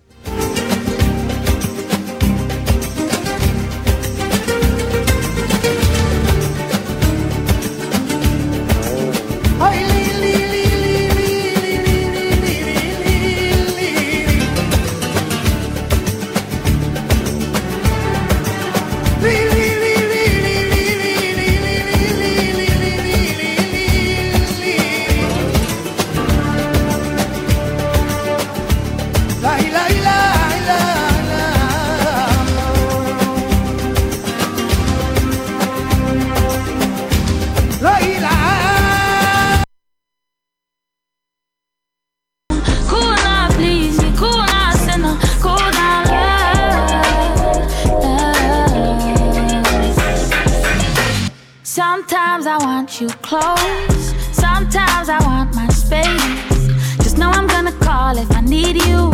I 52.55 52.59
want 52.59 53.01
you 53.01 53.09
close. 53.21 54.15
Sometimes 54.31 55.09
I 55.09 55.19
want 55.27 55.57
my 55.57 55.67
space. 55.71 57.03
Just 57.03 57.19
know 57.19 57.29
I'm 57.29 57.49
gonna 57.49 57.73
call 57.83 58.17
if 58.17 58.31
I 58.31 58.43
need 58.43 58.77
you. 58.87 59.11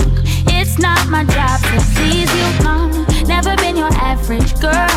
It's 0.59 0.79
not 0.79 1.09
my 1.09 1.25
job 1.25 1.59
to 1.73 1.81
please 1.97 2.29
you. 2.37 2.49
No, 2.63 2.77
never 3.25 3.57
been 3.57 3.79
your 3.79 3.93
average 3.97 4.53
girl. 4.61 4.93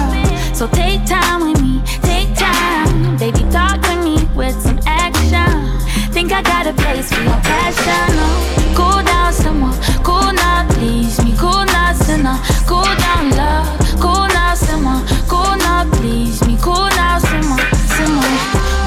So 0.53 0.67
take 0.67 1.05
time 1.05 1.47
with 1.47 1.61
me. 1.61 1.81
Take 2.01 2.35
time, 2.35 3.15
baby. 3.15 3.47
Talk 3.49 3.79
to 3.83 3.95
me 4.03 4.27
with 4.35 4.59
some 4.61 4.79
action. 4.85 5.79
Think 6.11 6.33
I 6.33 6.41
got 6.41 6.67
a 6.67 6.73
place 6.73 7.13
for 7.13 7.23
your 7.23 7.39
passion. 7.47 8.11
Oh, 8.27 8.73
cool 8.75 9.03
down, 9.05 9.31
some 9.31 9.59
more, 9.61 9.77
Cool 10.03 10.33
now, 10.33 10.67
please 10.71 11.15
me. 11.23 11.33
Cool 11.37 11.63
now, 11.71 11.93
sinner. 11.93 12.37
Cool 12.67 12.91
down, 13.05 13.31
love. 13.39 13.79
Cool 14.01 14.27
now, 14.35 14.53
someone. 14.53 15.07
Cool 15.31 15.55
now, 15.63 15.89
please 15.93 16.45
me. 16.45 16.57
Cool 16.61 16.89
now, 16.99 17.19
someone. 17.19 17.59
Someone. 17.59 17.82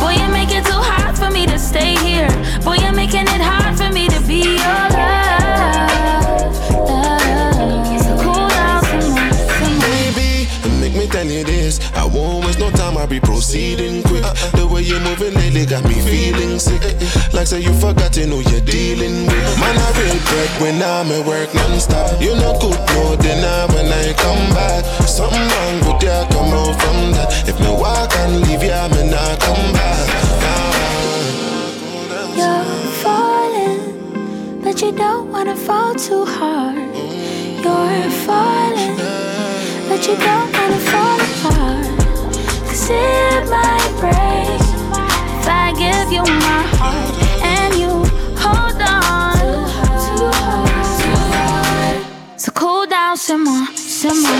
Boy, 0.00 0.14
you 0.20 0.28
make 0.32 0.50
it 0.50 0.64
too 0.64 0.80
hard 0.90 1.16
for 1.16 1.30
me 1.30 1.46
to 1.46 1.58
stay 1.58 1.94
here. 1.96 2.28
Boy, 2.64 2.76
you're 2.82 2.92
making 2.92 3.26
it 3.26 3.40
hard 3.40 3.76
for 3.76 3.90
me 3.92 4.08
to 4.08 4.20
be 4.26 4.42
your 4.62 4.82
love. 4.94 6.56
cool 8.22 8.48
down, 8.48 8.82
someone. 8.84 9.32
someone. 9.32 9.80
baby. 9.80 10.48
And 10.64 10.80
make 10.80 10.94
me 10.94 11.06
tell 11.06 11.26
you 11.26 11.44
this. 11.44 11.80
I 11.94 12.04
won't 12.04 12.44
waste 12.44 12.58
no 12.58 12.70
time, 12.70 12.96
I'll 12.96 13.06
be 13.06 13.20
proceeding 13.20 14.05
moving 15.06 15.34
lately 15.34 15.66
got 15.66 15.84
me 15.84 15.94
feeling 16.02 16.58
sick. 16.58 16.82
Like 17.32 17.46
say 17.46 17.60
you 17.60 17.72
forgot 17.74 18.12
to 18.14 18.26
know 18.26 18.40
you're 18.40 18.66
dealing 18.66 19.26
with. 19.26 19.60
Man, 19.60 19.76
I 19.76 19.88
break 20.30 20.50
when 20.60 20.82
I'm 20.82 21.10
at 21.12 21.26
work 21.26 21.52
non-stop. 21.54 22.20
You 22.20 22.34
good, 22.92 23.20
when 23.74 23.86
I 23.92 24.12
come 24.24 24.46
back. 24.54 24.84
Something 25.06 25.46
wrong 25.52 25.76
with 25.86 26.02
ya, 26.02 26.26
come 26.30 26.52
out 26.60 26.74
from 26.82 26.98
that. 27.16 27.48
If 27.48 27.58
me 27.60 27.70
walk 27.70 28.12
and 28.22 28.42
leave 28.46 28.62
ya, 28.62 28.88
me 28.88 29.10
not 29.10 29.38
come 29.40 29.66
back. 29.78 30.06
You're 32.38 32.64
falling, 33.02 34.60
but 34.62 34.80
you 34.82 34.92
don't 34.92 35.30
wanna 35.30 35.56
fall 35.56 35.94
too 35.94 36.24
hard. 36.24 36.76
You're 37.64 38.10
falling, 38.26 38.96
but 39.88 40.00
you 40.06 40.16
don't 40.28 40.50
wanna 40.56 40.80
fall 40.90 41.18
apart. 41.28 41.86
Cause 42.68 42.90
it 42.90 43.42
might 43.50 43.92
break 44.00 44.65
give 45.78 46.10
you 46.10 46.22
my 46.22 46.62
heart 46.78 47.14
and 47.44 47.74
you 47.74 47.90
hold 48.40 48.80
on. 48.80 49.36
So 52.38 52.50
cool 52.52 52.86
down, 52.86 53.16
simmer, 53.16 53.66
simmer. 53.76 54.38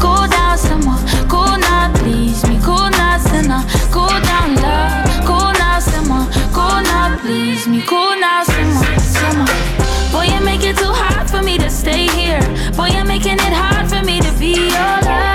Cool 0.00 0.28
down, 0.28 0.58
simmer. 0.58 0.98
Cool 1.28 1.56
now, 1.58 1.92
please 1.96 2.46
me. 2.48 2.58
Cool 2.62 2.90
now, 2.90 3.18
sinner. 3.18 3.62
Cool 3.90 4.16
down, 4.28 4.56
love. 4.56 5.24
Cool 5.24 5.52
now, 5.62 5.78
simmer. 5.80 6.24
Cool 6.52 6.82
now, 6.92 7.18
please 7.22 7.66
me. 7.66 7.82
Cool 7.86 8.20
now, 8.20 8.44
simmer, 8.44 8.98
simmer. 9.00 9.46
Boy, 10.12 10.26
you 10.32 10.40
make 10.44 10.64
it 10.64 10.76
too 10.76 10.92
hard 10.92 11.30
for 11.30 11.42
me 11.42 11.56
to 11.58 11.70
stay 11.70 12.06
here. 12.08 12.42
Boy, 12.76 12.88
you're 12.88 13.06
making 13.06 13.38
it 13.48 13.54
hard 13.62 13.88
for 13.88 14.02
me 14.04 14.20
to 14.20 14.32
be 14.38 14.52
your 14.52 15.00
love. 15.08 15.31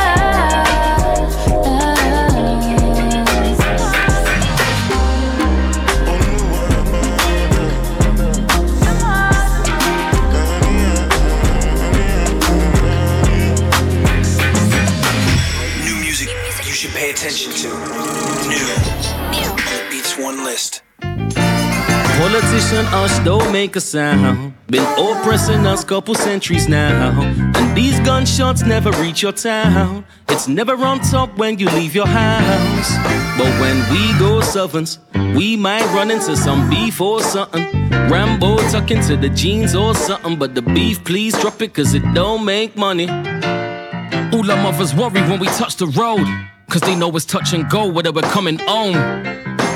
Politician 22.40 22.86
us 22.94 23.18
don't 23.26 23.52
make 23.52 23.76
a 23.76 23.82
sound. 23.82 24.54
Been 24.68 24.86
oppressing 25.00 25.66
us 25.66 25.84
couple 25.84 26.14
centuries 26.14 26.70
now. 26.70 27.20
And 27.56 27.76
these 27.76 28.00
gunshots 28.02 28.62
never 28.62 28.92
reach 29.02 29.24
your 29.24 29.32
town. 29.32 30.06
It's 30.30 30.48
never 30.48 30.76
on 30.86 31.00
top 31.00 31.36
when 31.40 31.58
you 31.58 31.68
leave 31.70 31.96
your 31.96 32.06
house. 32.06 32.92
But 33.40 33.52
when 33.60 33.78
we 33.92 34.20
go 34.20 34.42
servants, 34.42 35.00
we 35.36 35.58
might 35.58 35.86
run 35.96 36.12
into 36.12 36.38
some 36.38 36.70
beef 36.70 37.02
or 37.02 37.24
something. 37.24 37.66
Rambo 38.08 38.58
tuck 38.70 38.92
into 38.92 39.18
the 39.18 39.30
jeans 39.30 39.74
or 39.74 39.96
something. 39.96 40.38
But 40.38 40.54
the 40.54 40.62
beef, 40.62 41.04
please 41.04 41.34
drop 41.42 41.64
it, 41.64 41.74
cause 41.74 41.96
it 41.96 42.04
don't 42.14 42.46
make 42.46 42.78
money. 42.78 43.10
All 43.10 44.52
our 44.52 44.62
mothers 44.62 44.94
worry 44.94 45.22
when 45.22 45.40
we 45.40 45.48
touch 45.48 45.78
the 45.78 45.88
road. 45.88 46.28
Cause 46.70 46.82
they 46.82 46.96
know 46.96 47.10
it's 47.16 47.26
touch 47.26 47.54
and 47.54 47.68
go 47.68 47.88
whether 47.88 48.12
we're 48.12 48.30
coming 48.30 48.60
home. 48.60 48.96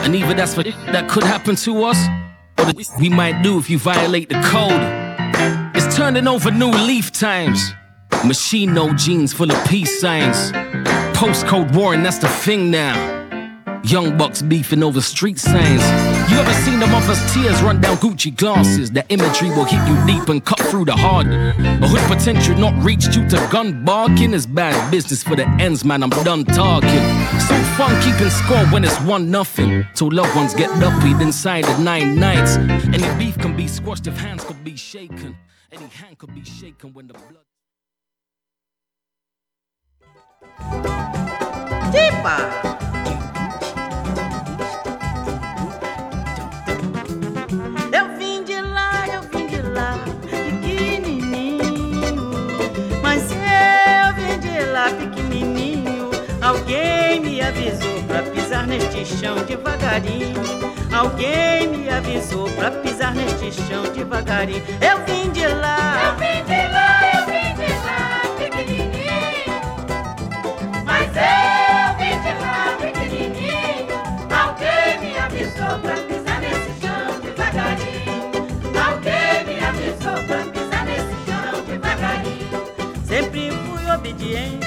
And 0.04 0.16
even 0.16 0.38
that's 0.38 0.56
what 0.56 0.68
that 0.68 1.10
could 1.10 1.24
happen 1.24 1.56
to 1.56 1.86
us. 1.86 1.98
We 3.00 3.10
might 3.10 3.42
do 3.42 3.58
if 3.58 3.70
you 3.70 3.80
violate 3.80 4.30
the 4.30 4.42
code. 4.42 4.82
It's 5.76 5.96
turning 5.96 6.28
over 6.28 6.52
new 6.52 6.70
leaf 6.70 7.12
times. 7.12 7.74
Machine 8.26 8.74
no 8.74 8.94
jeans 8.94 9.34
full 9.34 9.52
of 9.52 9.68
peace 9.68 10.00
signs. 10.00 10.52
Postcode 11.18 11.74
war, 11.76 11.94
and 11.94 12.06
that's 12.06 12.20
the 12.20 12.28
thing 12.28 12.70
now. 12.70 13.22
Young 13.84 14.16
bucks 14.18 14.42
beefing 14.44 14.84
over 14.84 15.02
street 15.02 15.40
signs. 15.40 15.82
You 16.32 16.38
ever 16.38 16.54
seen 16.54 16.80
the 16.80 16.88
mother's 16.88 17.34
tears 17.34 17.62
run 17.64 17.82
down 17.82 17.98
Gucci 17.98 18.36
glasses? 18.36 18.92
That 18.92 19.12
imagery 19.12 19.50
will 19.50 19.66
hit 19.66 19.82
you 19.88 20.06
deep 20.06 20.30
and 20.30 20.44
cut 20.46 20.60
through 20.60 20.86
the 20.86 20.96
heart. 20.96 21.28
A 21.28 21.88
hood 21.88 22.18
potential 22.18 22.56
not 22.58 22.74
reached 22.84 23.12
due 23.12 23.28
to 23.30 23.50
gun 23.52 23.84
barking 23.84 24.34
is 24.34 24.46
bad 24.46 24.92
business 24.92 25.24
for 25.24 25.36
the 25.36 25.48
ends, 25.60 25.84
man. 25.84 26.04
I'm 26.04 26.10
done 26.10 26.46
talking. 26.46 26.90
Fun 27.82 28.00
keeping 28.04 28.30
score 28.30 28.64
when 28.68 28.84
it's 28.84 29.00
one 29.02 29.32
nothing. 29.32 29.88
So 29.96 30.06
loved 30.06 30.36
ones 30.36 30.54
get 30.54 30.70
upbeat 30.70 31.20
inside 31.20 31.64
the 31.64 31.76
nine 31.80 32.20
nights. 32.20 32.58
Any 32.96 33.10
beef 33.18 33.40
can 33.40 33.58
be 33.58 33.68
squashed 33.68 34.06
if 34.06 34.16
hands 34.20 34.44
could 34.44 34.64
be 34.64 34.76
shaken. 34.76 35.36
Any 35.72 35.88
hand 35.88 36.20
could 36.20 36.36
be 36.36 36.44
shaken 36.44 36.94
when 36.94 37.08
the 37.08 37.14
blood. 37.14 37.46
Eu 41.94 42.91
neste 58.72 59.06
chão 59.06 59.36
devagarinho. 59.44 60.42
Alguém 60.94 61.68
me 61.68 61.90
avisou 61.90 62.50
pra 62.52 62.72
pisar 62.72 63.14
neste 63.14 63.52
chão 63.64 63.84
devagarinho. 63.94 64.64
Eu 64.80 65.04
vim 65.06 65.30
de 65.32 65.46
lá. 65.46 66.06
Eu 66.06 66.16
vim 66.16 66.44
de 66.46 66.62
lá, 66.72 67.02
eu 67.14 67.26
vim 67.26 67.54
de 67.60 67.70
lá, 67.84 68.22
pequenininho. 68.38 69.60
Mas 70.86 71.10
eu 71.18 71.98
vim 72.00 72.16
de 72.22 72.34
lá, 72.42 72.78
pequenininho. 72.80 73.92
Alguém 74.32 75.00
me 75.02 75.18
avisou 75.20 75.80
pra 75.80 75.96
pisar 76.08 76.40
nesse 76.40 76.72
chão 76.80 77.20
devagarinho. 77.20 78.22
Alguém 78.88 79.44
me 79.48 79.66
avisou 79.66 80.24
pra 80.28 80.38
pisar 80.46 80.86
nesse 80.86 81.16
chão 81.26 81.62
devagarinho. 81.68 82.64
Sempre 83.06 83.52
fui 83.52 83.92
obediente, 83.92 84.66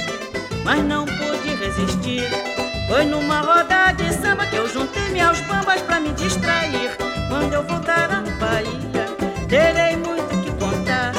mas 0.62 0.84
não 0.84 1.06
pude 1.06 1.54
resistir. 1.54 2.53
Foi 2.86 3.04
numa 3.04 3.40
roda 3.40 3.92
de 3.92 4.12
samba 4.12 4.46
que 4.46 4.56
eu 4.56 4.68
juntei 4.68 5.08
meus 5.10 5.40
bambas 5.40 5.80
pra 5.82 6.00
me 6.00 6.12
distrair. 6.12 6.96
Quando 7.28 7.52
eu 7.54 7.62
voltar 7.62 8.10
à 8.10 8.20
Bahia, 8.38 9.06
terei 9.48 9.96
muito 9.96 10.28
que 10.42 10.50
contar. 10.52 11.12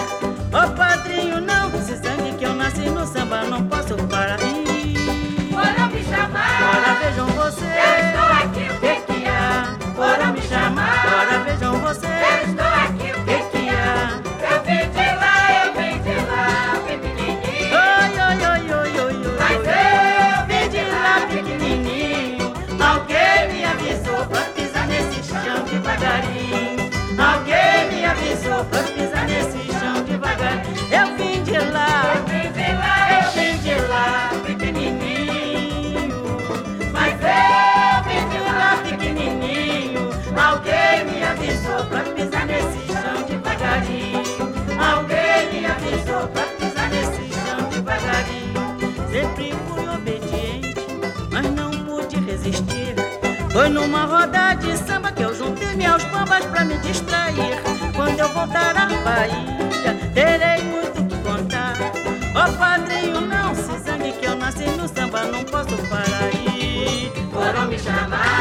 Ó 0.53 0.68
padrinho, 0.72 1.41
não 1.41 1.72
se 1.84 1.95
zangue 1.97 2.34
que 2.38 2.45
eu 2.45 2.53
nasci 2.53 2.89
no 2.89 3.05
samba, 3.05 3.43
não 3.43 3.66
posso 3.68 3.75
distrair. 56.86 57.62
Quando 57.96 58.20
eu 58.20 58.30
voltar 58.30 58.76
à 58.78 58.88
Bahia, 59.04 59.96
terei 60.14 60.64
muito 60.64 61.04
que 61.08 61.18
contar. 61.24 61.76
Ó 62.36 62.52
padrinho, 62.58 63.22
não 63.22 63.56
se 63.56 63.78
zangue 63.80 64.12
que 64.14 64.26
eu 64.26 64.36
nasci 64.36 64.66
no 64.66 64.88
samba, 64.88 65.24
não 65.24 65.44
posso 65.44 65.76
parar 65.90 66.30
aí. 66.32 67.12
Foram 67.32 67.68
me 67.68 67.80
chamar. 67.80 68.35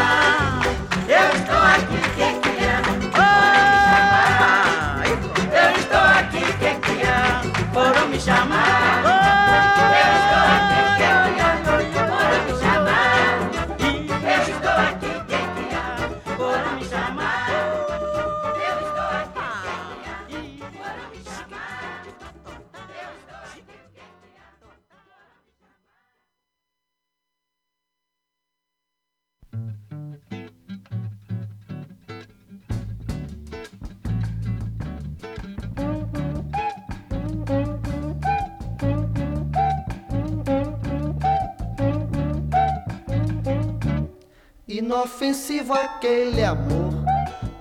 Inofensivo 45.25 45.73
aquele 45.73 46.45
amor 46.45 46.93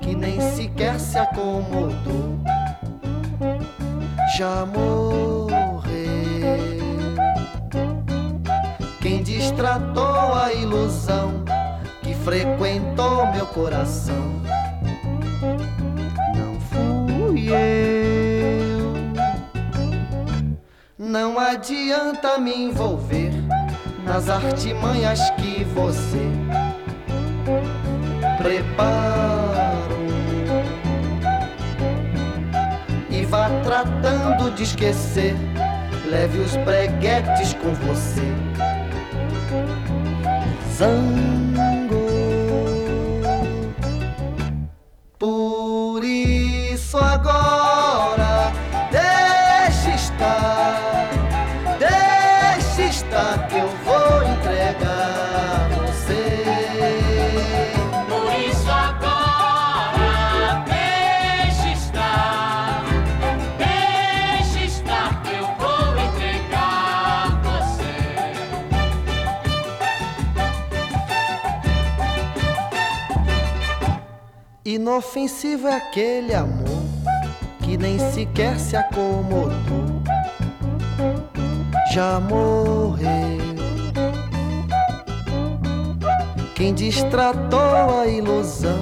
que 0.02 0.14
nem 0.14 0.38
sequer 0.52 1.00
se 1.00 1.18
acomodou. 1.18 2.38
Já 4.38 4.66
morreu. 4.66 5.48
Quem 9.02 9.24
distratou 9.24 10.34
a 10.34 10.52
ilusão 10.52 11.46
que 12.02 12.14
frequentou 12.14 13.32
meu 13.32 13.46
coração. 13.46 14.42
Não 16.36 16.60
fui 16.60 17.48
eu. 17.48 18.94
Não 20.98 21.40
adianta 21.40 22.38
me 22.40 22.66
envolver 22.66 23.32
nas 24.04 24.30
artimanhas 24.30 25.30
que 25.32 25.64
você 25.64 26.43
preparo 28.44 30.04
e 33.10 33.24
vá 33.26 33.50
tratando 33.64 34.52
de 34.52 34.64
esquecer. 34.64 35.34
Leve 36.12 36.40
os 36.40 36.56
breguetes 36.58 37.54
com 37.54 37.74
você. 37.74 38.22
Zango. 40.76 42.04
Por 45.18 46.04
isso 46.04 46.98
agora 46.98 47.83
Inofensivo 74.94 75.68
é 75.68 75.76
aquele 75.76 76.36
amor 76.36 76.84
que 77.64 77.76
nem 77.78 77.98
sequer 77.98 78.60
se 78.60 78.76
acomodou. 78.76 80.04
Já 81.92 82.20
morreu. 82.20 83.10
Quem 86.54 86.76
distratou 86.76 88.02
a 88.02 88.06
ilusão 88.06 88.78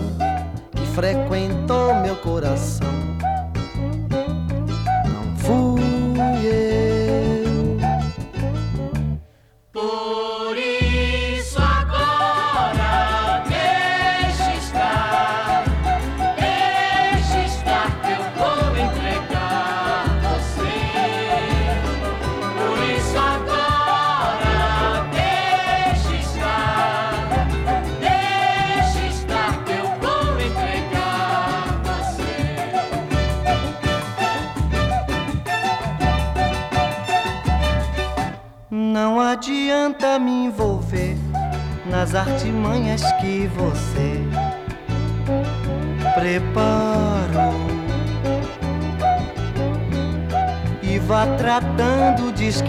que 0.76 0.86
frequentou 0.88 1.96
meu 2.02 2.18
coração. 2.18 2.81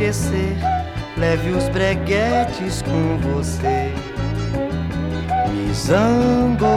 Esquecer. 0.03 0.57
Leve 1.16 1.50
os 1.50 1.68
breguetes 1.68 2.82
com 2.82 3.18
você. 3.18 3.92
zangou. 5.72 6.70
Por 6.70 6.72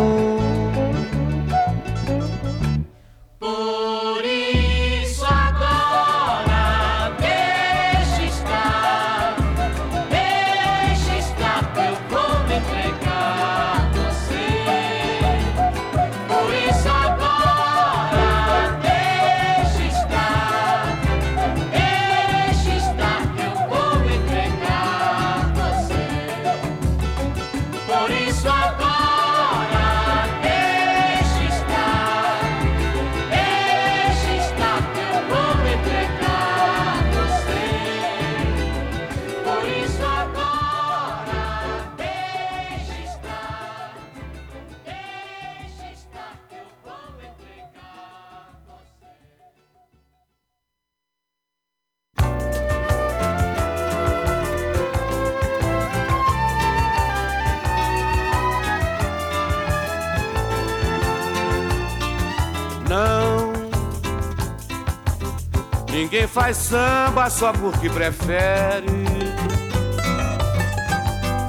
samba 67.26 67.30
só 67.30 67.52
porque 67.54 67.90
prefere. 67.90 69.06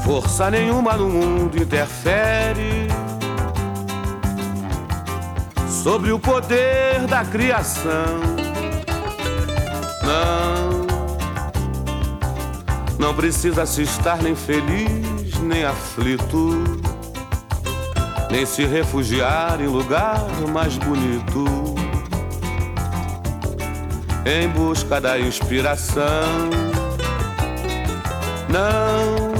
Força 0.04 0.50
nenhuma 0.50 0.94
no 0.96 1.08
mundo 1.08 1.60
interfere 1.60 2.88
sobre 5.82 6.12
o 6.12 6.18
poder 6.18 7.06
da 7.08 7.24
criação. 7.24 8.20
Não. 10.04 10.86
Não 12.98 13.14
precisa 13.14 13.66
se 13.66 13.82
estar 13.82 14.22
nem 14.22 14.34
feliz 14.34 15.38
nem 15.42 15.64
aflito 15.64 16.64
nem 18.30 18.44
se 18.44 18.64
refugiar 18.64 19.60
em 19.60 19.66
lugar 19.66 20.20
mais 20.52 20.76
bonito. 20.78 21.65
Em 24.26 24.48
busca 24.48 25.00
da 25.00 25.16
inspiração, 25.18 26.50
não. 28.48 29.36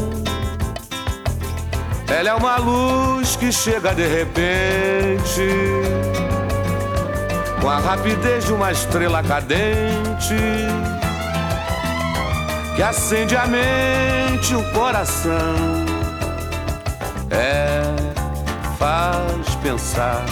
Ela 2.08 2.28
é 2.28 2.34
uma 2.34 2.56
luz 2.58 3.34
que 3.34 3.50
chega 3.50 3.92
de 3.92 4.06
repente, 4.06 5.48
com 7.60 7.68
a 7.68 7.78
rapidez 7.80 8.44
de 8.44 8.52
uma 8.52 8.70
estrela 8.70 9.24
cadente, 9.24 10.36
que 12.76 12.82
acende 12.82 13.36
a 13.36 13.46
mente, 13.46 14.54
o 14.54 14.62
coração. 14.72 15.56
É 17.28 17.82
faz 18.78 19.54
pensar 19.62 20.24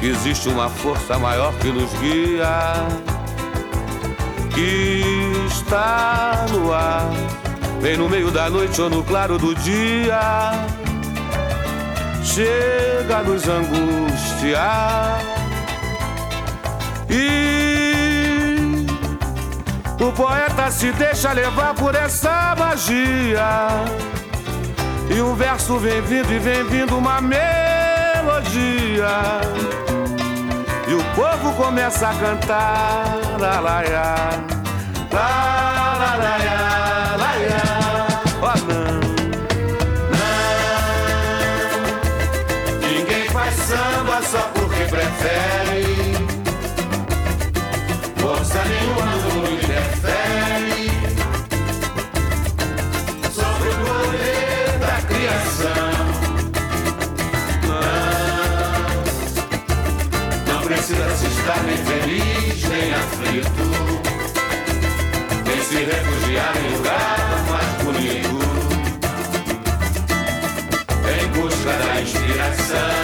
que 0.00 0.06
existe 0.06 0.48
uma 0.48 0.68
força 0.68 1.18
maior 1.18 1.52
que 1.54 1.68
nos 1.68 1.92
guia, 1.94 2.48
que 4.54 5.02
está 5.48 6.46
no 6.50 6.72
ar, 6.72 7.10
vem 7.80 7.96
no 7.96 8.08
meio 8.08 8.30
da 8.30 8.48
noite 8.50 8.80
ou 8.80 8.90
no 8.90 9.02
claro 9.02 9.38
do 9.38 9.54
dia, 9.54 10.52
chega 12.22 13.18
a 13.18 13.22
nos 13.22 13.48
angustiar 13.48 15.20
e 17.08 18.86
o 20.00 20.12
poeta 20.12 20.70
se 20.70 20.90
deixa 20.92 21.32
levar 21.32 21.74
por 21.74 21.94
essa 21.94 22.54
magia. 22.58 23.68
E 25.08 25.20
um 25.20 25.34
verso 25.34 25.78
vem 25.78 26.00
vindo 26.02 26.32
e 26.32 26.38
vem 26.38 26.64
vindo 26.64 26.96
uma 26.96 27.20
melodia. 27.20 27.42
E 30.92 30.94
o 30.94 31.02
povo 31.14 31.54
começa 31.54 32.06
a 32.06 32.14
cantar. 32.14 33.18
La, 33.40 33.60
la, 33.60 33.80
nem 61.60 61.76
feliz 61.76 62.64
nem 62.68 62.94
aflito, 62.94 63.66
nem 65.46 65.62
se 65.62 65.76
refugiar 65.84 66.56
em 66.56 66.76
lugar 66.76 67.18
mais 67.50 67.72
bonito. 67.82 68.38
Em 71.12 71.26
busca 71.28 71.72
da 71.72 72.00
inspiração. 72.00 73.02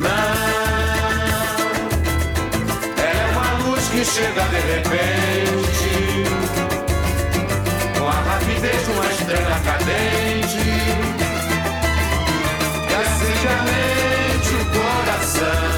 Não, 0.00 0.10
ela 3.02 3.22
é 3.22 3.26
uma 3.32 3.50
luz 3.66 3.84
que 3.88 4.04
chega 4.04 4.42
de 4.48 4.60
repente 4.72 5.92
com 7.98 8.08
a 8.08 8.10
rapidez 8.12 8.84
de 8.84 8.90
uma 8.92 9.06
estrela 9.06 9.60
cadente 9.64 10.62
acende 13.02 13.48
a 13.48 13.62
mente 13.62 14.54
o 14.54 14.64
coração. 14.66 15.71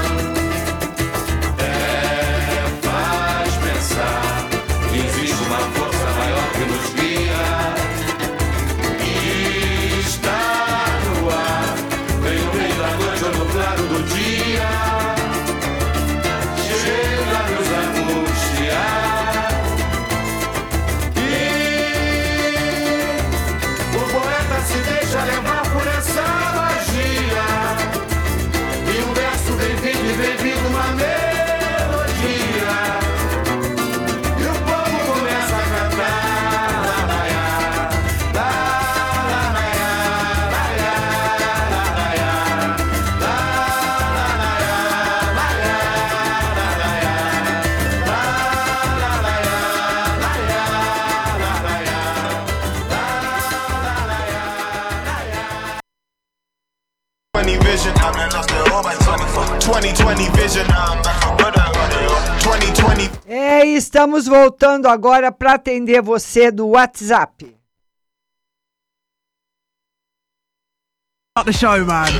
Estamos 63.94 64.26
voltando 64.26 64.88
agora 64.88 65.30
para 65.30 65.52
atender 65.52 66.02
você 66.02 66.50
do 66.50 66.66
WhatsApp. 66.66 67.56
Start 71.30 71.46
the 71.46 71.52
show, 71.52 71.84
man. 71.84 72.10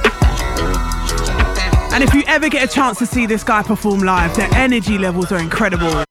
And 1.93 2.05
if 2.05 2.15
you 2.15 2.23
ever 2.29 2.49
get 2.49 2.63
a 2.63 2.69
chance 2.69 3.01
to 3.01 3.07
see 3.07 3.27
this 3.27 3.43
guy 3.43 3.65
perform 3.65 4.05
live, 4.05 4.37
the 4.37 4.45
energy 4.57 4.99
levels 4.99 5.33
are 5.33 5.41
incredible. 5.43 6.05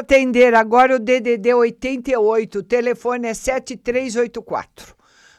Atender 0.00 0.54
agora 0.54 0.96
o 0.96 0.98
DDD 0.98 1.54
88, 1.54 2.58
o 2.58 2.62
telefone 2.62 3.28
é 3.28 3.34
7384. 3.34 4.96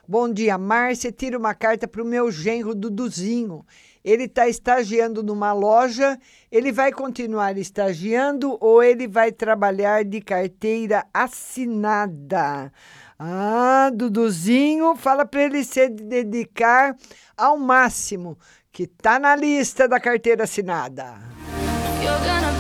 Bom 0.08 0.32
dia, 0.32 0.58
Márcia. 0.58 1.12
Tira 1.12 1.38
uma 1.38 1.54
carta 1.54 1.88
para 1.88 2.02
o 2.02 2.06
meu 2.06 2.32
genro 2.32 2.76
Duduzinho. 2.76 3.66
Ele 4.04 4.24
está 4.24 4.48
estagiando 4.48 5.24
numa 5.24 5.54
loja. 5.54 6.18
Ele 6.52 6.72
vai 6.72 6.92
continuar 6.92 7.58
estagiando 7.58 8.58
ou 8.60 8.84
ele 8.84 9.08
vai 9.08 9.32
trabalhar 9.32 10.04
de 10.04 10.22
carteira 10.22 11.06
assinada? 11.14 12.72
Ah, 13.18 13.92
Duduzinho, 13.94 14.96
fala 14.96 15.26
para 15.26 15.44
ele 15.44 15.64
se 15.64 15.88
dedicar 15.90 16.96
ao 17.38 17.58
máximo, 17.58 18.38
que 18.72 18.88
tá 18.88 19.20
na 19.20 19.36
lista 19.36 19.88
da 19.88 20.00
carteira 20.00 20.44
assinada. 20.44 21.20
You're 22.02 22.18
gonna 22.26 22.51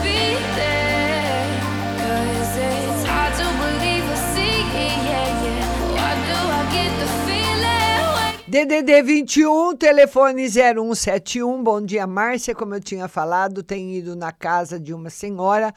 DDD 8.51 9.01
21, 9.01 9.77
telefone 9.77 10.45
0171. 10.49 11.63
Bom 11.63 11.79
dia, 11.79 12.05
Márcia. 12.05 12.53
Como 12.53 12.75
eu 12.75 12.81
tinha 12.81 13.07
falado, 13.07 13.63
tenho 13.63 13.89
ido 13.91 14.13
na 14.13 14.33
casa 14.33 14.77
de 14.77 14.93
uma 14.93 15.09
senhora 15.09 15.73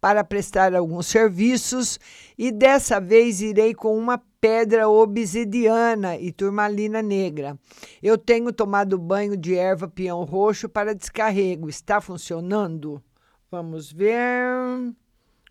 para 0.00 0.24
prestar 0.24 0.74
alguns 0.74 1.06
serviços 1.06 2.00
e 2.38 2.50
dessa 2.50 2.98
vez 2.98 3.42
irei 3.42 3.74
com 3.74 3.94
uma 3.94 4.16
pedra 4.40 4.88
obsidiana 4.88 6.16
e 6.16 6.32
turmalina 6.32 7.02
negra. 7.02 7.58
Eu 8.02 8.16
tenho 8.16 8.50
tomado 8.54 8.96
banho 8.96 9.36
de 9.36 9.54
erva 9.54 9.86
peão 9.86 10.24
roxo 10.24 10.66
para 10.66 10.94
descarrego. 10.94 11.68
Está 11.68 12.00
funcionando? 12.00 13.02
Vamos 13.50 13.92
ver. 13.92 14.94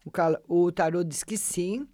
O, 0.04 0.66
o 0.66 0.72
tarô 0.72 1.04
diz 1.04 1.24
que 1.24 1.38
sim. 1.38 1.88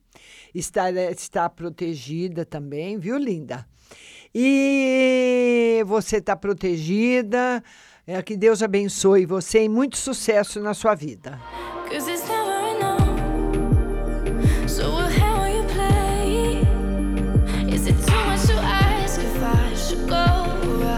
Está, 0.55 0.89
está 0.89 1.49
protegida 1.49 2.45
também, 2.45 2.97
viu, 2.97 3.17
linda? 3.17 3.67
E 4.33 5.83
você 5.85 6.17
está 6.17 6.35
protegida. 6.35 7.63
É, 8.05 8.21
que 8.23 8.35
Deus 8.35 8.63
abençoe 8.63 9.25
você 9.25 9.63
e 9.63 9.69
muito 9.69 9.97
sucesso 9.97 10.59
na 10.59 10.73
sua 10.73 10.95
vida. 10.95 11.39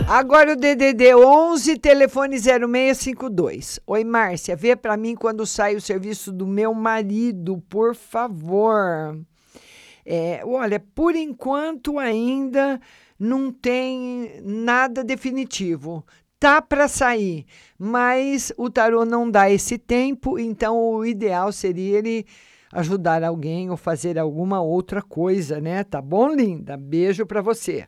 Agora 0.07 0.51
o 0.51 0.55
DDD 0.57 1.15
11, 1.15 1.77
telefone 1.79 2.37
0652. 2.37 3.79
Oi, 3.87 4.03
Márcia, 4.03 4.57
vê 4.57 4.75
para 4.75 4.97
mim 4.97 5.15
quando 5.15 5.45
sai 5.45 5.75
o 5.77 5.81
serviço 5.81 6.33
do 6.33 6.45
meu 6.45 6.73
marido, 6.73 7.63
por 7.69 7.95
favor. 7.95 9.17
É, 10.05 10.41
olha, 10.45 10.79
por 10.79 11.15
enquanto 11.15 11.99
ainda 11.99 12.79
não 13.19 13.51
tem 13.51 14.41
nada 14.43 15.03
definitivo. 15.03 16.05
Tá 16.39 16.59
para 16.59 16.87
sair, 16.87 17.45
mas 17.77 18.51
o 18.57 18.67
tarô 18.67 19.05
não 19.05 19.29
dá 19.29 19.51
esse 19.51 19.77
tempo, 19.77 20.39
então 20.39 20.75
o 20.75 21.05
ideal 21.05 21.51
seria 21.51 21.99
ele 21.99 22.25
ajudar 22.73 23.23
alguém 23.23 23.69
ou 23.69 23.77
fazer 23.77 24.17
alguma 24.17 24.59
outra 24.59 25.03
coisa, 25.03 25.61
né? 25.61 25.83
Tá 25.83 26.01
bom, 26.01 26.29
linda? 26.33 26.75
Beijo 26.75 27.27
para 27.27 27.41
você. 27.41 27.85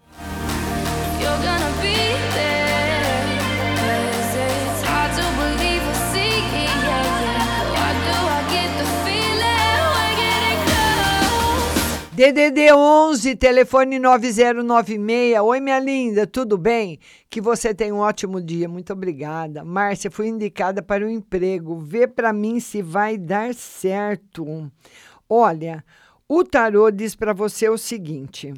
DDD 12.15 12.71
11, 12.71 13.35
telefone 13.37 13.97
9096. 13.97 15.39
Oi, 15.41 15.59
minha 15.59 15.79
linda, 15.79 16.27
tudo 16.27 16.59
bem? 16.59 16.99
Que 17.27 17.41
você 17.41 17.73
tenha 17.73 17.95
um 17.95 17.97
ótimo 17.97 18.39
dia. 18.39 18.69
Muito 18.69 18.93
obrigada. 18.93 19.65
Márcia, 19.65 20.11
fui 20.11 20.27
indicada 20.27 20.83
para 20.83 21.03
o 21.03 21.09
emprego. 21.09 21.75
Vê 21.75 22.07
para 22.07 22.31
mim 22.31 22.59
se 22.59 22.83
vai 22.83 23.17
dar 23.17 23.55
certo. 23.55 24.71
Olha, 25.27 25.83
o 26.29 26.43
tarô 26.43 26.91
diz 26.91 27.15
para 27.15 27.33
você 27.33 27.67
o 27.67 27.79
seguinte: 27.79 28.53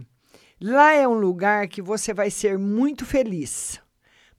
lá 0.59 0.91
é 0.91 1.07
um 1.07 1.17
lugar 1.17 1.69
que 1.69 1.81
você 1.81 2.13
vai 2.13 2.29
ser 2.29 2.59
muito 2.59 3.05
feliz, 3.05 3.79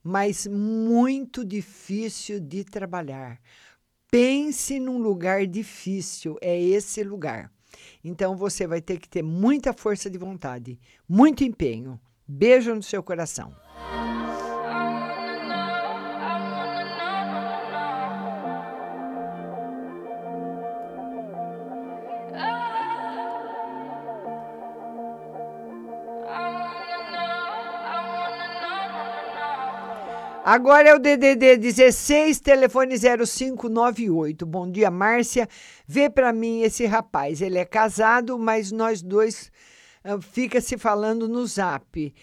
mas 0.04 0.46
muito 0.46 1.42
difícil 1.42 2.38
de 2.38 2.64
trabalhar. 2.64 3.40
Pense 4.10 4.78
num 4.78 4.98
lugar 4.98 5.46
difícil, 5.46 6.36
é 6.42 6.60
esse 6.60 7.02
lugar. 7.02 7.55
Então 8.04 8.36
você 8.36 8.66
vai 8.66 8.80
ter 8.80 8.98
que 8.98 9.08
ter 9.08 9.22
muita 9.22 9.72
força 9.72 10.08
de 10.10 10.18
vontade, 10.18 10.78
muito 11.08 11.44
empenho. 11.44 12.00
Beijo 12.26 12.74
no 12.74 12.82
seu 12.82 13.02
coração. 13.02 13.54
Agora 30.48 30.90
é 30.90 30.94
o 30.94 31.00
DDD 31.00 31.56
16, 31.56 32.38
telefone 32.38 32.94
0598. 32.96 34.46
Bom 34.46 34.70
dia, 34.70 34.92
Márcia. 34.92 35.48
Vê 35.88 36.08
para 36.08 36.32
mim 36.32 36.62
esse 36.62 36.86
rapaz. 36.86 37.42
Ele 37.42 37.58
é 37.58 37.64
casado, 37.64 38.38
mas 38.38 38.70
nós 38.70 39.02
dois 39.02 39.50
ah, 40.04 40.20
fica 40.20 40.60
se 40.60 40.78
falando 40.78 41.28
no 41.28 41.44
Zap. 41.48 42.14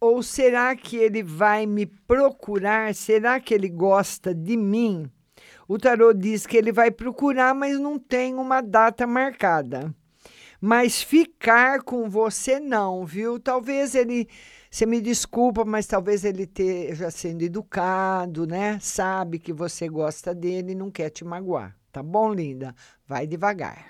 Ou 0.00 0.22
será 0.22 0.76
que 0.76 0.96
ele 0.96 1.20
vai 1.20 1.66
me 1.66 1.84
procurar? 1.84 2.94
Será 2.94 3.40
que 3.40 3.52
ele 3.52 3.68
gosta 3.68 4.32
de 4.32 4.56
mim? 4.56 5.10
O 5.66 5.76
tarô 5.76 6.12
diz 6.12 6.46
que 6.46 6.56
ele 6.56 6.70
vai 6.70 6.92
procurar, 6.92 7.56
mas 7.56 7.76
não 7.80 7.98
tem 7.98 8.36
uma 8.36 8.60
data 8.60 9.04
marcada. 9.04 9.92
Mas 10.60 11.02
ficar 11.02 11.82
com 11.82 12.08
você 12.08 12.60
não, 12.60 13.04
viu? 13.04 13.40
Talvez 13.40 13.96
ele 13.96 14.28
você 14.74 14.86
me 14.86 15.00
desculpa, 15.00 15.64
mas 15.64 15.86
talvez 15.86 16.24
ele 16.24 16.42
esteja 16.42 17.08
sendo 17.08 17.42
educado, 17.42 18.44
né? 18.44 18.76
Sabe 18.80 19.38
que 19.38 19.52
você 19.52 19.88
gosta 19.88 20.34
dele 20.34 20.72
e 20.72 20.74
não 20.74 20.90
quer 20.90 21.10
te 21.10 21.24
magoar. 21.24 21.76
Tá 21.92 22.02
bom, 22.02 22.34
linda? 22.34 22.74
Vai 23.06 23.24
devagar. 23.24 23.86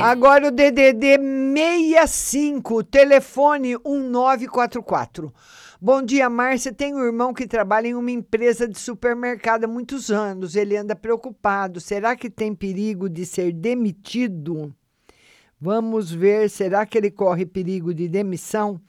Agora 0.00 0.46
o 0.46 0.50
DDD 0.52 1.18
65, 1.52 2.84
telefone 2.84 3.76
1944. 3.84 5.34
Bom 5.84 6.00
dia, 6.00 6.30
Márcia. 6.30 6.72
Tenho 6.72 6.98
um 6.98 7.04
irmão 7.04 7.34
que 7.34 7.44
trabalha 7.44 7.88
em 7.88 7.94
uma 7.96 8.12
empresa 8.12 8.68
de 8.68 8.78
supermercado 8.78 9.64
há 9.64 9.66
muitos 9.66 10.12
anos. 10.12 10.54
Ele 10.54 10.76
anda 10.76 10.94
preocupado. 10.94 11.80
Será 11.80 12.14
que 12.14 12.30
tem 12.30 12.54
perigo 12.54 13.08
de 13.08 13.26
ser 13.26 13.52
demitido? 13.52 14.72
Vamos 15.60 16.12
ver. 16.12 16.48
Será 16.48 16.86
que 16.86 16.96
ele 16.96 17.10
corre 17.10 17.44
perigo 17.44 17.92
de 17.92 18.06
demissão? 18.06 18.80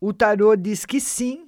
O 0.00 0.14
tarô 0.14 0.56
diz 0.56 0.86
que 0.86 0.98
sim, 0.98 1.44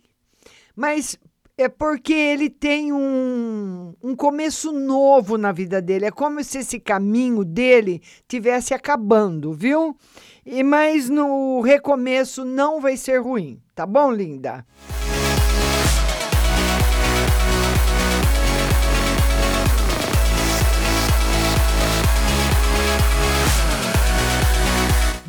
mas 0.77 1.19
é 1.57 1.71
porque 1.71 2.13
ele 2.13 2.51
tem 2.51 2.93
um, 2.93 3.95
um 4.03 4.15
começo 4.15 4.73
novo 4.73 5.39
na 5.39 5.53
vida 5.53 5.81
dele. 5.81 6.05
É 6.05 6.11
como 6.11 6.45
se 6.45 6.59
esse 6.59 6.79
caminho 6.79 7.47
dele 7.47 8.03
tivesse 8.29 8.75
acabando, 8.75 9.55
viu? 9.55 9.97
E 10.45 10.63
mas 10.63 11.09
no 11.09 11.63
recomeço 11.63 12.45
não 12.45 12.79
vai 12.79 12.99
ser 12.99 13.23
ruim, 13.23 13.62
tá 13.75 13.87
bom, 13.87 14.11
linda? 14.11 14.65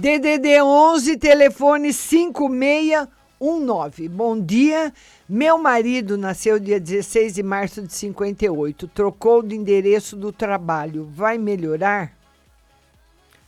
DDD 0.03 0.61
11, 0.61 1.17
telefone 1.17 1.93
5619. 1.93 4.09
Bom 4.09 4.37
dia. 4.37 4.93
Meu 5.29 5.57
marido 5.57 6.17
nasceu 6.17 6.59
dia 6.59 6.77
16 6.77 7.35
de 7.35 7.41
março 7.41 7.81
de 7.81 7.93
58. 7.93 8.85
Trocou 8.89 9.41
de 9.41 9.55
endereço 9.55 10.17
do 10.17 10.33
trabalho. 10.33 11.09
Vai 11.09 11.37
melhorar? 11.37 12.17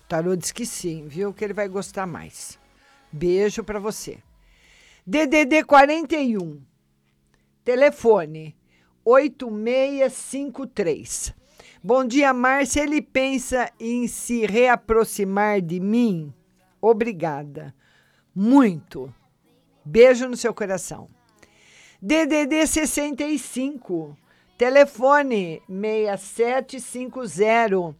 O 0.05 0.07
tarô 0.07 0.33
diz 0.33 0.53
que 0.53 0.65
sim, 0.65 1.09
viu? 1.09 1.33
Que 1.33 1.43
ele 1.43 1.53
vai 1.53 1.67
gostar 1.67 2.07
mais. 2.07 2.57
Beijo 3.11 3.61
para 3.61 3.77
você. 3.77 4.19
DDD 5.07 5.63
41. 5.65 6.63
Telefone 7.63 8.57
8653. 9.03 11.35
Bom 11.83 12.03
dia, 12.03 12.33
Márcia. 12.33 12.81
Ele 12.81 13.03
pensa 13.03 13.71
em 13.79 14.07
se 14.07 14.47
reaproximar 14.47 15.61
de 15.61 15.79
mim? 15.79 16.33
Obrigada. 16.81 17.71
Muito. 18.33 19.13
Beijo 19.85 20.27
no 20.27 20.35
seu 20.35 20.55
coração. 20.55 21.07
DDD 22.01 22.65
65, 22.65 24.17
telefone 24.57 25.61
6750. 25.69 27.95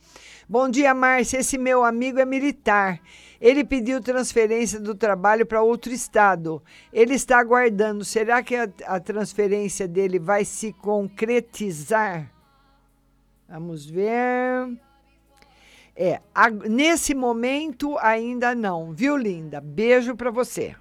Bom 0.47 0.69
dia, 0.69 0.93
Márcia. 0.93 1.39
Esse 1.39 1.57
meu 1.57 1.83
amigo 1.83 2.19
é 2.19 2.25
militar. 2.25 2.99
Ele 3.41 3.63
pediu 3.63 4.01
transferência 4.01 4.79
do 4.79 4.93
trabalho 4.95 5.45
para 5.45 5.61
outro 5.61 5.91
estado. 5.91 6.61
Ele 6.93 7.15
está 7.15 7.39
aguardando. 7.39 8.05
Será 8.05 8.43
que 8.43 8.55
a, 8.55 8.69
a 8.85 8.99
transferência 8.99 9.87
dele 9.87 10.19
vai 10.19 10.45
se 10.45 10.71
concretizar? 10.73 12.31
Vamos 13.49 13.85
ver. 13.85 14.77
É, 15.95 16.19
a- 16.33 16.49
nesse 16.49 17.15
momento 17.15 17.97
ainda 17.99 18.53
não, 18.53 18.91
viu, 18.91 19.15
linda? 19.15 19.61
Beijo 19.61 20.15
para 20.15 20.29
você. 20.29 20.75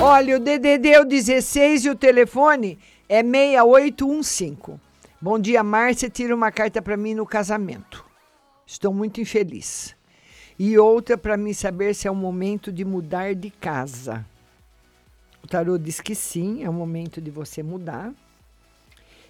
Olha, 0.00 0.36
o 0.36 0.40
DDD 0.40 0.90
é 0.90 1.00
o 1.00 1.04
16 1.04 1.84
e 1.84 1.90
o 1.90 1.94
telefone 1.94 2.78
é 3.08 3.22
6815. 3.22 4.80
Bom 5.20 5.38
dia, 5.38 5.62
Márcia. 5.62 6.08
Tira 6.08 6.34
uma 6.34 6.50
carta 6.50 6.80
para 6.80 6.96
mim 6.96 7.14
no 7.14 7.26
casamento. 7.26 8.04
Estou 8.66 8.94
muito 8.94 9.20
infeliz. 9.20 9.94
E 10.58 10.78
outra 10.78 11.18
para 11.18 11.36
mim 11.36 11.52
saber 11.52 11.94
se 11.94 12.08
é 12.08 12.10
o 12.10 12.14
momento 12.14 12.72
de 12.72 12.84
mudar 12.84 13.34
de 13.34 13.50
casa. 13.50 14.24
O 15.42 15.46
tarô 15.46 15.76
diz 15.76 16.00
que 16.00 16.14
sim, 16.14 16.64
é 16.64 16.70
o 16.70 16.72
momento 16.72 17.20
de 17.20 17.30
você 17.30 17.62
mudar. 17.62 18.14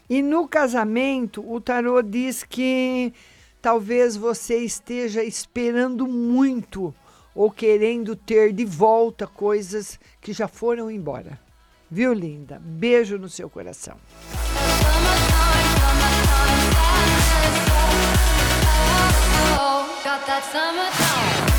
E 0.08 0.22
no 0.22 0.46
casamento, 0.46 1.44
o 1.48 1.60
tarô 1.60 2.00
diz 2.00 2.44
que 2.44 3.12
talvez 3.60 4.16
você 4.16 4.58
esteja 4.58 5.24
esperando 5.24 6.06
muito 6.06 6.94
ou 7.34 7.50
querendo 7.50 8.14
ter 8.14 8.52
de 8.52 8.64
volta 8.64 9.26
coisas 9.26 9.98
que 10.20 10.32
já 10.32 10.46
foram 10.46 10.90
embora. 10.90 11.38
Viu, 11.90 12.12
linda? 12.12 12.60
Beijo 12.64 13.18
no 13.18 13.28
seu 13.28 13.50
coração. 13.50 13.96
Oh, 19.58 19.86
got 20.04 20.26
that. 20.26 21.55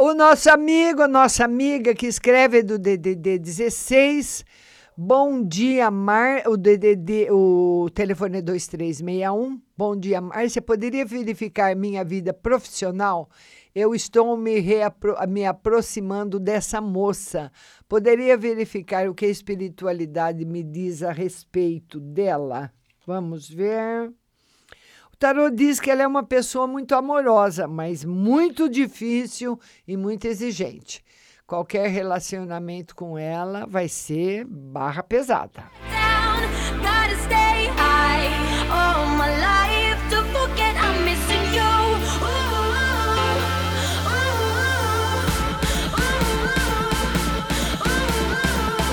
O 0.00 0.14
nosso 0.14 0.48
amigo, 0.50 1.02
a 1.02 1.08
nossa 1.08 1.44
amiga 1.44 1.92
que 1.92 2.06
escreve 2.06 2.62
do 2.62 2.78
DDD 2.78 3.38
16. 3.38 4.44
Bom 4.96 5.42
dia, 5.44 5.90
Mar. 5.90 6.42
O 6.46 6.56
DDD, 6.56 7.28
o 7.32 7.88
telefone 7.92 8.38
é 8.38 8.42
2361. 8.42 9.60
Bom 9.76 9.96
dia, 9.96 10.20
Márcia. 10.20 10.62
Poderia 10.62 11.04
verificar 11.04 11.74
minha 11.74 12.04
vida 12.04 12.32
profissional? 12.32 13.28
Eu 13.74 13.92
estou 13.92 14.36
me, 14.36 14.60
reapro- 14.60 15.16
me 15.28 15.44
aproximando 15.44 16.38
dessa 16.38 16.80
moça. 16.80 17.50
Poderia 17.88 18.36
verificar 18.36 19.08
o 19.08 19.14
que 19.14 19.26
a 19.26 19.30
espiritualidade 19.30 20.44
me 20.44 20.62
diz 20.62 21.02
a 21.02 21.10
respeito 21.10 21.98
dela? 21.98 22.72
Vamos 23.04 23.48
ver. 23.48 24.12
Tarô 25.18 25.50
diz 25.50 25.80
que 25.80 25.90
ela 25.90 26.02
é 26.02 26.06
uma 26.06 26.22
pessoa 26.22 26.68
muito 26.68 26.94
amorosa, 26.94 27.66
mas 27.66 28.04
muito 28.04 28.68
difícil 28.68 29.58
e 29.86 29.96
muito 29.96 30.26
exigente. 30.26 31.04
Qualquer 31.44 31.88
relacionamento 31.88 32.94
com 32.94 33.18
ela 33.18 33.66
vai 33.66 33.88
ser 33.88 34.44
barra 34.44 35.02
pesada. 35.02 35.64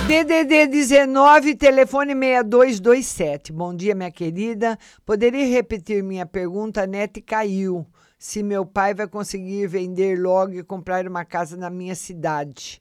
DDD 0.08 0.68
19, 0.68 1.56
telefone 1.56 2.14
6227. 2.14 3.52
Bom 3.52 3.76
dia, 3.76 3.96
minha 3.96 4.12
querida. 4.12 4.78
Poderia 5.04 5.48
repetir 5.48 6.04
minha 6.04 6.28
pergunta? 6.28 6.84
A 6.84 6.88
net 6.88 7.20
caiu. 7.22 7.88
Se 8.20 8.44
meu 8.44 8.68
pai 8.68 8.94
vai 8.94 9.08
conseguir 9.08 9.66
vender 9.66 10.20
logo 10.20 10.54
e 10.54 10.64
comprar 10.64 11.08
uma 11.08 11.26
casa 11.26 11.58
na 11.58 11.72
minha 11.72 11.96
cidade. 11.96 12.80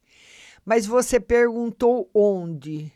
Mas 0.66 0.84
você 0.84 1.18
perguntou 1.18 2.10
onde? 2.12 2.92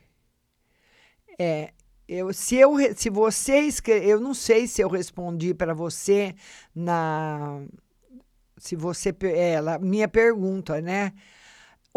É, 1.39 1.71
eu, 2.07 2.31
se, 2.35 2.57
eu, 2.57 2.75
se 2.95 3.09
você 3.09 3.61
escre- 3.61 4.05
eu 4.05 4.21
não 4.21 4.35
sei 4.35 4.67
se 4.67 4.83
eu 4.83 4.89
respondi 4.91 5.55
para 5.55 5.73
você 5.73 6.35
na 6.75 7.63
se 8.59 8.77
você 8.77 9.15
é, 9.23 9.53
ela, 9.53 9.79
minha 9.79 10.09
pergunta, 10.09 10.83
né? 10.83 11.13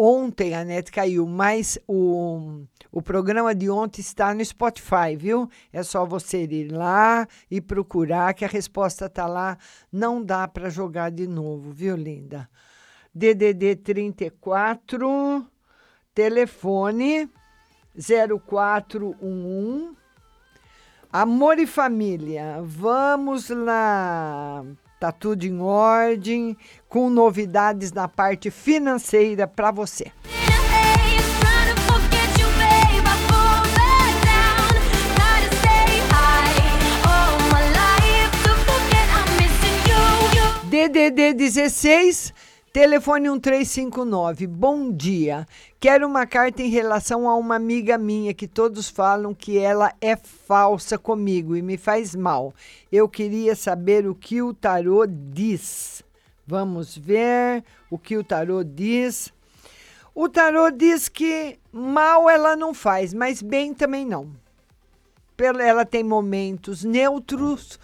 Ontem 0.04 0.56
a 0.56 0.66
net 0.66 0.92
caiu, 0.92 1.28
mas 1.28 1.78
o, 1.88 2.64
o 2.92 3.04
programa 3.04 3.54
de 3.54 3.70
ontem 3.70 4.02
está 4.02 4.34
no 4.34 4.44
Spotify, 4.44 5.16
viu? 5.16 5.48
É 5.72 5.84
só 5.84 6.08
você 6.08 6.46
ir 6.46 6.72
lá 6.72 7.28
e 7.52 7.62
procurar, 7.62 8.34
que 8.34 8.44
a 8.44 8.48
resposta 8.48 9.06
está 9.06 9.28
lá. 9.28 9.60
Não 9.92 10.20
dá 10.20 10.48
para 10.48 10.72
jogar 10.72 11.12
de 11.12 11.28
novo, 11.28 11.70
viu, 11.70 11.96
linda? 11.96 12.50
DDD 13.14 13.76
34, 13.76 15.46
telefone 16.16 17.30
0411. 17.96 19.96
Amor 21.14 21.60
e 21.60 21.68
família, 21.68 22.60
vamos 22.64 23.52
lá. 23.52 24.66
Tá 25.02 25.12
tudo 25.12 25.46
em 25.46 25.60
ordem, 25.60 26.56
com 26.88 27.10
novidades 27.10 27.92
na 27.92 28.08
parte 28.08 28.52
financeira 28.52 29.48
para 29.48 29.72
você. 29.72 30.12
DDD 40.70 41.34
16, 41.34 42.32
telefone 42.74 43.30
1359. 43.30 44.48
Bom 44.48 44.92
dia. 44.92 45.46
Quero 45.80 46.08
uma 46.08 46.26
carta 46.26 46.62
em 46.62 46.70
relação 46.70 47.28
a 47.28 47.36
uma 47.36 47.56
amiga 47.56 47.98
minha 47.98 48.34
que 48.34 48.48
todos 48.48 48.90
falam 48.90 49.34
que 49.34 49.58
ela 49.58 49.94
é 50.00 50.16
falsa 50.16 50.98
comigo 50.98 51.56
e 51.56 51.62
me 51.62 51.78
faz 51.78 52.16
mal. 52.16 52.54
Eu 52.90 53.10
queria 53.10 53.56
saber 53.56 54.08
o 54.08 54.16
que 54.16 54.42
o 54.42 54.54
tarô 54.54 55.06
diz. 55.06 56.02
Vamos 56.48 56.98
ver 56.98 57.64
o 57.90 57.98
que 57.98 58.18
o 58.18 58.24
tarô 58.24 58.64
diz. 58.64 59.34
O 60.16 60.30
tarô 60.30 60.72
diz 60.72 61.10
que 61.10 61.60
mal 61.74 62.30
ela 62.30 62.56
não 62.56 62.74
faz, 62.74 63.14
mas 63.14 63.42
bem 63.42 63.74
também 63.74 64.06
não. 64.06 64.30
Ela 65.60 65.86
tem 65.86 66.04
momentos 66.04 66.84
neutros 66.84 67.80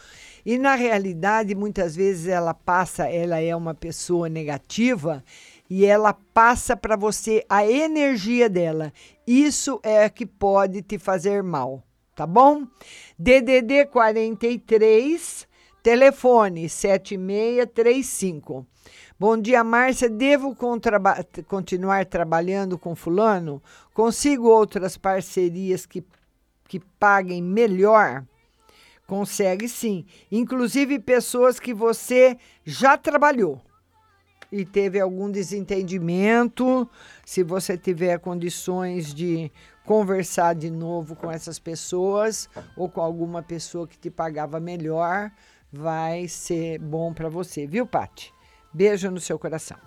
e 0.48 0.58
na 0.58 0.76
realidade 0.76 1.54
muitas 1.54 1.94
vezes 1.94 2.26
ela 2.26 2.54
passa, 2.54 3.10
ela 3.10 3.38
é 3.38 3.54
uma 3.54 3.74
pessoa 3.74 4.30
negativa 4.30 5.22
e 5.70 5.86
ela 5.86 6.14
passa 6.14 6.78
para 6.78 6.96
você 6.96 7.44
a 7.50 7.70
energia 7.70 8.48
dela. 8.48 8.94
Isso 9.28 9.78
é 9.84 10.08
que 10.08 10.26
pode 10.26 10.82
te 10.82 10.98
fazer 10.98 11.44
mal, 11.44 11.84
tá 12.16 12.26
bom? 12.26 12.66
DDD 13.20 13.88
43 13.88 15.46
telefone 15.84 16.70
7635. 16.70 18.66
Bom 19.20 19.38
dia, 19.38 19.66
Márcia. 19.66 20.10
Devo 20.10 20.56
contraba- 20.56 21.26
continuar 21.50 22.06
trabalhando 22.06 22.78
com 22.78 22.96
fulano? 22.96 23.62
Consigo 23.94 24.48
outras 24.48 24.96
parcerias 24.96 25.86
que, 25.86 26.06
que 26.70 26.80
paguem 26.80 27.44
melhor? 27.44 28.24
Consegue 29.08 29.70
sim. 29.70 30.06
Inclusive 30.30 31.00
pessoas 31.00 31.60
que 31.60 31.74
você 31.74 32.38
já 32.66 32.98
trabalhou 32.98 33.62
e 34.52 34.66
teve 34.66 35.00
algum 35.00 35.32
desentendimento. 35.32 36.90
Se 37.26 37.42
você 37.42 37.78
tiver 37.78 38.20
condições 38.20 39.14
de 39.14 39.52
conversar 39.86 40.54
de 40.54 40.70
novo 40.70 41.16
com 41.16 41.32
essas 41.32 41.58
pessoas 41.58 42.50
ou 42.76 42.90
com 42.90 43.00
alguma 43.00 43.42
pessoa 43.42 43.88
que 43.88 43.98
te 43.98 44.12
pagava 44.12 44.60
melhor, 44.60 45.32
vai 45.72 46.28
ser 46.28 46.78
bom 46.80 47.14
para 47.14 47.30
você, 47.30 47.66
viu, 47.66 47.88
Pati? 47.88 48.34
Beijo 48.74 49.10
no 49.10 49.20
seu 49.20 49.40
coração. 49.40 49.78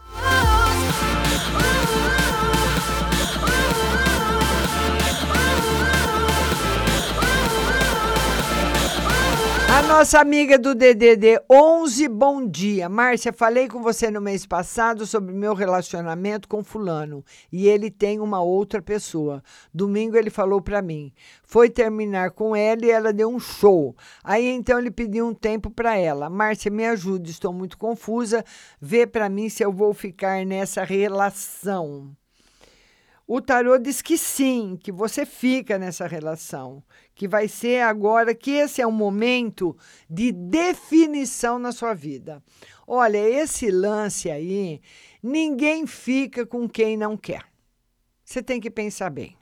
Nossa 9.91 10.21
amiga 10.21 10.57
do 10.57 10.73
DDD 10.73 11.43
11, 11.51 12.07
bom 12.07 12.47
dia. 12.47 12.89
Márcia, 12.89 13.33
falei 13.33 13.67
com 13.67 13.83
você 13.83 14.09
no 14.09 14.21
mês 14.21 14.47
passado 14.47 15.05
sobre 15.05 15.35
meu 15.35 15.53
relacionamento 15.53 16.47
com 16.47 16.62
fulano 16.62 17.25
e 17.51 17.67
ele 17.67 17.91
tem 17.91 18.21
uma 18.21 18.41
outra 18.41 18.81
pessoa. 18.81 19.43
Domingo 19.75 20.17
ele 20.17 20.31
falou 20.31 20.61
para 20.61 20.81
mim. 20.81 21.12
Foi 21.43 21.69
terminar 21.69 22.31
com 22.31 22.55
ela 22.55 22.87
e 22.87 22.91
ela 22.91 23.12
deu 23.12 23.29
um 23.29 23.41
show. 23.41 23.97
Aí 24.23 24.49
então 24.49 24.79
ele 24.79 24.93
pediu 24.93 25.27
um 25.27 25.35
tempo 25.35 25.69
para 25.69 25.97
ela. 25.97 26.31
Márcia, 26.31 26.71
me 26.71 26.87
ajude, 26.87 27.33
estou 27.33 27.53
muito 27.53 27.77
confusa. 27.77 28.45
Vê 28.81 29.09
para 29.09 29.29
mim 29.29 29.49
se 29.49 29.65
eu 29.65 29.73
vou 29.73 29.93
ficar 29.93 30.47
nessa 30.47 30.85
relação. 30.85 32.17
O 33.32 33.40
tarô 33.40 33.78
diz 33.78 34.02
que 34.02 34.19
sim, 34.19 34.77
que 34.77 34.90
você 34.90 35.24
fica 35.24 35.78
nessa 35.78 36.05
relação, 36.05 36.82
que 37.15 37.28
vai 37.28 37.47
ser 37.47 37.81
agora 37.81 38.35
que 38.35 38.51
esse 38.51 38.82
é 38.82 38.86
um 38.89 38.90
momento 38.90 39.77
de 40.11 40.32
definição 40.32 41.57
na 41.57 41.70
sua 41.70 41.94
vida. 41.94 42.43
Olha, 42.85 43.19
esse 43.19 43.70
lance 43.70 44.28
aí, 44.28 44.81
ninguém 45.23 45.86
fica 45.86 46.44
com 46.44 46.69
quem 46.69 46.97
não 46.97 47.16
quer. 47.16 47.44
Você 48.24 48.43
tem 48.43 48.61
que 48.61 48.69
pensar 48.69 49.11
bem. 49.11 49.36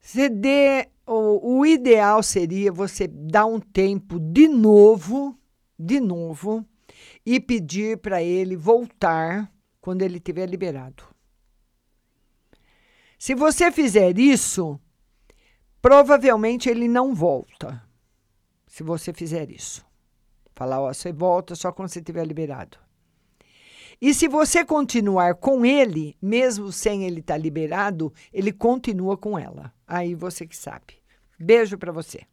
Você 0.00 0.28
dê, 0.28 0.88
o, 1.06 1.58
o 1.60 1.64
ideal 1.64 2.24
seria 2.24 2.72
você 2.72 3.06
dar 3.06 3.46
um 3.46 3.60
tempo 3.60 4.18
de 4.18 4.48
novo, 4.48 5.38
de 5.78 6.00
novo, 6.00 6.66
e 7.24 7.38
pedir 7.38 7.98
para 7.98 8.20
ele 8.20 8.56
voltar 8.56 9.48
quando 9.80 10.02
ele 10.02 10.18
tiver 10.18 10.46
liberado. 10.46 11.11
Se 13.22 13.36
você 13.36 13.70
fizer 13.70 14.18
isso, 14.18 14.80
provavelmente 15.80 16.68
ele 16.68 16.88
não 16.88 17.14
volta. 17.14 17.80
Se 18.66 18.82
você 18.82 19.12
fizer 19.12 19.48
isso. 19.48 19.86
Falar, 20.56 20.80
ó, 20.80 20.92
você 20.92 21.12
volta 21.12 21.54
só 21.54 21.70
quando 21.70 21.88
você 21.88 22.00
estiver 22.00 22.26
liberado. 22.26 22.76
E 24.00 24.12
se 24.12 24.26
você 24.26 24.64
continuar 24.64 25.36
com 25.36 25.64
ele, 25.64 26.16
mesmo 26.20 26.72
sem 26.72 27.04
ele 27.04 27.20
estar 27.20 27.36
liberado, 27.36 28.12
ele 28.32 28.50
continua 28.50 29.16
com 29.16 29.38
ela. 29.38 29.72
Aí 29.86 30.16
você 30.16 30.44
que 30.44 30.56
sabe. 30.56 31.00
Beijo 31.38 31.78
para 31.78 31.92
você. 31.92 32.26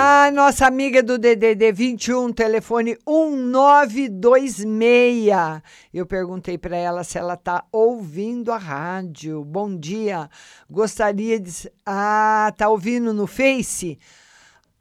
Ah, 0.00 0.30
nossa 0.32 0.64
amiga 0.64 1.02
do 1.02 1.18
DDD 1.18 1.72
21, 1.72 2.32
telefone 2.32 2.96
1926. 3.04 5.60
Eu 5.92 6.06
perguntei 6.06 6.56
para 6.56 6.76
ela 6.76 7.02
se 7.02 7.18
ela 7.18 7.36
tá 7.36 7.64
ouvindo 7.72 8.52
a 8.52 8.58
rádio. 8.58 9.44
Bom 9.44 9.76
dia. 9.76 10.30
Gostaria 10.70 11.40
de. 11.40 11.50
Ah, 11.84 12.54
tá 12.56 12.68
ouvindo 12.68 13.12
no 13.12 13.26
Face? 13.26 13.98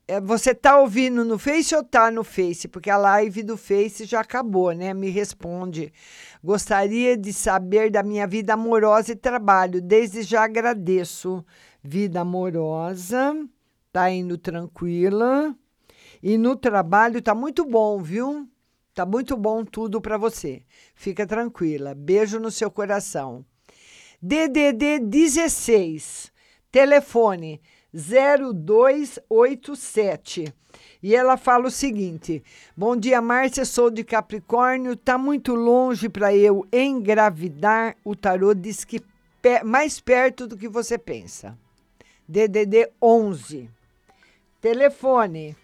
É, 0.08 0.22
Você 0.22 0.54
tá 0.54 0.80
ouvindo 0.80 1.26
no 1.26 1.40
Face 1.40 1.76
ou 1.76 1.84
tá 1.84 2.12
no 2.12 2.24
Face? 2.24 2.68
Porque 2.68 2.92
a 2.92 2.98
live 2.98 3.42
do 3.42 3.58
Face 3.58 4.06
já 4.06 4.20
acabou, 4.20 4.72
né? 4.72 4.94
Me 4.94 5.10
responde. 5.10 5.92
Gostaria 6.44 7.18
de 7.18 7.34
saber 7.34 7.90
da 7.90 8.04
minha 8.04 8.28
vida 8.28 8.54
amorosa 8.54 9.14
e 9.14 9.16
trabalho. 9.16 9.82
Desde 9.82 10.22
já 10.22 10.44
agradeço. 10.44 11.44
Vida 11.84 12.22
amorosa. 12.22 13.36
Tá 13.92 14.10
indo 14.12 14.38
tranquila. 14.38 15.56
E 16.22 16.38
no 16.38 16.56
trabalho 16.56 17.22
tá 17.22 17.34
muito 17.36 17.66
bom, 17.66 18.02
viu? 18.02 18.48
Tá 18.94 19.06
muito 19.06 19.38
bom 19.38 19.64
tudo 19.64 20.02
para 20.02 20.18
você. 20.18 20.64
Fica 20.96 21.26
tranquila. 21.28 21.94
Beijo 21.94 22.40
no 22.40 22.50
seu 22.52 22.72
coração. 22.72 23.46
DDD 24.22 25.00
16. 25.00 26.32
Telefone 26.72 27.62
0287. 27.94 30.54
E 31.02 31.16
ela 31.16 31.38
fala 31.38 31.68
o 31.68 31.72
seguinte: 31.72 32.44
Bom 32.76 32.96
dia, 32.96 33.22
Márcia, 33.22 33.66
sou 33.66 33.90
de 33.90 34.04
Capricórnio, 34.04 34.96
tá 34.96 35.18
muito 35.18 35.56
longe 35.56 36.10
para 36.10 36.36
eu 36.36 36.68
engravidar. 36.74 37.96
O 38.04 38.16
tarô 38.16 38.54
diz 38.54 38.84
que 38.84 39.00
pe- 39.42 39.64
mais 39.64 40.00
perto 40.00 40.48
do 40.48 40.58
que 40.58 40.68
você 40.68 40.98
pensa. 40.98 41.58
DDD 42.28 42.90
11. 43.02 43.70
Telefone 44.60 45.56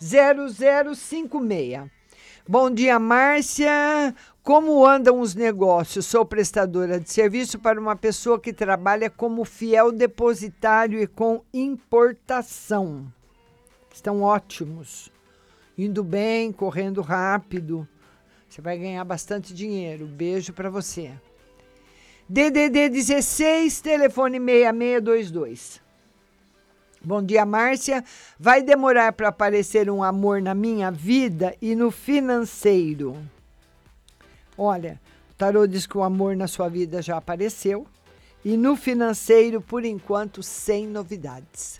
0056. 0.00 1.88
Bom 2.46 2.68
dia, 2.68 2.98
Márcia. 2.98 4.12
Como 4.42 4.84
andam 4.84 5.20
os 5.20 5.36
negócios? 5.36 6.04
Sou 6.04 6.26
prestadora 6.26 6.98
de 6.98 7.10
serviço 7.10 7.60
para 7.60 7.80
uma 7.80 7.94
pessoa 7.94 8.40
que 8.40 8.52
trabalha 8.52 9.08
como 9.08 9.44
fiel 9.44 9.92
depositário 9.92 11.00
e 11.00 11.06
com 11.06 11.42
importação. 11.54 13.06
Estão 13.94 14.20
ótimos. 14.20 15.12
Indo 15.78 16.02
bem, 16.02 16.50
correndo 16.52 17.00
rápido. 17.02 17.88
Você 18.48 18.60
vai 18.60 18.76
ganhar 18.76 19.04
bastante 19.04 19.54
dinheiro. 19.54 20.06
Beijo 20.06 20.52
para 20.52 20.68
você. 20.68 21.12
DDD 22.28 22.88
16, 22.88 23.80
telefone 23.80 24.40
6622. 24.40 25.83
Bom 27.04 27.22
dia, 27.22 27.44
Márcia. 27.44 28.02
Vai 28.40 28.62
demorar 28.62 29.12
para 29.12 29.28
aparecer 29.28 29.90
um 29.90 30.02
amor 30.02 30.40
na 30.40 30.54
minha 30.54 30.90
vida 30.90 31.54
e 31.60 31.74
no 31.74 31.90
financeiro. 31.90 33.14
Olha, 34.56 34.98
o 35.30 35.34
tarô 35.34 35.66
diz 35.66 35.86
que 35.86 35.98
o 35.98 36.02
amor 36.02 36.34
na 36.34 36.46
sua 36.46 36.70
vida 36.70 37.02
já 37.02 37.18
apareceu 37.18 37.86
e 38.42 38.56
no 38.56 38.74
financeiro, 38.74 39.60
por 39.60 39.84
enquanto, 39.84 40.42
sem 40.42 40.86
novidades. 40.86 41.78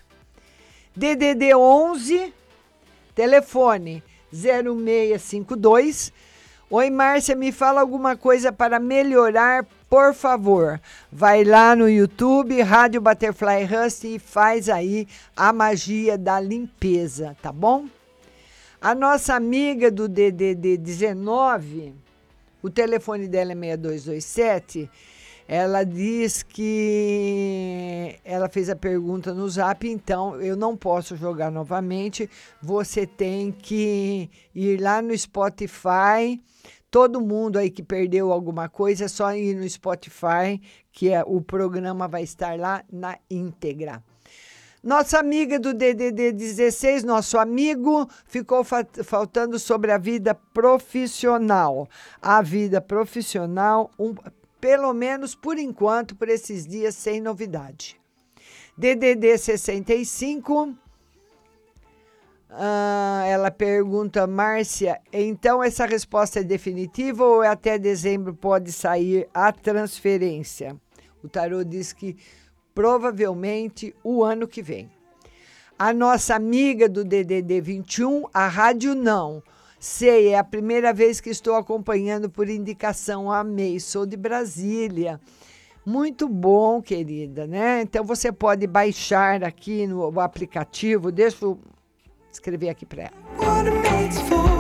DDD 0.95 1.55
11, 1.55 2.35
telefone 3.15 4.03
0652. 4.31 6.13
Oi, 6.69 6.91
Márcia, 6.91 7.35
me 7.35 7.51
fala 7.51 7.81
alguma 7.81 8.15
coisa 8.15 8.53
para 8.53 8.79
melhorar, 8.79 9.67
por 9.89 10.15
favor. 10.15 10.81
Vai 11.11 11.45
lá 11.45 11.77
no 11.77 11.89
YouTube, 11.89 12.61
Rádio 12.63 13.01
Butterfly 13.01 13.65
Rust 13.65 14.05
e 14.05 14.19
faz 14.19 14.69
aí 14.69 15.07
a 15.37 15.53
magia 15.53 16.19
da 16.19 16.41
limpeza, 16.41 17.37
tá 17.41 17.53
bom? 17.53 17.87
A 18.81 18.95
nossa 18.95 19.35
amiga 19.35 19.91
do 19.91 20.09
DDD 20.09 20.77
19, 20.77 21.95
o 22.63 22.69
telefone 22.69 23.27
dela 23.27 23.53
é 23.53 23.55
6227. 23.55 24.91
Ela 25.47 25.85
diz 25.85 26.43
que 26.43 28.19
ela 28.25 28.49
fez 28.49 28.71
a 28.71 28.77
pergunta 28.77 29.35
no 29.35 29.49
zap, 29.49 29.87
então 29.87 30.41
eu 30.41 30.57
não 30.57 30.75
posso 30.75 31.17
jogar 31.17 31.51
novamente. 31.51 32.29
Você 32.63 33.07
tem 33.07 33.53
que 33.53 34.31
ir 34.55 34.81
lá 34.81 35.03
no 35.03 35.17
Spotify. 35.17 36.41
Todo 36.95 37.21
mundo 37.21 37.59
aí 37.59 37.71
que 37.73 37.83
perdeu 37.83 38.31
alguma 38.31 38.69
coisa, 38.69 39.07
é 39.07 39.09
só 39.09 39.35
ir 39.35 39.57
no 39.57 39.69
Spotify, 39.69 40.63
que 40.93 41.11
é, 41.13 41.25
o 41.27 41.41
programa 41.41 42.07
vai 42.07 42.23
estar 42.23 42.57
lá 42.57 42.85
na 42.89 43.19
íntegra. 43.29 44.01
Nossa 44.81 45.19
amiga 45.19 45.59
do 45.59 45.75
DDD 45.75 46.31
16, 46.31 47.03
nosso 47.03 47.37
amigo, 47.37 48.09
ficou 48.25 48.63
fa- 48.63 48.87
faltando 49.03 49.59
sobre 49.59 49.91
a 49.91 49.99
vida 49.99 50.37
profissional. 50.37 51.89
A 52.23 52.41
vida 52.41 52.81
profissional, 52.81 53.91
um- 53.99 54.15
pelo 54.61 54.95
menos 54.95 55.35
por 55.35 55.59
enquanto, 55.59 56.15
por 56.15 56.29
esses 56.29 56.65
dias, 56.65 56.95
sem 56.95 57.21
novidade. 57.21 58.01
DDD 58.79 59.37
65. 59.37 60.73
Ah, 62.57 63.25
ela 63.27 63.51
pergunta, 63.51 64.29
Márcia, 64.29 65.01
então 65.13 65.61
essa 65.61 65.85
resposta 65.87 66.39
é 66.39 66.45
definitiva 66.45 67.25
ou 67.25 67.43
até 67.43 67.77
dezembro 67.77 68.33
pode 68.33 68.71
sair 68.71 69.29
a 69.35 69.51
transferência? 69.51 70.77
O 71.21 71.29
tarô 71.29 71.65
diz 71.65 71.93
que 71.93 72.17
provavelmente 72.73 73.93
o 74.05 74.23
ano 74.23 74.47
que 74.47 74.63
vem. 74.63 74.89
A 75.77 75.93
nossa 75.93 76.37
amiga 76.37 76.89
do 76.89 77.05
DDD 77.05 77.61
21, 77.61 78.27
a 78.33 78.47
rádio 78.47 78.95
não. 78.95 79.43
Sei, 79.81 80.29
é 80.29 80.39
a 80.39 80.45
primeira 80.45 80.93
vez 80.93 81.21
que 81.21 81.31
estou 81.31 81.57
acompanhando 81.57 82.31
por 82.31 82.49
indicação. 82.49 83.33
Amei, 83.33 83.81
sou 83.81 84.07
de 84.07 84.17
Brasília. 84.17 85.21
Muito 85.85 86.29
bom, 86.29 86.81
querida, 86.81 87.49
né? 87.49 87.83
Então 87.83 88.05
você 88.05 88.31
pode 88.31 88.65
baixar 88.69 89.43
aqui 89.43 89.89
no 89.89 90.21
aplicativo, 90.21 91.11
deixa 91.11 91.45
o 92.35 92.41
Escrevi 92.41 92.69
aqui 92.69 92.85
para 92.85 93.05
ela. 93.05 94.54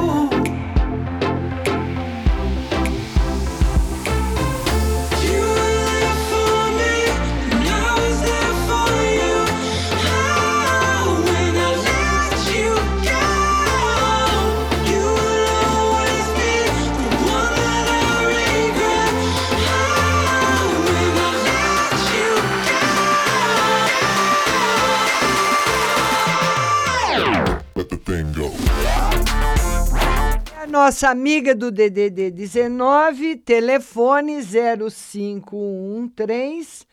Nossa 30.75 31.09
amiga 31.09 31.55
do 31.55 31.71
DDD 31.71 32.33
19, 32.33 33.37
telefone 33.37 34.43
0513, 34.43 36.85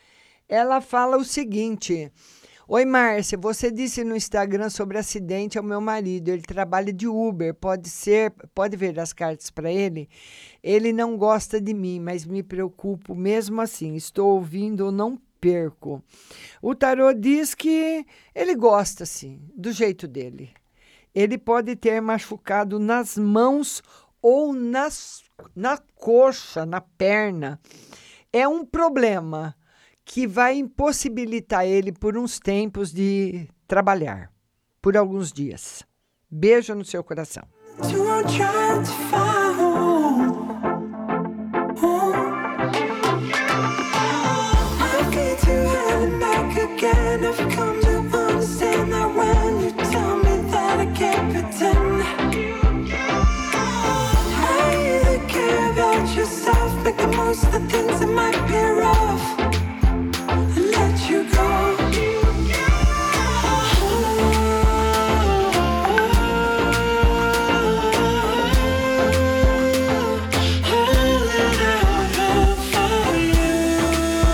ela 0.47 0.79
fala 0.79 1.17
o 1.17 1.25
seguinte: 1.25 2.11
Oi, 2.67 2.85
Márcia, 2.85 3.39
você 3.39 3.71
disse 3.71 4.03
no 4.03 4.15
Instagram 4.15 4.69
sobre 4.69 4.99
acidente 4.99 5.57
ao 5.57 5.63
meu 5.63 5.81
marido. 5.81 6.29
Ele 6.29 6.43
trabalha 6.43 6.93
de 6.93 7.07
Uber. 7.07 7.55
Pode 7.55 7.89
ser, 7.89 8.31
pode 8.53 8.77
ver 8.77 8.99
as 8.99 9.13
cartas 9.13 9.49
para 9.49 9.71
ele? 9.71 10.07
Ele 10.61 10.93
não 10.93 11.17
gosta 11.17 11.59
de 11.59 11.73
mim, 11.73 11.99
mas 11.99 12.23
me 12.23 12.43
preocupo 12.43 13.15
mesmo 13.15 13.61
assim. 13.61 13.95
Estou 13.95 14.35
ouvindo 14.35 14.85
ou 14.85 14.91
não 14.91 15.19
perco. 15.39 16.03
O 16.61 16.75
tarô 16.75 17.11
diz 17.13 17.55
que 17.55 18.05
ele 18.35 18.53
gosta, 18.53 19.07
sim, 19.07 19.41
do 19.57 19.71
jeito 19.71 20.07
dele. 20.07 20.51
Ele 21.13 21.37
pode 21.37 21.75
ter 21.75 22.01
machucado 22.01 22.79
nas 22.79 23.17
mãos 23.17 23.81
ou 24.21 24.53
nas, 24.53 25.23
na 25.55 25.77
coxa, 25.95 26.65
na 26.65 26.79
perna. 26.79 27.59
É 28.31 28.47
um 28.47 28.65
problema 28.65 29.55
que 30.05 30.27
vai 30.27 30.55
impossibilitar 30.55 31.65
ele 31.65 31.91
por 31.91 32.17
uns 32.17 32.39
tempos 32.39 32.91
de 32.91 33.47
trabalhar, 33.67 34.31
por 34.81 34.95
alguns 34.95 35.31
dias. 35.31 35.83
Beijo 36.29 36.75
no 36.75 36.85
seu 36.85 37.03
coração. 37.03 37.43